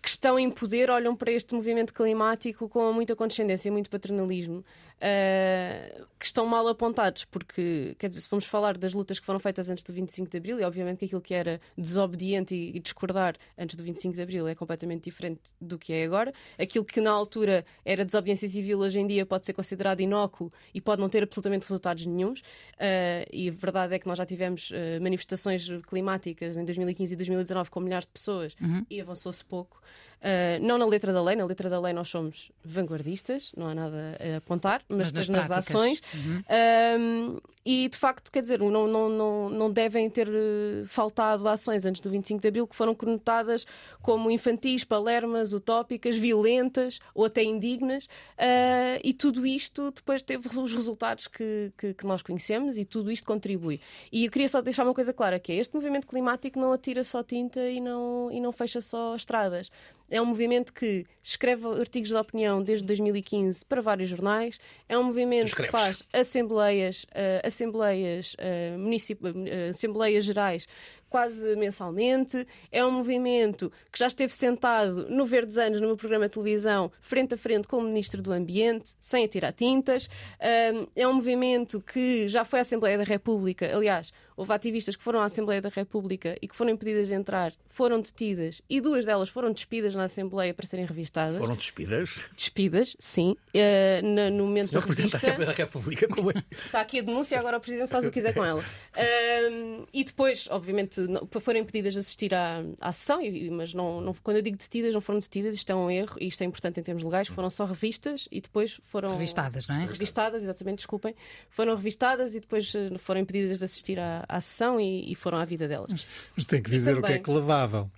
que 0.00 0.08
estão 0.08 0.38
em 0.38 0.50
poder 0.50 0.90
olham 0.90 1.14
para 1.14 1.30
este 1.30 1.54
movimento 1.54 1.92
climático 1.92 2.66
com 2.66 2.90
muita 2.94 3.14
condescendência 3.14 3.70
muito 3.70 3.90
paternalismo 3.90 4.64
uh, 4.98 6.06
que 6.18 6.26
estão 6.26 6.46
mal 6.46 6.66
apontados, 6.68 7.24
porque, 7.24 7.94
quer 7.98 8.08
dizer, 8.08 8.20
se 8.20 8.28
formos 8.28 8.46
falar 8.46 8.76
das 8.76 8.92
lutas 8.92 9.18
que 9.18 9.26
foram 9.26 9.38
feitas 9.38 9.70
antes 9.70 9.84
do 9.84 9.92
25 9.92 10.30
de 10.30 10.36
Abril, 10.36 10.60
e 10.60 10.64
obviamente 10.64 10.98
que 10.98 11.04
aquilo 11.04 11.20
que 11.20 11.34
era 11.34 11.60
desobediente 11.76 12.54
e, 12.54 12.76
e 12.76 12.80
discordar 12.80 13.36
antes 13.56 13.76
do 13.76 13.84
25 13.84 14.14
de 14.14 14.22
Abril 14.22 14.48
é 14.48 14.54
completamente 14.54 15.04
diferente 15.04 15.40
do 15.60 15.78
que 15.78 15.92
é 15.92 16.04
agora, 16.04 16.32
aquilo 16.58 16.84
que 16.84 17.00
na 17.00 17.10
altura 17.10 17.64
era 17.84 18.04
desobediência 18.04 18.48
civil 18.48 18.80
hoje 18.80 18.98
em 18.98 19.06
dia 19.06 19.24
pode 19.24 19.46
ser 19.46 19.52
considerado 19.52 20.00
inócuo 20.00 20.52
e 20.74 20.80
pode 20.80 21.00
não 21.00 21.08
ter 21.08 21.22
absolutamente 21.22 21.62
resultados 21.62 22.04
nenhums, 22.04 22.40
uh, 22.40 23.28
e 23.32 23.48
a 23.48 23.52
verdade 23.52 23.94
é 23.94 23.98
que 23.98 24.06
nós 24.06 24.18
já 24.18 24.26
tivemos 24.26 24.70
uh, 24.70 25.00
manifestações 25.00 25.68
climáticas 25.86 26.56
em 26.56 26.64
2015 26.64 27.14
e 27.14 27.16
2019 27.16 27.70
com 27.70 27.80
milhares 27.80 28.06
de 28.06 28.12
pessoas 28.12 28.56
uhum. 28.60 28.84
e 28.90 29.00
avançou-se 29.00 29.44
pouco. 29.44 29.80
Uh, 30.18 30.58
não 30.60 30.78
na 30.78 30.84
letra 30.84 31.12
da 31.12 31.22
lei, 31.22 31.36
na 31.36 31.44
letra 31.44 31.70
da 31.70 31.80
lei 31.80 31.92
nós 31.92 32.08
somos 32.08 32.50
vanguardistas, 32.64 33.52
não 33.56 33.68
há 33.68 33.74
nada 33.74 34.18
a 34.18 34.36
apontar, 34.38 34.82
mas, 34.88 35.12
mas 35.12 35.28
nas, 35.28 35.48
nas 35.48 35.50
ações. 35.50 36.02
Uhum. 36.12 37.36
Uh, 37.36 37.42
e 37.70 37.86
de 37.86 37.98
facto, 37.98 38.32
quer 38.32 38.40
dizer, 38.40 38.60
não, 38.60 38.86
não, 38.86 39.10
não, 39.10 39.50
não 39.50 39.70
devem 39.70 40.08
ter 40.08 40.26
eh, 40.26 40.84
faltado 40.86 41.46
ações 41.46 41.84
antes 41.84 42.00
do 42.00 42.08
25 42.08 42.40
de 42.40 42.48
Abril 42.48 42.66
que 42.66 42.74
foram 42.74 42.94
conotadas 42.94 43.66
como 44.00 44.30
infantis, 44.30 44.84
palermas, 44.84 45.52
utópicas, 45.52 46.16
violentas 46.16 46.98
ou 47.14 47.26
até 47.26 47.42
indignas, 47.42 48.06
uh, 48.06 48.98
e 49.04 49.12
tudo 49.12 49.46
isto 49.46 49.90
depois 49.90 50.22
teve 50.22 50.48
os 50.48 50.72
resultados 50.72 51.26
que, 51.26 51.70
que, 51.76 51.92
que, 51.92 52.06
nós 52.06 52.22
conhecemos 52.22 52.78
e 52.78 52.86
tudo 52.86 53.12
isto 53.12 53.26
contribui. 53.26 53.82
E 54.10 54.24
eu 54.24 54.30
queria 54.30 54.48
só 54.48 54.62
deixar 54.62 54.84
uma 54.84 54.94
coisa 54.94 55.12
clara, 55.12 55.38
que 55.38 55.52
é 55.52 55.56
este 55.56 55.74
movimento 55.74 56.06
climático 56.06 56.58
não 56.58 56.72
atira 56.72 57.04
só 57.04 57.22
tinta 57.22 57.60
e 57.60 57.82
não, 57.82 58.30
e 58.32 58.40
não 58.40 58.50
fecha 58.50 58.80
só 58.80 59.14
estradas. 59.14 59.70
É 60.10 60.20
um 60.20 60.24
movimento 60.24 60.72
que 60.72 61.04
escreve 61.22 61.66
artigos 61.66 62.08
de 62.08 62.16
opinião 62.16 62.62
desde 62.62 62.86
2015 62.86 63.64
para 63.64 63.80
vários 63.80 64.08
jornais. 64.08 64.58
É 64.88 64.98
um 64.98 65.04
movimento 65.04 65.54
que 65.54 65.64
faz 65.64 66.02
assembleias, 66.12 67.04
uh, 67.04 67.46
assembleias, 67.46 68.34
uh, 68.34 68.78
municip... 68.78 69.22
uh, 69.22 69.68
assembleias 69.70 70.24
gerais 70.24 70.66
quase 71.10 71.56
mensalmente. 71.56 72.46
É 72.70 72.84
um 72.84 72.90
movimento 72.90 73.72
que 73.90 73.98
já 73.98 74.06
esteve 74.06 74.32
sentado 74.32 75.08
no 75.08 75.24
Verdes 75.24 75.56
Anos, 75.56 75.80
no 75.80 75.86
meu 75.86 75.96
programa 75.96 76.26
de 76.26 76.32
televisão, 76.32 76.92
frente 77.00 77.34
a 77.34 77.36
frente 77.36 77.66
com 77.66 77.78
o 77.78 77.82
Ministro 77.82 78.20
do 78.20 78.32
Ambiente, 78.32 78.94
sem 79.00 79.24
atirar 79.24 79.52
tintas. 79.54 80.08
É 80.38 81.08
um 81.08 81.14
movimento 81.14 81.80
que 81.80 82.28
já 82.28 82.44
foi 82.44 82.58
à 82.58 82.62
Assembleia 82.62 82.98
da 82.98 83.04
República. 83.04 83.74
Aliás, 83.74 84.12
houve 84.38 84.52
ativistas 84.52 84.94
que 84.94 85.02
foram 85.02 85.20
à 85.20 85.24
Assembleia 85.24 85.60
da 85.60 85.68
República 85.68 86.36
e 86.40 86.46
que 86.46 86.54
foram 86.54 86.70
impedidas 86.70 87.08
de 87.08 87.14
entrar, 87.14 87.52
foram 87.66 88.00
detidas 88.00 88.62
e 88.70 88.80
duas 88.80 89.04
delas 89.04 89.28
foram 89.28 89.52
despidas 89.52 89.96
na 89.96 90.04
Assembleia 90.04 90.54
para 90.54 90.64
serem 90.64 90.86
revistadas. 90.86 91.38
Foram 91.38 91.56
despidas? 91.56 92.24
Despidas, 92.36 92.96
sim. 93.00 93.36
Uh, 93.52 94.06
no, 94.06 94.30
no 94.30 94.46
momento 94.46 94.68
Senhor 94.68 94.80
da 94.80 94.86
Presidente 94.86 95.12
revista. 95.12 95.26
da 95.26 95.32
Assembleia 95.32 95.50
da 95.50 95.56
República, 95.56 96.08
como 96.08 96.30
é? 96.30 96.34
Está 96.52 96.80
aqui 96.80 97.00
a 97.00 97.02
denúncia, 97.02 97.38
agora 97.38 97.58
o 97.58 97.60
Presidente 97.60 97.90
faz 97.90 98.04
o 98.04 98.08
que 98.08 98.14
quiser 98.14 98.32
com 98.32 98.44
ela. 98.44 98.60
Uh, 98.60 99.84
e 99.92 100.04
depois, 100.04 100.46
obviamente, 100.50 101.00
não, 101.00 101.26
foram 101.40 101.58
impedidas 101.58 101.94
de 101.94 101.98
assistir 101.98 102.32
à, 102.32 102.62
à 102.80 102.92
sessão, 102.92 103.20
mas 103.50 103.74
não, 103.74 104.00
não, 104.00 104.14
quando 104.22 104.36
eu 104.36 104.42
digo 104.42 104.56
detidas, 104.56 104.94
não 104.94 105.00
foram 105.00 105.18
detidas, 105.18 105.56
isto 105.56 105.70
é 105.70 105.74
um 105.74 105.90
erro 105.90 106.16
e 106.20 106.28
isto 106.28 106.40
é 106.42 106.44
importante 106.44 106.78
em 106.78 106.82
termos 106.84 107.02
legais, 107.02 107.26
foram 107.26 107.50
só 107.50 107.64
revistas 107.64 108.28
e 108.30 108.40
depois 108.40 108.80
foram. 108.84 109.10
Revistadas, 109.10 109.66
não 109.66 109.74
é? 109.74 109.84
Revistadas, 109.84 110.42
exatamente, 110.44 110.78
desculpem. 110.78 111.14
Foram 111.50 111.74
revistadas 111.74 112.36
e 112.36 112.40
depois 112.40 112.72
eh, 112.74 112.96
foram 112.98 113.20
impedidas 113.20 113.58
de 113.58 113.64
assistir 113.64 113.98
à, 113.98 114.24
à 114.28 114.40
sessão 114.40 114.80
e, 114.80 115.10
e, 115.10 115.14
foram 115.14 115.38
à 115.38 115.44
vida 115.44 115.66
delas. 115.66 115.90
Mas, 115.90 116.06
mas 116.36 116.44
tem 116.44 116.62
que 116.62 116.70
dizer 116.70 116.98
o 116.98 117.02
que 117.02 117.12
é 117.12 117.18
que 117.18 117.30
levavam. 117.30 117.90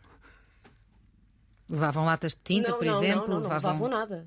Levavam 1.68 2.04
latas 2.04 2.32
de 2.32 2.40
tinta, 2.42 2.70
não, 2.70 2.78
por 2.78 2.86
não, 2.86 2.96
exemplo? 2.96 3.28
Não, 3.28 3.40
não, 3.40 3.42
levavam... 3.42 3.72
não 3.72 3.82
levavam 3.82 3.88
nada. 3.88 4.26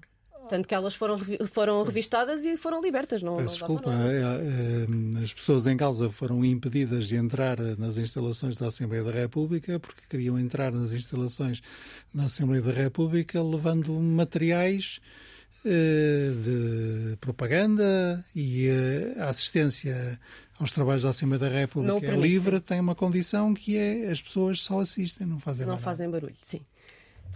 Tanto 0.49 0.67
que 0.67 0.75
elas 0.75 0.93
foram, 0.93 1.17
foram 1.47 1.83
revistadas 1.83 2.43
e 2.43 2.57
foram 2.57 2.81
libertas. 2.81 3.21
Não, 3.21 3.37
Peço 3.37 3.57
desculpa, 3.57 3.89
é, 3.91 4.21
é, 4.21 5.23
as 5.23 5.33
pessoas 5.33 5.65
em 5.65 5.77
causa 5.77 6.09
foram 6.09 6.43
impedidas 6.43 7.07
de 7.07 7.15
entrar 7.15 7.57
nas 7.77 7.97
instalações 7.97 8.57
da 8.57 8.67
Assembleia 8.67 9.03
da 9.03 9.11
República 9.11 9.79
porque 9.79 10.01
queriam 10.09 10.37
entrar 10.37 10.71
nas 10.71 10.91
instalações 10.91 11.61
da 12.13 12.23
Assembleia 12.23 12.61
da 12.61 12.73
República 12.73 13.41
levando 13.41 13.93
materiais 13.93 14.99
eh, 15.65 16.31
de 16.43 17.17
propaganda 17.21 18.23
e 18.35 18.67
eh, 18.67 19.15
a 19.17 19.29
assistência 19.29 20.19
aos 20.59 20.71
trabalhos 20.71 21.03
da 21.03 21.09
Assembleia 21.09 21.39
da 21.39 21.49
República 21.49 22.05
é 22.05 22.15
livre, 22.15 22.57
sim. 22.57 22.61
tem 22.61 22.79
uma 22.79 22.95
condição 22.95 23.53
que 23.53 23.77
é 23.77 24.09
as 24.11 24.21
pessoas 24.21 24.61
só 24.61 24.79
assistem, 24.79 25.25
não 25.27 25.39
fazem 25.39 25.65
Não 25.65 25.73
mais 25.73 25.83
fazem 25.83 26.09
barulho, 26.09 26.35
sim. 26.41 26.61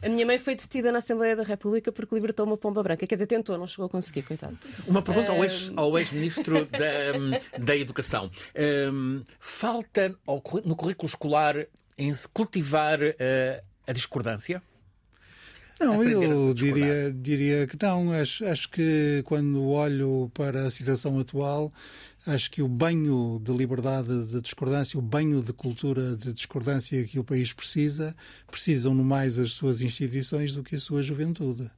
A 0.01 0.09
minha 0.09 0.25
mãe 0.27 0.37
foi 0.37 0.53
detida 0.55 0.91
na 0.91 0.99
Assembleia 0.99 1.35
da 1.35 1.41
República 1.41 1.91
porque 1.91 2.13
libertou 2.13 2.45
uma 2.45 2.55
pomba 2.55 2.83
branca. 2.83 3.07
Quer 3.07 3.15
dizer, 3.15 3.25
tentou, 3.25 3.57
não 3.57 3.65
chegou 3.65 3.87
a 3.87 3.89
conseguir, 3.89 4.21
coitado. 4.21 4.55
Uma 4.87 5.01
pergunta 5.01 5.31
ao 5.31 5.43
ex- 5.43 5.71
ao 5.75 5.97
ex-ministro 5.97 6.65
da, 6.67 7.57
da 7.57 7.75
Educação. 7.75 8.29
Hum, 8.93 9.23
falta 9.39 10.15
no 10.63 10.75
currículo 10.75 11.07
escolar 11.09 11.65
em 11.97 12.13
cultivar 12.31 12.99
eh, 13.01 13.63
a 13.87 13.91
discordância? 13.91 14.61
Não, 15.79 16.03
eu 16.03 16.53
diria, 16.53 17.13
diria 17.13 17.67
que 17.67 17.77
não. 17.81 18.11
Acho, 18.11 18.45
acho 18.45 18.69
que 18.69 19.21
quando 19.25 19.63
olho 19.63 20.31
para 20.33 20.65
a 20.65 20.71
situação 20.71 21.19
atual, 21.19 21.71
acho 22.25 22.49
que 22.49 22.61
o 22.61 22.67
banho 22.67 23.39
de 23.43 23.51
liberdade 23.53 24.25
de 24.25 24.41
discordância, 24.41 24.97
o 24.97 25.01
banho 25.01 25.41
de 25.41 25.53
cultura 25.53 26.15
de 26.15 26.33
discordância 26.33 27.03
que 27.03 27.19
o 27.19 27.23
país 27.23 27.53
precisa, 27.53 28.15
precisam 28.49 28.93
no 28.93 29.03
mais 29.03 29.37
as 29.37 29.53
suas 29.53 29.81
instituições 29.81 30.51
do 30.51 30.63
que 30.63 30.75
a 30.75 30.79
sua 30.79 31.03
juventude. 31.03 31.69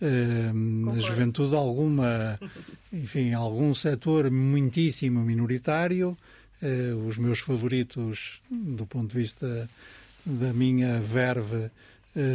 Hum, 0.00 0.90
a 0.90 0.98
juventude 0.98 1.54
alguma, 1.54 2.38
enfim, 2.92 3.32
algum 3.32 3.72
setor 3.72 4.32
muitíssimo 4.32 5.20
minoritário, 5.20 6.18
eh, 6.60 6.92
os 7.06 7.16
meus 7.16 7.38
favoritos 7.38 8.40
do 8.50 8.84
ponto 8.84 9.12
de 9.12 9.18
vista 9.18 9.70
da 10.26 10.52
minha 10.52 11.00
verve 11.00 11.70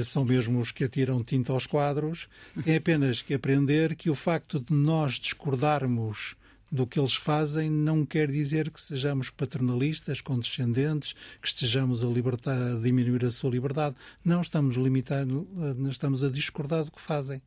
são 0.04 0.26
mesmo 0.26 0.60
os 0.60 0.72
que 0.72 0.84
atiram 0.84 1.24
tinta 1.24 1.54
aos 1.54 1.68
quadros. 1.68 2.28
Tem 2.64 2.76
apenas 2.76 3.22
que 3.22 3.34
aprender 3.34 3.96
que 3.96 4.10
o 4.10 4.16
facto 4.16 4.60
de 4.60 4.74
nós 4.74 5.14
discordarmos 5.14 6.36
do 6.72 6.86
que 6.86 7.00
eles 7.00 7.16
fazem 7.16 7.70
não 7.70 8.06
quer 8.06 8.30
dizer 8.30 8.70
que 8.70 8.82
sejamos 8.82 9.30
paternalistas, 9.30 10.22
condescendentes, 10.22 11.14
que 11.42 11.48
estejamos 11.48 12.04
a, 12.04 12.08
libertar, 12.08 12.56
a 12.56 12.76
diminuir 12.76 13.26
a 13.26 13.32
sua 13.32 13.50
liberdade. 13.50 13.96
Não 14.24 14.42
estamos 14.42 14.76
limitando, 14.76 15.48
eh, 15.58 15.90
estamos 15.90 16.24
a 16.24 16.30
discordar 16.30 16.84
do 16.84 16.92
que 16.92 17.02
fazem. 17.02 17.42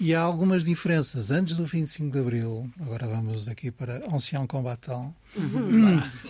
E 0.00 0.14
há 0.14 0.20
algumas 0.20 0.64
diferenças. 0.64 1.30
Antes 1.30 1.56
do 1.56 1.66
25 1.66 2.10
de 2.10 2.18
Abril, 2.18 2.70
agora 2.80 3.06
vamos 3.06 3.46
aqui 3.48 3.70
para 3.70 4.02
Ancien 4.10 4.46
Combattant, 4.46 5.12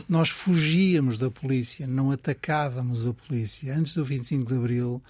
nós 0.09 0.29
fugíamos 0.29 1.17
da 1.19 1.31
polícia, 1.31 1.87
não 1.87 2.11
atacávamos 2.11 3.07
a 3.07 3.13
polícia. 3.13 3.73
Antes 3.75 3.95
do 3.95 4.05
25 4.05 4.45
de 4.45 4.59
Abril, 4.59 5.01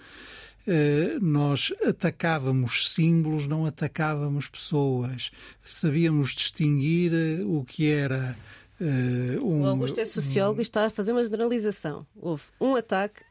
eh, 0.67 1.17
nós 1.19 1.73
atacávamos 1.83 2.93
símbolos, 2.93 3.47
não 3.47 3.65
atacávamos 3.65 4.47
pessoas. 4.47 5.31
Sabíamos 5.63 6.29
distinguir 6.35 7.11
eh, 7.13 7.43
o 7.43 7.63
que 7.63 7.89
era. 7.89 8.37
eh, 8.79 9.39
um, 9.41 9.63
O 9.63 9.65
Augusto 9.65 9.99
é 9.99 10.05
sociólogo 10.05 10.61
e 10.61 10.61
está 10.61 10.85
a 10.85 10.89
fazer 10.91 11.13
uma 11.13 11.23
generalização. 11.23 12.05
Houve 12.15 12.43
um 12.59 12.75
ataque, 12.75 13.21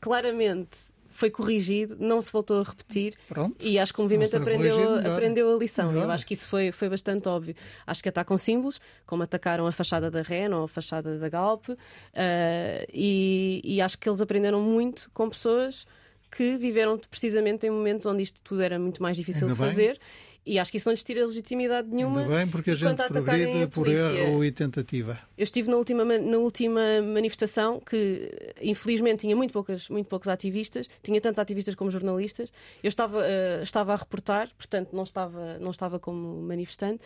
claramente 0.00 0.78
foi 1.20 1.30
corrigido, 1.30 1.96
não 2.00 2.20
se 2.22 2.32
voltou 2.32 2.60
a 2.60 2.62
repetir 2.62 3.14
Pronto. 3.28 3.64
e 3.64 3.78
acho 3.78 3.92
que 3.92 4.00
o 4.00 4.02
movimento 4.02 4.36
aprendeu, 4.36 4.74
corrigido, 4.74 5.12
aprendeu 5.12 5.54
a 5.54 5.58
lição. 5.58 5.88
Melhor. 5.88 6.04
Eu 6.04 6.10
acho 6.10 6.26
que 6.26 6.32
isso 6.32 6.48
foi, 6.48 6.72
foi 6.72 6.88
bastante 6.88 7.28
óbvio. 7.28 7.54
Acho 7.86 8.02
que 8.02 8.08
atacam 8.08 8.38
símbolos, 8.38 8.80
como 9.06 9.22
atacaram 9.22 9.66
a 9.66 9.72
fachada 9.72 10.10
da 10.10 10.22
REN 10.22 10.54
ou 10.54 10.64
a 10.64 10.68
fachada 10.68 11.18
da 11.18 11.28
Galp, 11.28 11.66
eh, 12.14 12.86
e, 12.92 13.60
e 13.62 13.80
acho 13.82 13.98
que 13.98 14.08
eles 14.08 14.20
aprenderam 14.20 14.62
muito 14.62 15.10
com 15.12 15.28
pessoas 15.28 15.86
que 16.30 16.56
viveram 16.56 16.96
precisamente 16.96 17.66
em 17.66 17.70
momentos 17.70 18.06
onde 18.06 18.22
isto 18.22 18.40
tudo 18.42 18.62
era 18.62 18.78
muito 18.78 19.02
mais 19.02 19.16
difícil 19.16 19.48
Ainda 19.48 19.54
de 19.54 19.76
bem. 19.76 19.98
E 20.44 20.58
acho 20.58 20.70
que 20.70 20.78
isso 20.78 20.88
não 20.88 20.92
lhes 20.92 21.02
tira 21.02 21.24
legitimidade 21.26 21.88
nenhuma. 21.88 22.22
Ainda 22.22 22.36
bem, 22.36 22.48
porque 22.48 22.70
a 22.70 22.74
gente 22.74 22.96
progride 22.96 23.62
a 23.64 23.68
por 23.68 23.86
erro 23.86 24.42
e 24.44 24.50
tentativa. 24.50 25.18
eu 25.36 25.44
estive 25.44 25.70
na 25.70 25.76
última, 25.76 26.02
ma- 26.04 26.18
na 26.18 26.38
última 26.38 26.80
manifestação 27.02 27.78
que, 27.78 28.30
infelizmente, 28.60 29.20
tinha 29.20 29.36
muito, 29.36 29.52
poucas, 29.52 29.88
muito 29.90 30.08
poucos 30.08 30.28
ativistas, 30.28 30.88
tinha 31.02 31.20
tantos 31.20 31.38
ativistas 31.38 31.74
como 31.74 31.90
jornalistas. 31.90 32.50
Eu 32.82 32.88
estava, 32.88 33.22
eh, 33.26 33.60
estava 33.62 33.92
a 33.92 33.96
reportar, 33.96 34.48
portanto, 34.56 34.88
não 34.94 35.02
estava, 35.04 35.58
não 35.58 35.70
estava 35.70 35.98
como 35.98 36.40
manifestante. 36.42 37.00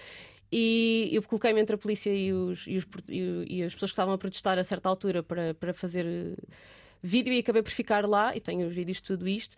E 0.52 1.10
eu 1.12 1.20
coloquei-me 1.22 1.60
entre 1.60 1.74
a 1.74 1.78
polícia 1.78 2.14
e, 2.14 2.32
os, 2.32 2.66
e, 2.68 2.76
os 2.76 2.86
e 3.08 3.56
e 3.58 3.62
as 3.64 3.74
pessoas 3.74 3.90
que 3.90 3.94
estavam 3.94 4.14
a 4.14 4.18
protestar 4.18 4.56
a 4.58 4.62
certa 4.64 4.88
altura 4.88 5.22
para, 5.24 5.54
para 5.54 5.74
fazer 5.74 6.06
eh, 6.06 6.34
vídeo 7.02 7.32
e 7.32 7.38
acabei 7.40 7.62
por 7.62 7.72
ficar 7.72 8.06
lá. 8.08 8.34
E 8.36 8.40
tenho 8.40 8.68
os 8.68 8.74
vídeos 8.74 8.98
de 8.98 9.02
tudo 9.02 9.26
isto. 9.26 9.56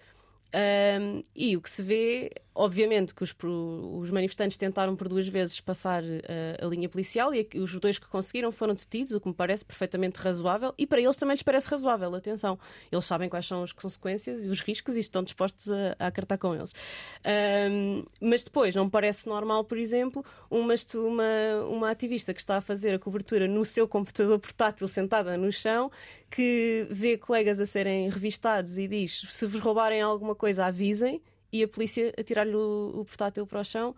Um, 0.55 1.23
e 1.35 1.57
o 1.57 1.61
que 1.61 1.69
se 1.69 1.83
vê, 1.83 2.31
obviamente, 2.57 3.15
que 3.15 3.23
os, 3.23 3.37
os 3.43 4.11
manifestantes 4.11 4.57
tentaram 4.57 4.97
por 4.97 5.09
duas 5.09 5.29
vezes 5.29 5.61
passar 5.61 6.03
uh, 6.03 6.65
a 6.65 6.67
linha 6.67 6.89
policial 6.89 7.33
e 7.35 7.47
os 7.55 7.79
dois 7.79 7.99
que 7.99 8.09
conseguiram 8.09 8.51
foram 8.51 8.75
detidos, 8.75 9.13
o 9.13 9.21
que 9.21 9.29
me 9.29 9.35
parece 9.35 9.65
perfeitamente 9.65 10.19
razoável 10.19 10.75
e 10.79 10.87
para 10.87 11.01
eles 11.01 11.17
também 11.17 11.35
lhes 11.35 11.43
parece 11.43 11.69
razoável. 11.69 12.15
Atenção, 12.15 12.59
eles 12.91 13.05
sabem 13.05 13.29
quais 13.29 13.47
são 13.47 13.63
as 13.63 13.73
consequências 13.73 14.47
e 14.47 14.49
os 14.49 14.61
riscos 14.61 14.97
e 14.97 15.01
estão 15.01 15.23
dispostos 15.23 15.71
a, 15.71 15.97
a 15.99 16.07
acartar 16.07 16.39
com 16.39 16.55
eles. 16.55 16.73
Um, 17.71 18.05
mas 18.21 18.43
depois, 18.43 18.75
não 18.75 18.87
me 18.87 18.91
parece 18.91 19.29
normal, 19.29 19.63
por 19.65 19.77
exemplo, 19.77 20.25
uma, 20.51 20.75
uma, 20.95 21.67
uma 21.69 21.91
ativista 21.91 22.33
que 22.33 22.41
está 22.41 22.57
a 22.57 22.61
fazer 22.63 22.95
a 22.95 22.99
cobertura 22.99 23.47
no 23.47 23.65
seu 23.65 23.87
computador 23.87 24.39
portátil 24.39 24.89
sentada 24.89 25.37
no 25.37 25.53
chão 25.53 25.91
que 26.31 26.87
vê 26.91 27.19
colegas 27.19 27.61
a 27.61 27.67
serem 27.67 28.09
revistados 28.09 28.79
e 28.79 28.89
diz: 28.89 29.27
se 29.29 29.47
vos 29.47 29.61
roubarem 29.61 30.01
alguma 30.01 30.35
coisa, 30.35 30.65
avisem, 30.65 31.23
e 31.61 31.63
a 31.65 31.69
polícia 31.69 32.13
atirar-lhe 32.19 32.55
o, 32.57 32.93
o 33.01 33.05
portátil 33.05 33.47
para 33.47 33.61
o 33.61 33.65
chão, 33.65 33.95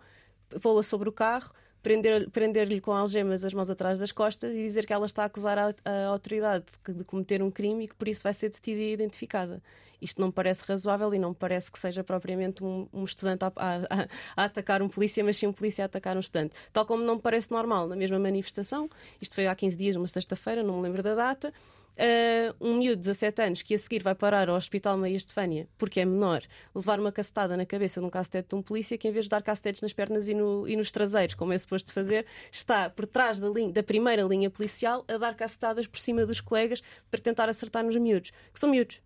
pô-la 0.61 0.83
sobre 0.83 1.07
o 1.09 1.11
carro, 1.11 1.51
prender- 1.81 2.29
prender-lhe 2.29 2.81
com 2.81 2.91
algemas 2.91 3.43
as 3.45 3.53
mãos 3.53 3.69
atrás 3.69 3.97
das 3.99 4.11
costas 4.11 4.53
e 4.53 4.63
dizer 4.63 4.85
que 4.85 4.93
ela 4.93 5.05
está 5.05 5.23
a 5.23 5.25
acusar 5.25 5.57
a, 5.57 5.73
a 5.85 6.05
autoridade 6.07 6.65
de, 6.87 6.93
de 6.93 7.03
cometer 7.03 7.41
um 7.41 7.51
crime 7.51 7.85
e 7.85 7.87
que 7.87 7.95
por 7.95 8.07
isso 8.07 8.23
vai 8.23 8.33
ser 8.33 8.49
detida 8.49 8.79
e 8.79 8.91
identificada. 8.93 9.61
Isto 10.01 10.21
não 10.21 10.31
parece 10.31 10.63
razoável 10.65 11.13
e 11.13 11.19
não 11.19 11.33
parece 11.33 11.69
que 11.69 11.77
seja 11.77 12.03
propriamente 12.05 12.63
um, 12.63 12.87
um 12.93 13.03
estudante 13.03 13.43
a, 13.43 13.47
a- 13.55 13.75
a- 14.03 14.07
a 14.37 14.43
atacar 14.45 14.81
um 14.81 14.87
polícia, 14.87 15.21
mas 15.23 15.37
sim 15.37 15.45
um 15.47 15.51
polícia 15.53 15.83
a 15.83 15.87
atacar 15.87 16.15
um 16.15 16.21
estudante. 16.21 16.55
Tal 16.71 16.85
como 16.85 17.03
não 17.03 17.19
parece 17.19 17.51
normal 17.51 17.85
na 17.87 17.97
mesma 17.97 18.17
manifestação, 18.17 18.89
isto 19.21 19.35
foi 19.35 19.45
há 19.47 19.53
15 19.53 19.75
dias, 19.75 19.95
uma 19.97 20.07
sexta-feira, 20.07 20.63
não 20.63 20.77
me 20.77 20.83
lembro 20.83 21.03
da 21.03 21.15
data, 21.15 21.53
Uh, 21.97 22.55
um 22.61 22.77
miúdo 22.77 22.95
de 22.95 23.01
17 23.09 23.41
anos 23.41 23.61
que 23.61 23.73
a 23.73 23.77
seguir 23.77 24.01
vai 24.01 24.15
parar 24.15 24.47
ao 24.47 24.55
Hospital 24.55 24.97
Maria 24.97 25.17
Estefânia 25.17 25.67
porque 25.77 25.99
é 25.99 26.05
menor, 26.05 26.41
levar 26.73 26.97
uma 26.97 27.11
cacetada 27.11 27.57
na 27.57 27.65
cabeça 27.65 27.99
de 27.99 28.05
um 28.07 28.09
cacetete 28.09 28.47
de 28.49 28.55
um 28.55 28.61
polícia 28.61 28.97
que, 28.97 29.05
em 29.05 29.11
vez 29.11 29.25
de 29.25 29.29
dar 29.29 29.43
cacetetes 29.43 29.81
nas 29.81 29.91
pernas 29.91 30.29
e, 30.29 30.33
no- 30.33 30.65
e 30.65 30.77
nos 30.77 30.91
traseiros, 30.91 31.35
como 31.35 31.51
é 31.51 31.57
suposto 31.57 31.91
fazer, 31.91 32.25
está 32.49 32.89
por 32.89 33.05
trás 33.05 33.37
da, 33.37 33.49
linha- 33.49 33.73
da 33.73 33.83
primeira 33.83 34.23
linha 34.23 34.49
policial 34.49 35.03
a 35.09 35.17
dar 35.17 35.35
cacetadas 35.35 35.87
por 35.87 35.99
cima 35.99 36.25
dos 36.25 36.39
colegas 36.39 36.81
para 37.11 37.19
tentar 37.19 37.49
acertar 37.49 37.83
nos 37.83 37.97
miúdos, 37.97 38.31
que 38.53 38.59
são 38.59 38.69
miúdos 38.69 39.01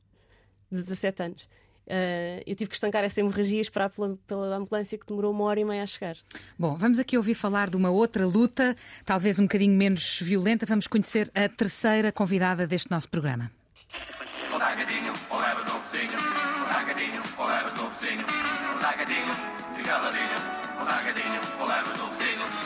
de 0.71 0.79
17 0.81 1.23
anos. 1.23 1.49
Uh, 1.85 2.41
eu 2.45 2.55
tive 2.55 2.69
que 2.69 2.75
estancar 2.75 3.03
essa 3.03 3.19
hemorragia 3.19 3.57
e 3.57 3.61
esperar 3.61 3.89
pela, 3.89 4.17
pela 4.25 4.55
ambulância 4.55 4.97
que 4.97 5.05
demorou 5.05 5.31
uma 5.31 5.43
hora 5.43 5.59
e 5.59 5.65
meia 5.65 5.83
a 5.83 5.85
chegar. 5.85 6.15
Bom, 6.57 6.75
vamos 6.75 6.97
aqui 6.99 7.17
ouvir 7.17 7.33
falar 7.33 7.69
de 7.69 7.75
uma 7.75 7.89
outra 7.89 8.25
luta, 8.25 8.75
talvez 9.05 9.37
um 9.39 9.43
bocadinho 9.43 9.75
menos 9.75 10.19
violenta. 10.21 10.65
Vamos 10.65 10.87
conhecer 10.87 11.29
a 11.35 11.49
terceira 11.49 12.11
convidada 12.11 12.65
deste 12.65 12.89
nosso 12.89 13.09
programa. 13.09 13.51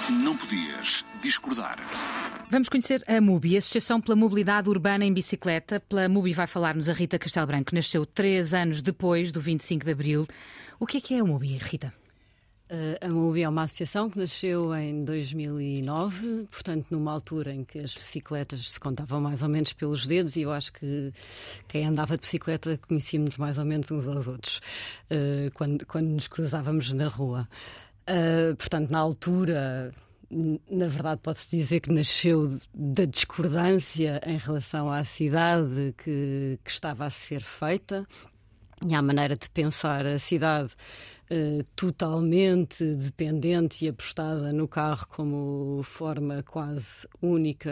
Não 0.10 0.38
podias 0.38 1.06
discordar. 1.22 1.78
Vamos 2.50 2.70
conhecer 2.70 3.04
a 3.08 3.20
MUBI, 3.20 3.56
a 3.56 3.60
Associação 3.60 4.00
pela 4.00 4.16
Mobilidade 4.16 4.70
Urbana 4.70 5.04
em 5.04 5.14
Bicicleta. 5.14 5.82
Pela 5.82 6.08
MUBI 6.08 6.32
vai 6.32 6.48
falar-nos 6.48 6.88
a 6.88 6.94
Rita 6.94 7.20
Castelo 7.20 7.46
Branco, 7.46 7.66
que 7.66 7.76
nasceu 7.76 8.06
três 8.06 8.54
anos 8.54 8.82
depois 8.82 9.34
do 9.34 9.42
25 9.42 9.84
de 9.84 9.92
Abril. 9.92 10.26
O 10.80 10.86
que 10.86 10.98
é 10.98 11.02
que 11.02 11.14
é 11.14 11.20
a 11.20 11.26
MUBI, 11.26 11.58
Rita? 11.58 11.94
Uh, 12.72 13.06
a 13.06 13.10
MUBI 13.10 13.44
é 13.44 13.50
uma 13.50 13.64
associação 13.64 14.10
que 14.10 14.18
nasceu 14.18 14.74
em 14.74 15.04
2009, 15.04 16.48
portanto, 16.50 16.88
numa 16.90 17.12
altura 17.12 17.54
em 17.54 17.66
que 17.66 17.80
as 17.80 17.94
bicicletas 17.94 18.72
se 18.72 18.80
contavam 18.80 19.20
mais 19.20 19.44
ou 19.44 19.50
menos 19.50 19.74
pelos 19.74 20.08
dedos, 20.08 20.38
e 20.38 20.44
eu 20.44 20.52
acho 20.54 20.72
que 20.72 21.12
quem 21.68 21.86
andava 21.86 22.16
de 22.16 22.22
bicicleta 22.22 22.80
conhecíamos 22.88 23.36
mais 23.36 23.58
ou 23.58 23.66
menos 23.66 23.92
uns 23.92 24.08
aos 24.08 24.26
outros 24.26 24.62
uh, 25.12 25.52
quando, 25.54 25.86
quando 25.86 26.08
nos 26.08 26.30
cruzávamos 26.30 26.94
na 26.94 27.10
rua. 27.10 27.46
Uh, 28.10 28.56
portanto, 28.56 28.90
na 28.90 29.00
altura, 29.00 29.94
na 30.30 30.88
verdade, 30.88 31.22
pode-se 31.22 31.48
dizer 31.50 31.80
que 31.80 31.92
nasceu 31.92 32.60
da 32.74 33.06
discordância 33.06 34.22
em 34.26 34.38
relação 34.38 34.92
à 34.92 35.04
cidade 35.04 35.94
que, 35.98 36.60
que 36.64 36.72
estava 36.72 37.06
a 37.06 37.10
ser 37.10 37.42
feita 37.42 38.06
e 38.86 38.94
à 38.94 39.02
maneira 39.02 39.36
de 39.36 39.50
pensar 39.50 40.06
a 40.06 40.20
cidade 40.20 40.76
eh, 41.30 41.62
totalmente 41.76 42.84
dependente 42.96 43.84
e 43.84 43.90
apostada 43.90 44.54
no 44.54 44.66
carro 44.66 45.08
como 45.10 45.82
forma 45.84 46.42
quase 46.44 47.08
única 47.22 47.72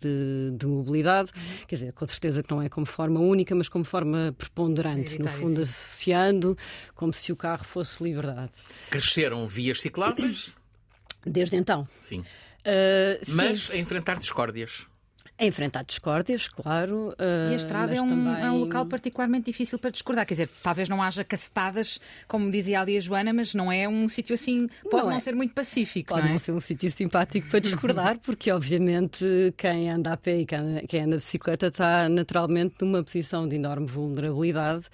de, 0.00 0.52
de 0.56 0.66
mobilidade. 0.66 1.30
Quer 1.66 1.76
dizer, 1.76 1.92
com 1.92 2.06
certeza 2.06 2.42
que 2.42 2.50
não 2.50 2.62
é 2.62 2.68
como 2.68 2.86
forma 2.86 3.20
única, 3.20 3.54
mas 3.54 3.68
como 3.68 3.84
forma 3.84 4.34
preponderante, 4.38 5.18
no 5.18 5.28
fundo, 5.28 5.56
sim. 5.56 5.62
associando 5.62 6.56
como 6.94 7.12
se 7.12 7.30
o 7.30 7.36
carro 7.36 7.64
fosse 7.64 8.02
liberdade. 8.02 8.52
Cresceram 8.90 9.46
vias 9.46 9.80
cicláveis? 9.80 10.54
Desde 11.24 11.56
então. 11.56 11.88
Sim. 12.02 12.20
Uh, 12.20 13.24
Mas 13.28 13.70
a 13.70 13.76
enfrentar 13.76 14.18
discórdias. 14.18 14.86
A 15.40 15.44
enfrentar 15.44 15.84
discórdias, 15.84 16.48
claro. 16.48 17.14
E 17.16 17.52
a 17.52 17.56
estrada 17.56 17.94
é 17.94 18.02
um, 18.02 18.08
também... 18.08 18.42
é 18.42 18.50
um, 18.50 18.58
local 18.58 18.84
particularmente 18.86 19.46
difícil 19.46 19.78
para 19.78 19.90
discordar. 19.90 20.26
Quer 20.26 20.34
dizer, 20.34 20.50
talvez 20.64 20.88
não 20.88 21.00
haja 21.00 21.22
cacetadas, 21.22 22.00
como 22.26 22.50
dizia 22.50 22.80
ali 22.80 22.96
a 22.96 23.00
Joana, 23.00 23.32
mas 23.32 23.54
não 23.54 23.70
é 23.70 23.88
um 23.88 24.08
sítio 24.08 24.34
assim. 24.34 24.68
Pode 24.90 25.04
não, 25.04 25.10
não 25.10 25.16
é. 25.16 25.20
ser 25.20 25.36
muito 25.36 25.54
pacífico. 25.54 26.08
Pode 26.08 26.26
não, 26.26 26.34
é? 26.34 26.38
ser 26.38 26.50
um 26.50 26.60
sítio 26.60 26.90
simpático 26.90 27.48
para 27.48 27.60
discordar, 27.60 28.18
porque 28.26 28.50
obviamente 28.50 29.24
quem 29.56 29.88
anda 29.88 30.12
a 30.12 30.16
pé 30.16 30.38
e 30.38 30.44
quem 30.44 31.02
anda 31.02 31.16
de 31.16 31.22
bicicleta 31.22 31.68
está 31.68 32.08
naturalmente 32.08 32.74
numa 32.80 33.04
posição 33.04 33.46
de 33.46 33.54
enorme 33.54 33.86
vulnerabilidade. 33.86 34.86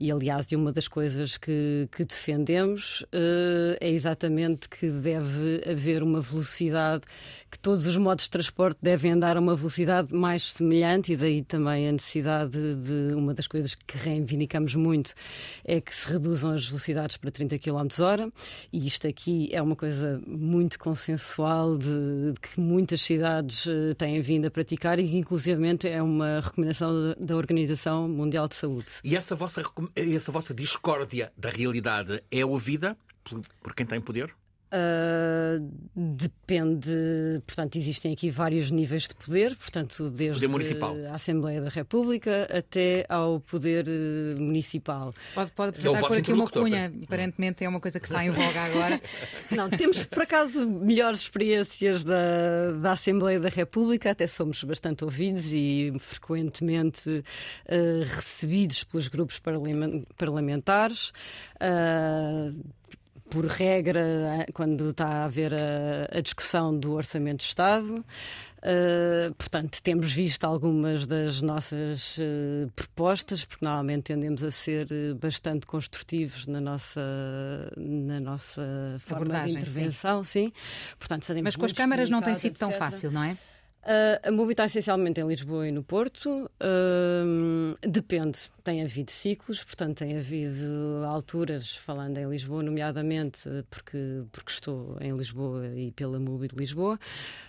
E 0.00 0.10
aliás, 0.10 0.48
de 0.48 0.56
uma 0.56 0.72
das 0.72 0.88
coisas 0.88 1.36
que, 1.36 1.88
que 1.92 2.04
defendemos 2.04 3.02
uh, 3.02 3.76
é 3.80 3.88
exatamente 3.88 4.68
que 4.68 4.90
deve 4.90 5.62
haver 5.70 6.02
uma 6.02 6.20
velocidade, 6.20 7.04
que 7.48 7.58
todos 7.58 7.86
os 7.86 7.96
modos 7.96 8.24
de 8.24 8.30
transporte 8.30 8.78
devem 8.82 9.12
andar 9.12 9.36
a 9.36 9.40
uma 9.40 9.54
velocidade 9.54 9.91
velocidade 9.92 10.14
mais 10.14 10.52
semelhante, 10.52 11.12
e 11.12 11.16
daí 11.16 11.42
também 11.42 11.88
a 11.88 11.92
necessidade 11.92 12.52
de, 12.52 13.14
uma 13.14 13.34
das 13.34 13.46
coisas 13.46 13.74
que 13.74 13.98
reivindicamos 13.98 14.74
muito 14.74 15.12
é 15.64 15.80
que 15.80 15.94
se 15.94 16.10
reduzam 16.10 16.52
as 16.52 16.66
velocidades 16.66 17.16
para 17.16 17.30
30 17.30 17.58
km 17.58 17.88
hora, 18.00 18.30
e 18.72 18.86
isto 18.86 19.06
aqui 19.06 19.48
é 19.52 19.60
uma 19.60 19.76
coisa 19.76 20.20
muito 20.26 20.78
consensual 20.78 21.76
de, 21.76 22.32
de 22.32 22.40
que 22.40 22.58
muitas 22.58 23.02
cidades 23.02 23.66
uh, 23.66 23.94
têm 23.96 24.20
vindo 24.20 24.46
a 24.46 24.50
praticar 24.50 24.98
e 24.98 25.08
que 25.08 25.16
inclusivamente 25.16 25.88
é 25.88 26.02
uma 26.02 26.40
recomendação 26.40 27.14
da 27.18 27.36
Organização 27.36 28.08
Mundial 28.08 28.48
de 28.48 28.54
Saúde. 28.54 28.86
E 29.04 29.16
essa 29.16 29.34
vossa, 29.34 29.62
essa 29.94 30.32
vossa 30.32 30.54
discórdia 30.54 31.32
da 31.36 31.50
realidade 31.50 32.22
é 32.30 32.44
ouvida 32.44 32.96
por, 33.24 33.40
por 33.62 33.74
quem 33.74 33.86
tem 33.86 34.00
poder? 34.00 34.34
Uh, 34.72 35.70
depende, 35.94 37.42
portanto, 37.46 37.76
existem 37.76 38.14
aqui 38.14 38.30
vários 38.30 38.70
níveis 38.70 39.06
de 39.06 39.14
poder, 39.14 39.54
portanto, 39.54 40.08
desde 40.08 40.46
a 41.10 41.14
Assembleia 41.14 41.60
da 41.60 41.68
República 41.68 42.48
até 42.50 43.04
ao 43.06 43.38
poder 43.38 43.86
uh, 43.86 44.40
municipal. 44.40 45.12
Pode, 45.34 45.50
pode 45.50 45.68
apresentar 45.70 46.08
por 46.08 46.16
aqui 46.16 46.32
uma 46.32 46.48
cunha, 46.48 46.90
aparentemente 47.04 47.62
é 47.62 47.68
uma 47.68 47.80
coisa 47.80 48.00
que 48.00 48.06
está 48.06 48.24
em 48.24 48.30
voga 48.30 48.60
agora. 48.62 48.98
Não, 49.52 49.68
temos 49.68 50.04
por 50.04 50.22
acaso 50.22 50.66
melhores 50.66 51.20
experiências 51.20 52.02
da, 52.02 52.72
da 52.72 52.92
Assembleia 52.92 53.38
da 53.38 53.50
República, 53.50 54.12
até 54.12 54.26
somos 54.26 54.64
bastante 54.64 55.04
ouvidos 55.04 55.44
e 55.52 55.92
frequentemente 55.98 57.10
uh, 57.10 58.04
recebidos 58.08 58.84
pelos 58.84 59.08
grupos 59.08 59.38
parlamentares 60.16 61.12
por 63.32 63.46
regra, 63.46 64.46
quando 64.52 64.90
está 64.90 65.06
a 65.06 65.24
haver 65.24 65.54
a, 65.54 66.18
a 66.18 66.20
discussão 66.20 66.78
do 66.78 66.92
Orçamento 66.92 67.38
de 67.38 67.44
Estado. 67.44 68.04
Uh, 68.58 69.34
portanto, 69.34 69.82
temos 69.82 70.12
visto 70.12 70.44
algumas 70.44 71.06
das 71.06 71.40
nossas 71.40 72.18
uh, 72.18 72.70
propostas, 72.76 73.44
porque 73.44 73.64
normalmente 73.64 74.04
tendemos 74.04 74.44
a 74.44 74.50
ser 74.50 74.86
uh, 74.92 75.14
bastante 75.14 75.66
construtivos 75.66 76.46
na 76.46 76.60
nossa, 76.60 77.00
na 77.76 78.20
nossa 78.20 78.62
forma 79.00 79.24
Abordagem, 79.24 79.54
de 79.56 79.62
intervenção, 79.62 80.22
sim. 80.22 80.52
sim. 80.54 80.94
Portanto, 80.98 81.26
Mas 81.42 81.56
com 81.56 81.64
as 81.64 81.72
câmaras 81.72 82.10
não 82.10 82.20
tem 82.20 82.34
sido 82.34 82.58
tão 82.58 82.70
fácil, 82.70 83.10
não 83.10 83.24
é? 83.24 83.36
Uh, 83.82 84.28
a 84.28 84.30
MUBI 84.30 84.52
está 84.52 84.66
essencialmente 84.66 85.20
em 85.20 85.26
Lisboa 85.26 85.66
e 85.66 85.72
no 85.72 85.82
Porto. 85.82 86.48
Uh, 86.60 87.76
depende, 87.80 88.38
tem 88.62 88.80
havido 88.80 89.10
ciclos, 89.10 89.64
portanto, 89.64 89.98
tem 89.98 90.16
havido 90.16 91.04
alturas, 91.04 91.74
falando 91.74 92.16
em 92.16 92.28
Lisboa, 92.28 92.62
nomeadamente 92.62 93.48
porque, 93.68 94.22
porque 94.30 94.52
estou 94.52 94.96
em 95.00 95.16
Lisboa 95.16 95.66
e 95.74 95.90
pela 95.90 96.20
MUBI 96.20 96.48
de 96.48 96.56
Lisboa. 96.56 96.96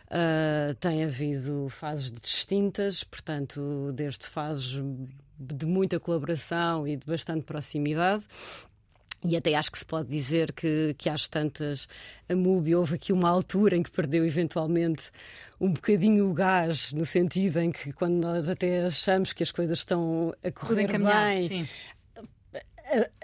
Uh, 0.07 0.73
tem 0.79 1.03
havido 1.03 1.67
fases 1.69 2.11
distintas, 2.11 3.03
portanto, 3.03 3.91
desde 3.93 4.25
fases 4.25 4.81
de 5.37 5.65
muita 5.67 5.99
colaboração 5.99 6.87
e 6.87 6.95
de 6.95 7.05
bastante 7.05 7.43
proximidade 7.43 8.23
e 9.25 9.37
até 9.37 9.55
acho 9.55 9.71
que 9.71 9.77
se 9.77 9.85
pode 9.85 10.09
dizer 10.09 10.51
que, 10.51 10.95
que 10.97 11.09
às 11.09 11.27
tantas 11.27 11.87
a 12.29 12.35
MUBI 12.35 12.75
houve 12.75 12.95
aqui 12.95 13.13
uma 13.13 13.29
altura 13.29 13.75
em 13.75 13.83
que 13.83 13.91
perdeu 13.91 14.25
eventualmente 14.25 15.03
um 15.59 15.71
bocadinho 15.71 16.29
o 16.29 16.33
gás, 16.33 16.91
no 16.91 17.05
sentido 17.05 17.59
em 17.59 17.71
que 17.71 17.93
quando 17.93 18.15
nós 18.15 18.49
até 18.49 18.85
achamos 18.85 19.31
que 19.31 19.43
as 19.43 19.51
coisas 19.51 19.79
estão 19.79 20.33
a 20.43 20.51
correr 20.51 20.87
bem, 20.97 21.47
sim 21.47 21.67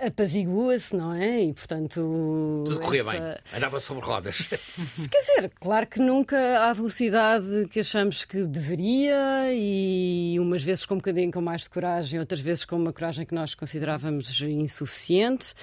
apazigua-se, 0.01 0.95
não 0.95 1.13
é? 1.13 1.43
E 1.43 1.53
portanto. 1.53 2.63
Tudo 2.65 2.79
corria 2.79 3.01
essa... 3.01 3.11
bem, 3.11 3.21
andava 3.55 3.79
sobre 3.79 4.05
rodas. 4.05 4.47
Quer 4.47 5.19
dizer, 5.21 5.51
claro 5.59 5.87
que 5.87 5.99
nunca 5.99 6.69
à 6.69 6.73
velocidade 6.73 7.67
que 7.69 7.79
achamos 7.79 8.25
que 8.25 8.45
deveria, 8.45 9.53
e 9.53 10.37
umas 10.39 10.63
vezes 10.63 10.85
com 10.85 10.95
um 10.95 10.97
bocadinho 10.97 11.31
com 11.31 11.41
mais 11.41 11.61
de 11.63 11.69
coragem, 11.69 12.19
outras 12.19 12.39
vezes 12.39 12.65
com 12.65 12.75
uma 12.75 12.93
coragem 12.93 13.25
que 13.25 13.35
nós 13.35 13.53
considerávamos 13.53 14.41
insuficiente, 14.41 15.53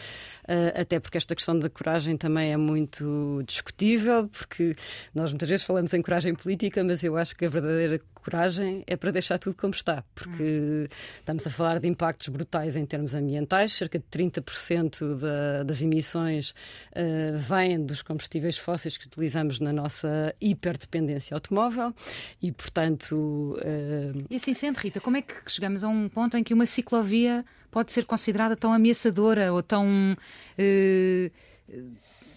uh, 0.45 0.81
até 0.81 1.01
porque 1.01 1.19
esta 1.19 1.35
questão 1.35 1.59
da 1.59 1.69
coragem 1.69 2.17
também 2.17 2.53
é 2.53 2.57
muito 2.57 3.43
discutível, 3.47 4.29
porque 4.29 4.77
nós 5.15 5.31
muitas 5.31 5.49
vezes 5.49 5.65
falamos 5.65 5.93
em 5.93 6.03
coragem 6.03 6.35
política, 6.35 6.83
mas 6.85 7.03
eu 7.03 7.17
acho 7.17 7.35
que 7.35 7.45
a 7.45 7.49
verdadeira 7.49 8.01
coragem 8.15 8.83
é 8.89 8.97
para 8.97 9.13
deixar 9.13 9.39
tudo 9.39 9.57
como 9.57 9.73
está, 9.73 10.03
porque 10.15 10.43
hum. 10.43 10.87
estamos 11.21 11.47
a 11.47 11.51
falar 11.51 11.79
de 11.79 11.87
impactos 11.87 12.29
brutais 12.29 12.75
em 12.75 12.85
termos 12.85 13.15
ambientais, 13.15 13.73
cerca 13.87 13.99
de 13.99 14.05
30% 14.05 15.15
da, 15.17 15.63
das 15.63 15.81
emissões 15.81 16.51
uh, 16.51 17.39
vêm 17.39 17.85
dos 17.85 18.03
combustíveis 18.03 18.59
fósseis 18.59 18.97
que 18.97 19.07
utilizamos 19.07 19.61
na 19.61 19.73
nossa 19.73 20.35
hiperdependência 20.41 21.35
automóvel 21.35 21.95
e, 22.43 22.51
portanto. 22.53 23.57
Uh... 23.59 24.27
E 24.29 24.37
assim 24.37 24.53
sendo, 24.53 24.77
Rita, 24.77 25.01
como 25.01 25.17
é 25.17 25.23
que 25.23 25.35
chegamos 25.47 25.85
a 25.85 25.89
um 25.89 26.09
ponto 26.09 26.37
em 26.37 26.43
que 26.43 26.53
uma 26.53 26.67
ciclovia 26.67 27.45
pode 27.71 27.93
ser 27.93 28.05
considerada 28.05 28.57
tão 28.57 28.73
ameaçadora 28.73 29.53
ou 29.53 29.63
tão. 29.63 30.17
Uh, 30.59 31.31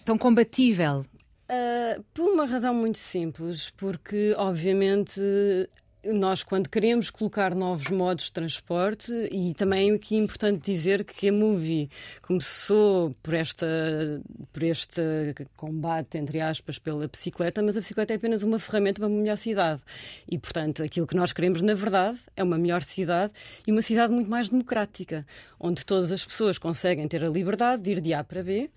tão 0.04 0.16
combatível? 0.16 1.04
Uh, 1.50 2.02
por 2.14 2.30
uma 2.30 2.46
razão 2.46 2.72
muito 2.72 2.98
simples, 2.98 3.70
porque 3.70 4.34
obviamente 4.38 5.20
nós, 6.04 6.42
quando 6.42 6.68
queremos 6.68 7.10
colocar 7.10 7.54
novos 7.54 7.88
modos 7.88 8.26
de 8.26 8.32
transporte, 8.32 9.12
e 9.30 9.52
também 9.54 9.92
aqui 9.92 10.16
é 10.16 10.18
importante 10.18 10.64
dizer 10.64 11.04
que 11.04 11.28
a 11.28 11.32
Movie 11.32 11.90
começou 12.22 13.14
por, 13.22 13.34
esta, 13.34 13.66
por 14.52 14.62
este 14.62 15.02
combate, 15.56 16.16
entre 16.16 16.40
aspas, 16.40 16.78
pela 16.78 17.06
bicicleta, 17.06 17.62
mas 17.62 17.76
a 17.76 17.80
bicicleta 17.80 18.14
é 18.14 18.16
apenas 18.16 18.42
uma 18.42 18.58
ferramenta 18.58 19.00
para 19.00 19.08
uma 19.08 19.20
melhor 19.20 19.36
cidade. 19.36 19.82
E, 20.30 20.38
portanto, 20.38 20.82
aquilo 20.82 21.06
que 21.06 21.16
nós 21.16 21.32
queremos, 21.32 21.60
na 21.60 21.74
verdade, 21.74 22.18
é 22.34 22.42
uma 22.42 22.56
melhor 22.56 22.82
cidade 22.82 23.32
e 23.66 23.72
uma 23.72 23.82
cidade 23.82 24.12
muito 24.12 24.30
mais 24.30 24.48
democrática, 24.48 25.26
onde 25.58 25.84
todas 25.84 26.10
as 26.12 26.24
pessoas 26.24 26.56
conseguem 26.56 27.06
ter 27.08 27.22
a 27.22 27.28
liberdade 27.28 27.82
de 27.82 27.90
ir 27.90 28.00
de 28.00 28.14
A 28.14 28.24
para 28.24 28.42
B. 28.42 28.70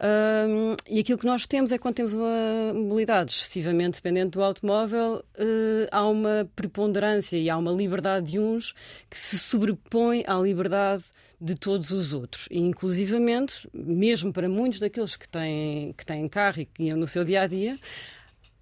Um, 0.00 0.76
e 0.88 1.00
aquilo 1.00 1.18
que 1.18 1.26
nós 1.26 1.46
temos 1.46 1.72
é 1.72 1.78
quando 1.78 1.96
temos 1.96 2.12
uma 2.12 2.72
mobilidade 2.72 3.32
excessivamente 3.32 3.96
dependente 3.96 4.30
do 4.30 4.42
automóvel, 4.42 5.24
uh, 5.36 5.88
há 5.90 6.06
uma 6.06 6.48
preponderância 6.54 7.36
e 7.36 7.50
há 7.50 7.56
uma 7.56 7.72
liberdade 7.72 8.32
de 8.32 8.38
uns 8.38 8.74
que 9.10 9.18
se 9.18 9.38
sobrepõe 9.38 10.22
à 10.26 10.36
liberdade 10.36 11.04
de 11.40 11.54
todos 11.54 11.90
os 11.90 12.12
outros. 12.12 12.48
E, 12.50 12.58
inclusivamente, 12.58 13.68
mesmo 13.72 14.32
para 14.32 14.48
muitos 14.48 14.78
daqueles 14.78 15.16
que 15.16 15.28
têm, 15.28 15.92
que 15.92 16.06
têm 16.06 16.28
carro 16.28 16.60
e 16.60 16.66
que 16.66 16.84
iam 16.84 16.96
no 16.96 17.06
seu 17.06 17.24
dia 17.24 17.42
a 17.42 17.46
dia, 17.46 17.78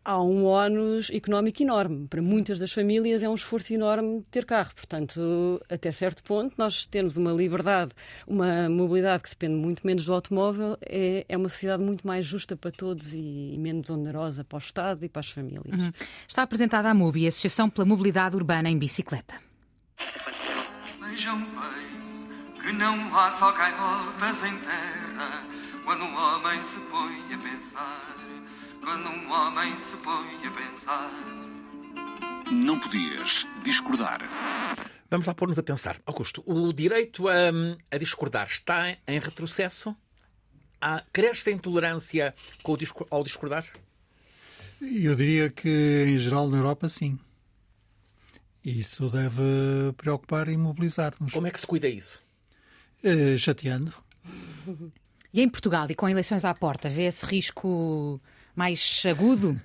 há 0.06 0.22
um 0.22 0.44
ónus 0.44 1.10
económico 1.10 1.60
enorme. 1.62 2.06
Para 2.06 2.22
muitas 2.22 2.60
das 2.60 2.72
famílias 2.72 3.22
é 3.24 3.28
um 3.28 3.34
esforço 3.34 3.74
enorme 3.74 4.24
ter 4.30 4.44
carro. 4.44 4.72
Portanto, 4.74 5.60
até 5.68 5.90
certo 5.90 6.22
ponto, 6.22 6.54
nós 6.56 6.86
temos 6.86 7.16
uma 7.16 7.32
liberdade, 7.32 7.90
uma 8.26 8.68
mobilidade 8.68 9.24
que 9.24 9.30
depende 9.30 9.56
muito 9.56 9.84
menos 9.84 10.04
do 10.04 10.14
automóvel, 10.14 10.78
é, 10.80 11.26
é 11.28 11.36
uma 11.36 11.48
sociedade 11.48 11.82
muito 11.82 12.06
mais 12.06 12.24
justa 12.24 12.56
para 12.56 12.70
todos 12.70 13.12
e 13.12 13.56
menos 13.58 13.90
onerosa 13.90 14.44
para 14.44 14.56
o 14.56 14.60
Estado 14.60 15.04
e 15.04 15.08
para 15.08 15.20
as 15.20 15.30
famílias. 15.30 15.64
Uhum. 15.66 15.92
Está 16.26 16.42
apresentada 16.42 16.88
a 16.88 16.94
MUBI, 16.94 17.26
Associação 17.26 17.68
pela 17.68 17.84
Mobilidade 17.84 18.36
Urbana 18.36 18.70
em 18.70 18.78
Bicicleta. 18.78 19.34
Vejam 21.00 21.38
bem 21.38 22.62
que 22.62 22.72
não 22.72 23.12
há 23.12 23.32
só 23.32 23.50
gaivotas 23.52 24.44
em 24.44 24.56
terra 24.58 25.44
quando 25.84 26.04
um 26.04 26.16
homem 26.16 26.62
se 26.62 26.78
põe 26.80 27.34
a 27.34 27.38
pensar 27.38 28.35
quando 28.86 29.08
um 29.10 29.32
homem 29.32 29.80
se 29.80 29.96
põe 29.96 30.46
a 30.46 30.50
pensar. 30.52 31.10
Não 32.52 32.78
podias 32.78 33.44
discordar. 33.64 34.20
Vamos 35.10 35.26
lá 35.26 35.34
pôr-nos 35.34 35.58
a 35.58 35.62
pensar. 35.64 36.00
Augusto, 36.06 36.40
o 36.46 36.72
direito 36.72 37.26
a, 37.26 37.50
a 37.90 37.98
discordar 37.98 38.46
está 38.46 38.96
em 39.08 39.18
retrocesso? 39.18 39.96
Há, 40.80 41.02
cresce 41.12 41.50
a 41.50 41.52
intolerância 41.52 42.32
ao 43.10 43.24
discordar? 43.24 43.66
Eu 44.80 45.16
diria 45.16 45.50
que, 45.50 46.04
em 46.06 46.18
geral, 46.20 46.48
na 46.48 46.58
Europa, 46.58 46.88
sim. 46.88 47.18
Isso 48.64 49.10
deve 49.10 49.42
preocupar 49.96 50.48
e 50.48 50.56
mobilizar-nos. 50.56 51.32
Como 51.32 51.48
é 51.48 51.50
que 51.50 51.58
se 51.58 51.66
cuida 51.66 51.88
isso? 51.88 52.22
Uh, 53.02 53.36
chateando. 53.36 53.92
E 55.34 55.42
em 55.42 55.48
Portugal, 55.48 55.88
e 55.90 55.94
com 55.96 56.08
eleições 56.08 56.44
à 56.44 56.54
porta, 56.54 56.88
vê 56.88 57.02
esse 57.06 57.26
risco 57.26 58.20
mais 58.56 59.02
agudo? 59.08 59.60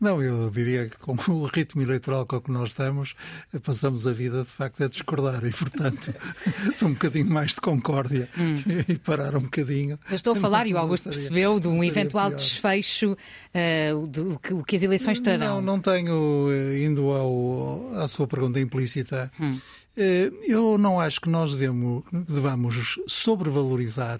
Não, 0.00 0.22
eu 0.22 0.50
diria 0.50 0.88
que 0.88 0.96
com 0.96 1.12
o 1.32 1.46
ritmo 1.46 1.82
eleitoral 1.82 2.26
com 2.26 2.40
que 2.40 2.50
nós 2.50 2.70
estamos, 2.70 3.14
passamos 3.62 4.06
a 4.06 4.12
vida 4.12 4.42
de 4.42 4.50
facto 4.50 4.82
a 4.82 4.88
discordar 4.88 5.44
e, 5.44 5.52
portanto, 5.52 6.12
sou 6.76 6.88
um 6.88 6.92
bocadinho 6.94 7.30
mais 7.30 7.54
de 7.54 7.60
concórdia 7.60 8.28
hum. 8.36 8.62
e 8.88 8.96
parar 8.96 9.36
um 9.36 9.42
bocadinho. 9.42 9.98
Eu 10.08 10.16
estou 10.16 10.32
a 10.32 10.36
falar, 10.36 10.66
e 10.66 10.74
o 10.74 10.78
Augusto 10.78 11.04
percebeu, 11.04 11.60
de 11.60 11.68
um 11.68 11.84
eventual 11.84 12.28
pior. 12.28 12.36
desfecho 12.36 13.12
uh, 13.12 14.06
do 14.06 14.38
que, 14.38 14.62
que, 14.64 14.76
as 14.76 14.82
eleições 14.82 15.20
trarão. 15.20 15.56
Não, 15.56 15.76
não 15.76 15.80
tenho, 15.80 16.48
eh, 16.50 16.82
indo 16.84 17.10
ao, 17.10 17.94
à 17.96 18.08
sua 18.08 18.26
pergunta 18.26 18.58
implícita, 18.58 19.30
hum. 19.38 19.50
uh, 19.50 20.00
eu 20.46 20.78
não 20.78 20.98
acho 20.98 21.20
que 21.20 21.28
nós 21.28 21.52
devemos, 21.52 22.02
devamos 22.12 22.98
sobrevalorizar 23.06 24.18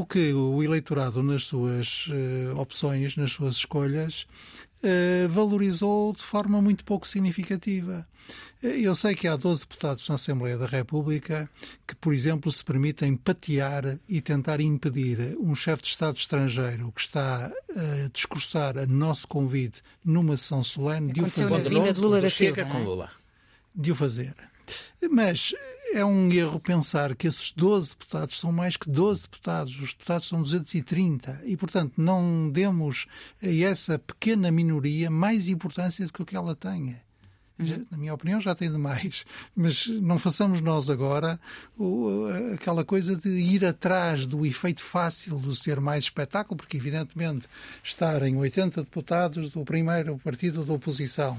o 0.00 0.06
que 0.06 0.32
o 0.32 0.62
eleitorado, 0.62 1.22
nas 1.22 1.44
suas 1.44 2.06
uh, 2.06 2.58
opções, 2.58 3.14
nas 3.14 3.32
suas 3.32 3.56
escolhas, 3.56 4.26
uh, 4.82 5.28
valorizou 5.28 6.14
de 6.14 6.22
forma 6.22 6.62
muito 6.62 6.82
pouco 6.82 7.06
significativa. 7.06 8.06
Eh, 8.62 8.80
eu 8.80 8.94
sei 8.94 9.14
que 9.14 9.28
há 9.28 9.36
12 9.36 9.62
deputados 9.62 10.08
na 10.08 10.14
Assembleia 10.14 10.56
da 10.56 10.66
República 10.66 11.50
que, 11.86 11.94
por 11.94 12.14
exemplo, 12.14 12.50
se 12.50 12.64
permitem 12.64 13.16
patear 13.16 13.98
e 14.08 14.22
tentar 14.22 14.60
impedir 14.60 15.36
um 15.38 15.54
chefe 15.54 15.82
de 15.82 15.88
Estado 15.88 16.16
estrangeiro 16.16 16.90
que 16.92 17.02
está 17.02 17.52
a 17.76 18.08
discursar 18.12 18.78
a 18.78 18.86
nosso 18.86 19.28
convite 19.28 19.82
numa 20.02 20.36
sessão 20.38 20.64
solene 20.64 21.12
de 21.12 21.20
o 21.20 21.26
fazer. 21.26 21.68
vinda 21.68 21.92
de 21.92 22.00
Lula 22.00 22.20
da 22.20 22.30
Silva, 22.30 22.64
com 22.64 22.82
Lula. 22.82 23.10
De 23.74 23.90
o 23.92 23.94
fazer. 23.94 24.34
Mas 25.10 25.54
é 25.92 26.04
um 26.04 26.30
erro 26.32 26.58
pensar 26.58 27.14
que 27.14 27.26
esses 27.26 27.52
12 27.52 27.90
deputados 27.90 28.40
são 28.40 28.50
mais 28.50 28.76
que 28.76 28.88
12 28.88 29.22
deputados. 29.22 29.78
Os 29.80 29.92
deputados 29.92 30.28
são 30.28 30.42
230. 30.42 31.42
E, 31.44 31.56
portanto, 31.56 31.94
não 31.96 32.50
demos 32.50 33.06
a 33.42 33.48
essa 33.48 33.98
pequena 33.98 34.50
minoria 34.50 35.10
mais 35.10 35.48
importância 35.48 36.06
do 36.06 36.12
que 36.12 36.22
o 36.22 36.26
que 36.26 36.36
ela 36.36 36.54
tenha. 36.54 37.00
Uhum. 37.58 37.86
Na 37.90 37.98
minha 37.98 38.14
opinião, 38.14 38.40
já 38.40 38.54
tem 38.54 38.70
demais. 38.70 39.24
Mas 39.54 39.86
não 39.86 40.18
façamos 40.18 40.60
nós 40.60 40.88
agora 40.88 41.38
aquela 42.54 42.84
coisa 42.84 43.14
de 43.14 43.28
ir 43.28 43.64
atrás 43.64 44.26
do 44.26 44.44
efeito 44.46 44.82
fácil 44.82 45.38
do 45.38 45.54
ser 45.54 45.80
mais 45.80 46.04
espetáculo, 46.04 46.56
porque, 46.56 46.76
evidentemente, 46.76 47.46
estarem 47.82 48.36
80 48.36 48.82
deputados 48.82 49.50
do 49.50 49.64
primeiro 49.64 50.18
partido 50.18 50.64
da 50.64 50.72
oposição 50.72 51.38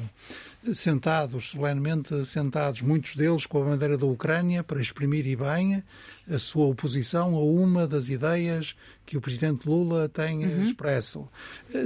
sentados, 0.71 1.49
solenemente 1.49 2.25
sentados, 2.25 2.81
muitos 2.81 3.15
deles 3.15 3.45
com 3.45 3.61
a 3.61 3.65
bandeira 3.65 3.97
da 3.97 4.05
Ucrânia, 4.05 4.63
para 4.63 4.81
exprimir 4.81 5.25
e 5.27 5.35
bem 5.35 5.83
a 6.29 6.39
sua 6.39 6.67
oposição 6.67 7.35
a 7.35 7.43
uma 7.43 7.85
das 7.85 8.07
ideias 8.07 8.75
que 9.05 9.17
o 9.17 9.21
presidente 9.21 9.67
Lula 9.67 10.07
tem 10.07 10.45
uhum. 10.45 10.63
expresso. 10.63 11.27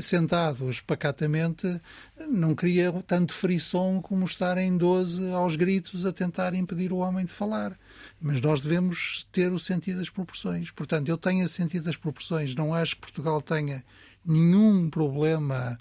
Sentados 0.02 0.80
pacatamente, 0.82 1.82
não 2.30 2.54
cria 2.54 2.92
tanto 3.08 3.34
frisson 3.34 4.02
como 4.02 4.26
estar 4.26 4.58
em 4.58 4.78
12 4.78 5.32
aos 5.32 5.56
gritos 5.56 6.06
a 6.06 6.14
tentar 6.14 6.54
impedir 6.54 6.94
o 6.94 6.98
homem 6.98 7.26
de 7.26 7.34
falar. 7.34 7.78
Mas 8.22 8.40
nós 8.40 8.62
devemos 8.62 9.28
ter 9.32 9.52
o 9.52 9.60
sentido 9.60 9.98
das 9.98 10.10
proporções. 10.10 10.70
Portanto, 10.72 11.10
eu 11.10 11.18
tenho 11.18 11.46
o 11.46 11.50
sentido 11.50 11.86
das 11.86 11.98
proporções. 11.98 12.54
Não 12.54 12.74
acho 12.74 12.96
que 12.96 13.02
Portugal 13.02 13.42
tenha 13.42 13.84
nenhum 14.26 14.90
problema 14.90 15.80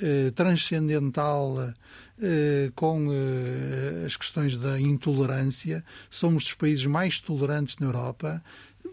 eh, 0.00 0.30
transcendental 0.32 1.74
eh, 2.20 2.72
com 2.74 3.08
eh, 3.12 4.04
as 4.06 4.16
questões 4.16 4.56
da 4.56 4.78
intolerância. 4.80 5.84
Somos 6.10 6.44
dos 6.44 6.54
países 6.54 6.86
mais 6.86 7.20
tolerantes 7.20 7.76
na 7.78 7.86
Europa. 7.86 8.42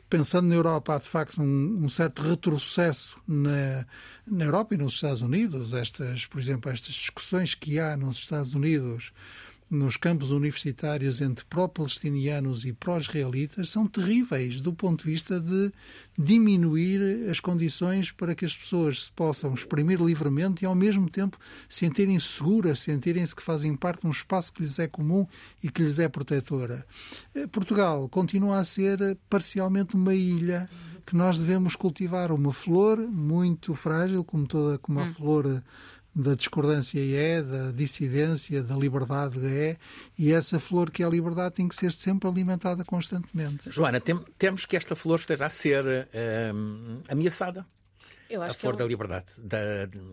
Pensando 0.09 0.47
na 0.47 0.55
Europa, 0.55 0.95
há 0.95 0.99
de 0.99 1.07
facto 1.07 1.41
um, 1.41 1.83
um 1.83 1.89
certo 1.89 2.21
retrocesso 2.21 3.19
na, 3.27 3.85
na 4.27 4.45
Europa 4.45 4.75
e 4.75 4.77
nos 4.77 4.93
Estados 4.93 5.21
Unidos. 5.21 5.73
Estas, 5.73 6.25
por 6.25 6.39
exemplo, 6.39 6.71
estas 6.71 6.93
discussões 6.93 7.55
que 7.55 7.79
há 7.79 7.97
nos 7.97 8.17
Estados 8.17 8.53
Unidos 8.53 9.11
nos 9.69 9.97
campos 9.97 10.29
universitários 10.29 11.21
entre 11.21 11.43
pró-palestinianos 11.45 12.65
e 12.65 12.73
pró-israelitas 12.73 13.69
são 13.69 13.87
terríveis 13.87 14.61
do 14.61 14.71
ponto 14.71 15.03
de 15.03 15.11
vista 15.11 15.39
de 15.39 15.71
diminuir 16.17 17.29
as 17.29 17.39
condições 17.39 18.11
para 18.11 18.35
que 18.35 18.45
as 18.45 18.55
pessoas 18.55 19.05
se 19.05 19.11
possam 19.11 19.53
exprimir 19.53 19.99
livremente 20.01 20.63
e, 20.63 20.65
ao 20.65 20.75
mesmo 20.75 21.09
tempo, 21.09 21.37
sentirem 21.67 22.19
seguras, 22.19 22.79
sentirem-se 22.79 23.35
que 23.35 23.41
fazem 23.41 23.75
parte 23.75 24.01
de 24.01 24.07
um 24.07 24.11
espaço 24.11 24.53
que 24.53 24.61
lhes 24.61 24.77
é 24.77 24.87
comum 24.87 25.27
e 25.63 25.69
que 25.69 25.81
lhes 25.81 25.97
é 25.97 26.07
protetora. 26.07 26.85
Eh, 27.33 27.47
Portugal 27.47 28.07
continua 28.07 28.59
a 28.59 28.65
ser 28.65 29.17
parcialmente 29.29 29.95
uma 29.95 30.13
ilha 30.13 30.69
que 31.05 31.15
nós 31.15 31.37
devemos 31.37 31.75
cultivar 31.75 32.31
uma 32.31 32.51
flor 32.51 32.97
muito 32.97 33.75
frágil, 33.75 34.23
como 34.23 34.47
toda 34.47 34.79
como 34.79 34.99
a 34.99 35.03
hum. 35.03 35.13
flor 35.13 35.63
da 36.15 36.33
discordância 36.33 36.99
é, 36.99 37.41
da 37.41 37.71
dissidência, 37.71 38.63
da 38.63 38.75
liberdade 38.75 39.37
é, 39.45 39.75
e 40.17 40.31
essa 40.31 40.59
flor 40.59 40.89
que 40.89 41.03
é 41.03 41.05
a 41.05 41.09
liberdade 41.09 41.55
tem 41.55 41.67
que 41.67 41.75
ser 41.75 41.91
sempre 41.91 42.29
alimentada 42.29 42.85
constantemente. 42.85 43.69
Joana, 43.69 43.99
tem, 43.99 44.17
temos 44.37 44.65
que 44.65 44.77
esta 44.77 44.95
flor 44.95 45.19
esteja 45.19 45.45
a 45.45 45.49
ser 45.49 46.07
um, 46.53 47.01
ameaçada. 47.09 47.65
Eu 48.29 48.41
acho 48.41 48.55
a 48.55 48.57
flor 48.57 48.75
que 48.75 48.81
é 48.81 48.85
um... 48.85 48.87
da 48.87 48.89
liberdade, 48.89 49.25
da 49.41 49.57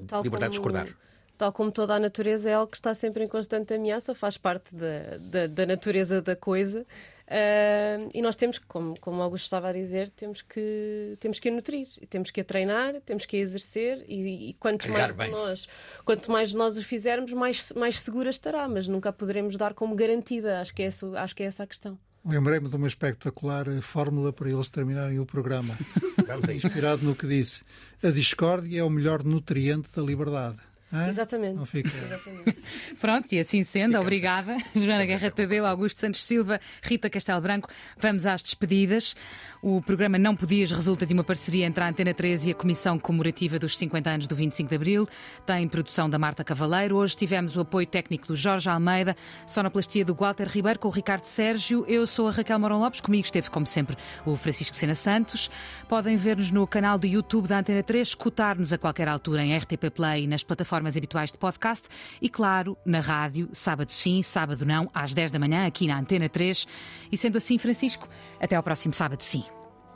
Tal 0.08 0.22
liberdade 0.22 0.58
como... 0.58 0.70
de 0.70 0.78
discordar 0.80 1.12
tal 1.42 1.52
como 1.52 1.72
toda 1.72 1.96
a 1.96 1.98
natureza, 1.98 2.48
é 2.48 2.54
algo 2.54 2.70
que 2.70 2.76
está 2.76 2.94
sempre 2.94 3.24
em 3.24 3.26
constante 3.26 3.74
ameaça, 3.74 4.14
faz 4.14 4.36
parte 4.36 4.72
da, 4.72 5.16
da, 5.18 5.46
da 5.48 5.66
natureza 5.66 6.22
da 6.22 6.36
coisa. 6.36 6.86
Uh, 7.26 8.10
e 8.12 8.20
nós 8.20 8.36
temos, 8.36 8.58
como, 8.58 8.98
como 9.00 9.18
o 9.18 9.22
Augusto 9.22 9.44
estava 9.44 9.68
a 9.68 9.72
dizer, 9.72 10.10
temos 10.10 10.42
que, 10.42 11.16
temos 11.20 11.38
que 11.38 11.48
a 11.48 11.52
nutrir, 11.52 11.88
temos 12.10 12.30
que 12.30 12.40
a 12.40 12.44
treinar, 12.44 13.00
temos 13.02 13.24
que 13.24 13.36
a 13.36 13.40
exercer 13.40 14.04
e, 14.08 14.50
e 14.50 14.54
quanto, 14.54 14.90
mais 14.90 15.30
nós, 15.30 15.68
quanto 16.04 16.30
mais 16.30 16.52
nós 16.52 16.76
o 16.76 16.82
fizermos, 16.82 17.32
mais, 17.32 17.72
mais 17.72 18.00
segura 18.00 18.30
estará, 18.30 18.68
mas 18.68 18.88
nunca 18.88 19.08
a 19.08 19.12
poderemos 19.12 19.56
dar 19.56 19.74
como 19.74 19.94
garantida. 19.94 20.60
Acho 20.60 20.74
que 20.74 20.82
é, 20.82 20.86
essa, 20.86 21.06
acho 21.20 21.34
que 21.34 21.42
é 21.42 21.46
essa 21.46 21.62
a 21.62 21.66
questão. 21.66 21.98
Lembrei-me 22.24 22.68
de 22.68 22.76
uma 22.76 22.86
espetacular 22.86 23.66
fórmula 23.80 24.32
para 24.32 24.48
eles 24.48 24.70
terminarem 24.70 25.18
o 25.18 25.26
programa. 25.26 25.76
Inspirado 26.54 27.04
no 27.04 27.16
que 27.16 27.26
disse: 27.26 27.64
a 28.02 28.10
discórdia 28.10 28.80
é 28.80 28.84
o 28.84 28.90
melhor 28.90 29.24
nutriente 29.24 29.90
da 29.94 30.02
liberdade. 30.02 30.60
Exatamente. 31.08 31.56
Não 31.56 31.66
fica. 31.66 31.88
Exatamente. 31.88 32.56
Pronto, 33.00 33.32
e 33.32 33.38
assim 33.38 33.64
sendo, 33.64 33.92
fica. 33.92 34.00
obrigada. 34.00 34.56
Joana 34.74 35.06
Guerra 35.06 35.30
Tadeu, 35.30 35.66
Augusto 35.66 35.98
Santos 36.00 36.24
Silva, 36.24 36.60
Rita 36.82 37.08
Castelo 37.08 37.40
Branco. 37.40 37.68
Vamos 37.98 38.26
às 38.26 38.42
despedidas. 38.42 39.14
O 39.62 39.80
programa 39.80 40.18
Não 40.18 40.34
Podias 40.34 40.72
resulta 40.72 41.06
de 41.06 41.14
uma 41.14 41.22
parceria 41.22 41.64
entre 41.66 41.84
a 41.84 41.88
Antena 41.88 42.12
13 42.12 42.48
e 42.48 42.52
a 42.52 42.54
Comissão 42.54 42.98
Comemorativa 42.98 43.60
dos 43.60 43.78
50 43.78 44.10
anos 44.10 44.26
do 44.26 44.34
25 44.34 44.68
de 44.68 44.74
Abril. 44.74 45.08
Tem 45.46 45.68
produção 45.68 46.10
da 46.10 46.18
Marta 46.18 46.42
Cavaleiro. 46.42 46.96
Hoje 46.96 47.16
tivemos 47.16 47.56
o 47.56 47.60
apoio 47.60 47.86
técnico 47.86 48.26
do 48.26 48.34
Jorge 48.34 48.68
Almeida, 48.68 49.16
sonoplastia 49.46 50.04
do 50.04 50.14
Walter 50.16 50.48
Ribeiro 50.48 50.80
com 50.80 50.88
o 50.88 50.90
Ricardo 50.90 51.24
Sérgio. 51.24 51.84
Eu 51.86 52.08
sou 52.08 52.26
a 52.26 52.32
Raquel 52.32 52.58
Morão 52.58 52.80
Lopes. 52.80 53.00
Comigo 53.00 53.24
esteve, 53.24 53.48
como 53.50 53.64
sempre, 53.64 53.96
o 54.26 54.34
Francisco 54.34 54.74
Sena 54.74 54.96
Santos. 54.96 55.48
Podem 55.88 56.16
ver-nos 56.16 56.50
no 56.50 56.66
canal 56.66 56.98
do 56.98 57.06
YouTube 57.06 57.46
da 57.46 57.60
Antena 57.60 57.84
3, 57.84 58.08
escutar-nos 58.08 58.72
a 58.72 58.78
qualquer 58.78 59.06
altura 59.06 59.44
em 59.44 59.56
RTP 59.56 59.90
Play 59.94 60.24
e 60.24 60.26
nas 60.26 60.42
plataformas 60.42 60.81
plataformas 60.82 60.96
habituais 60.96 61.32
de 61.32 61.38
podcast 61.38 61.88
e, 62.20 62.28
claro, 62.28 62.76
na 62.84 63.00
rádio, 63.00 63.48
sábado 63.52 63.90
sim, 63.90 64.22
sábado 64.22 64.66
não, 64.66 64.90
às 64.92 65.14
10 65.14 65.30
da 65.30 65.38
manhã, 65.38 65.66
aqui 65.66 65.86
na 65.86 65.98
Antena 65.98 66.28
3. 66.28 66.66
E 67.10 67.16
sendo 67.16 67.38
assim, 67.38 67.56
Francisco, 67.56 68.08
até 68.40 68.56
ao 68.56 68.62
próximo 68.62 68.92
sábado 68.92 69.22
sim. 69.22 69.44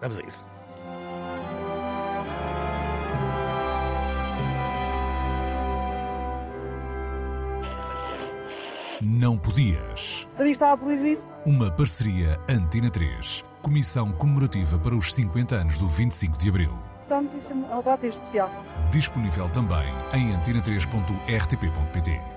Vamos 0.01 0.18
a 0.18 0.22
isso. 0.22 0.47
Não 9.03 9.37
podias. 9.37 10.26
Sabia 10.37 10.53
estava 10.53 10.78
proibido. 10.78 11.22
Uma 11.45 11.70
parceria 11.70 12.41
Antena 12.49 12.91
3. 12.91 13.45
Comissão 13.61 14.11
comemorativa 14.12 14.78
para 14.78 14.97
os 14.97 15.12
50 15.12 15.55
anos 15.55 15.78
do 15.78 15.87
25 15.87 16.39
de 16.39 16.49
Abril. 16.49 16.86
Portanto, 17.09 17.37
isso 17.39 17.53
é 17.53 17.55
um 17.55 17.83
data 17.83 18.07
especial. 18.07 18.51
Disponível 18.91 19.49
também 19.51 19.87
em 20.13 20.37
antena3.rtp.pt. 20.37 22.36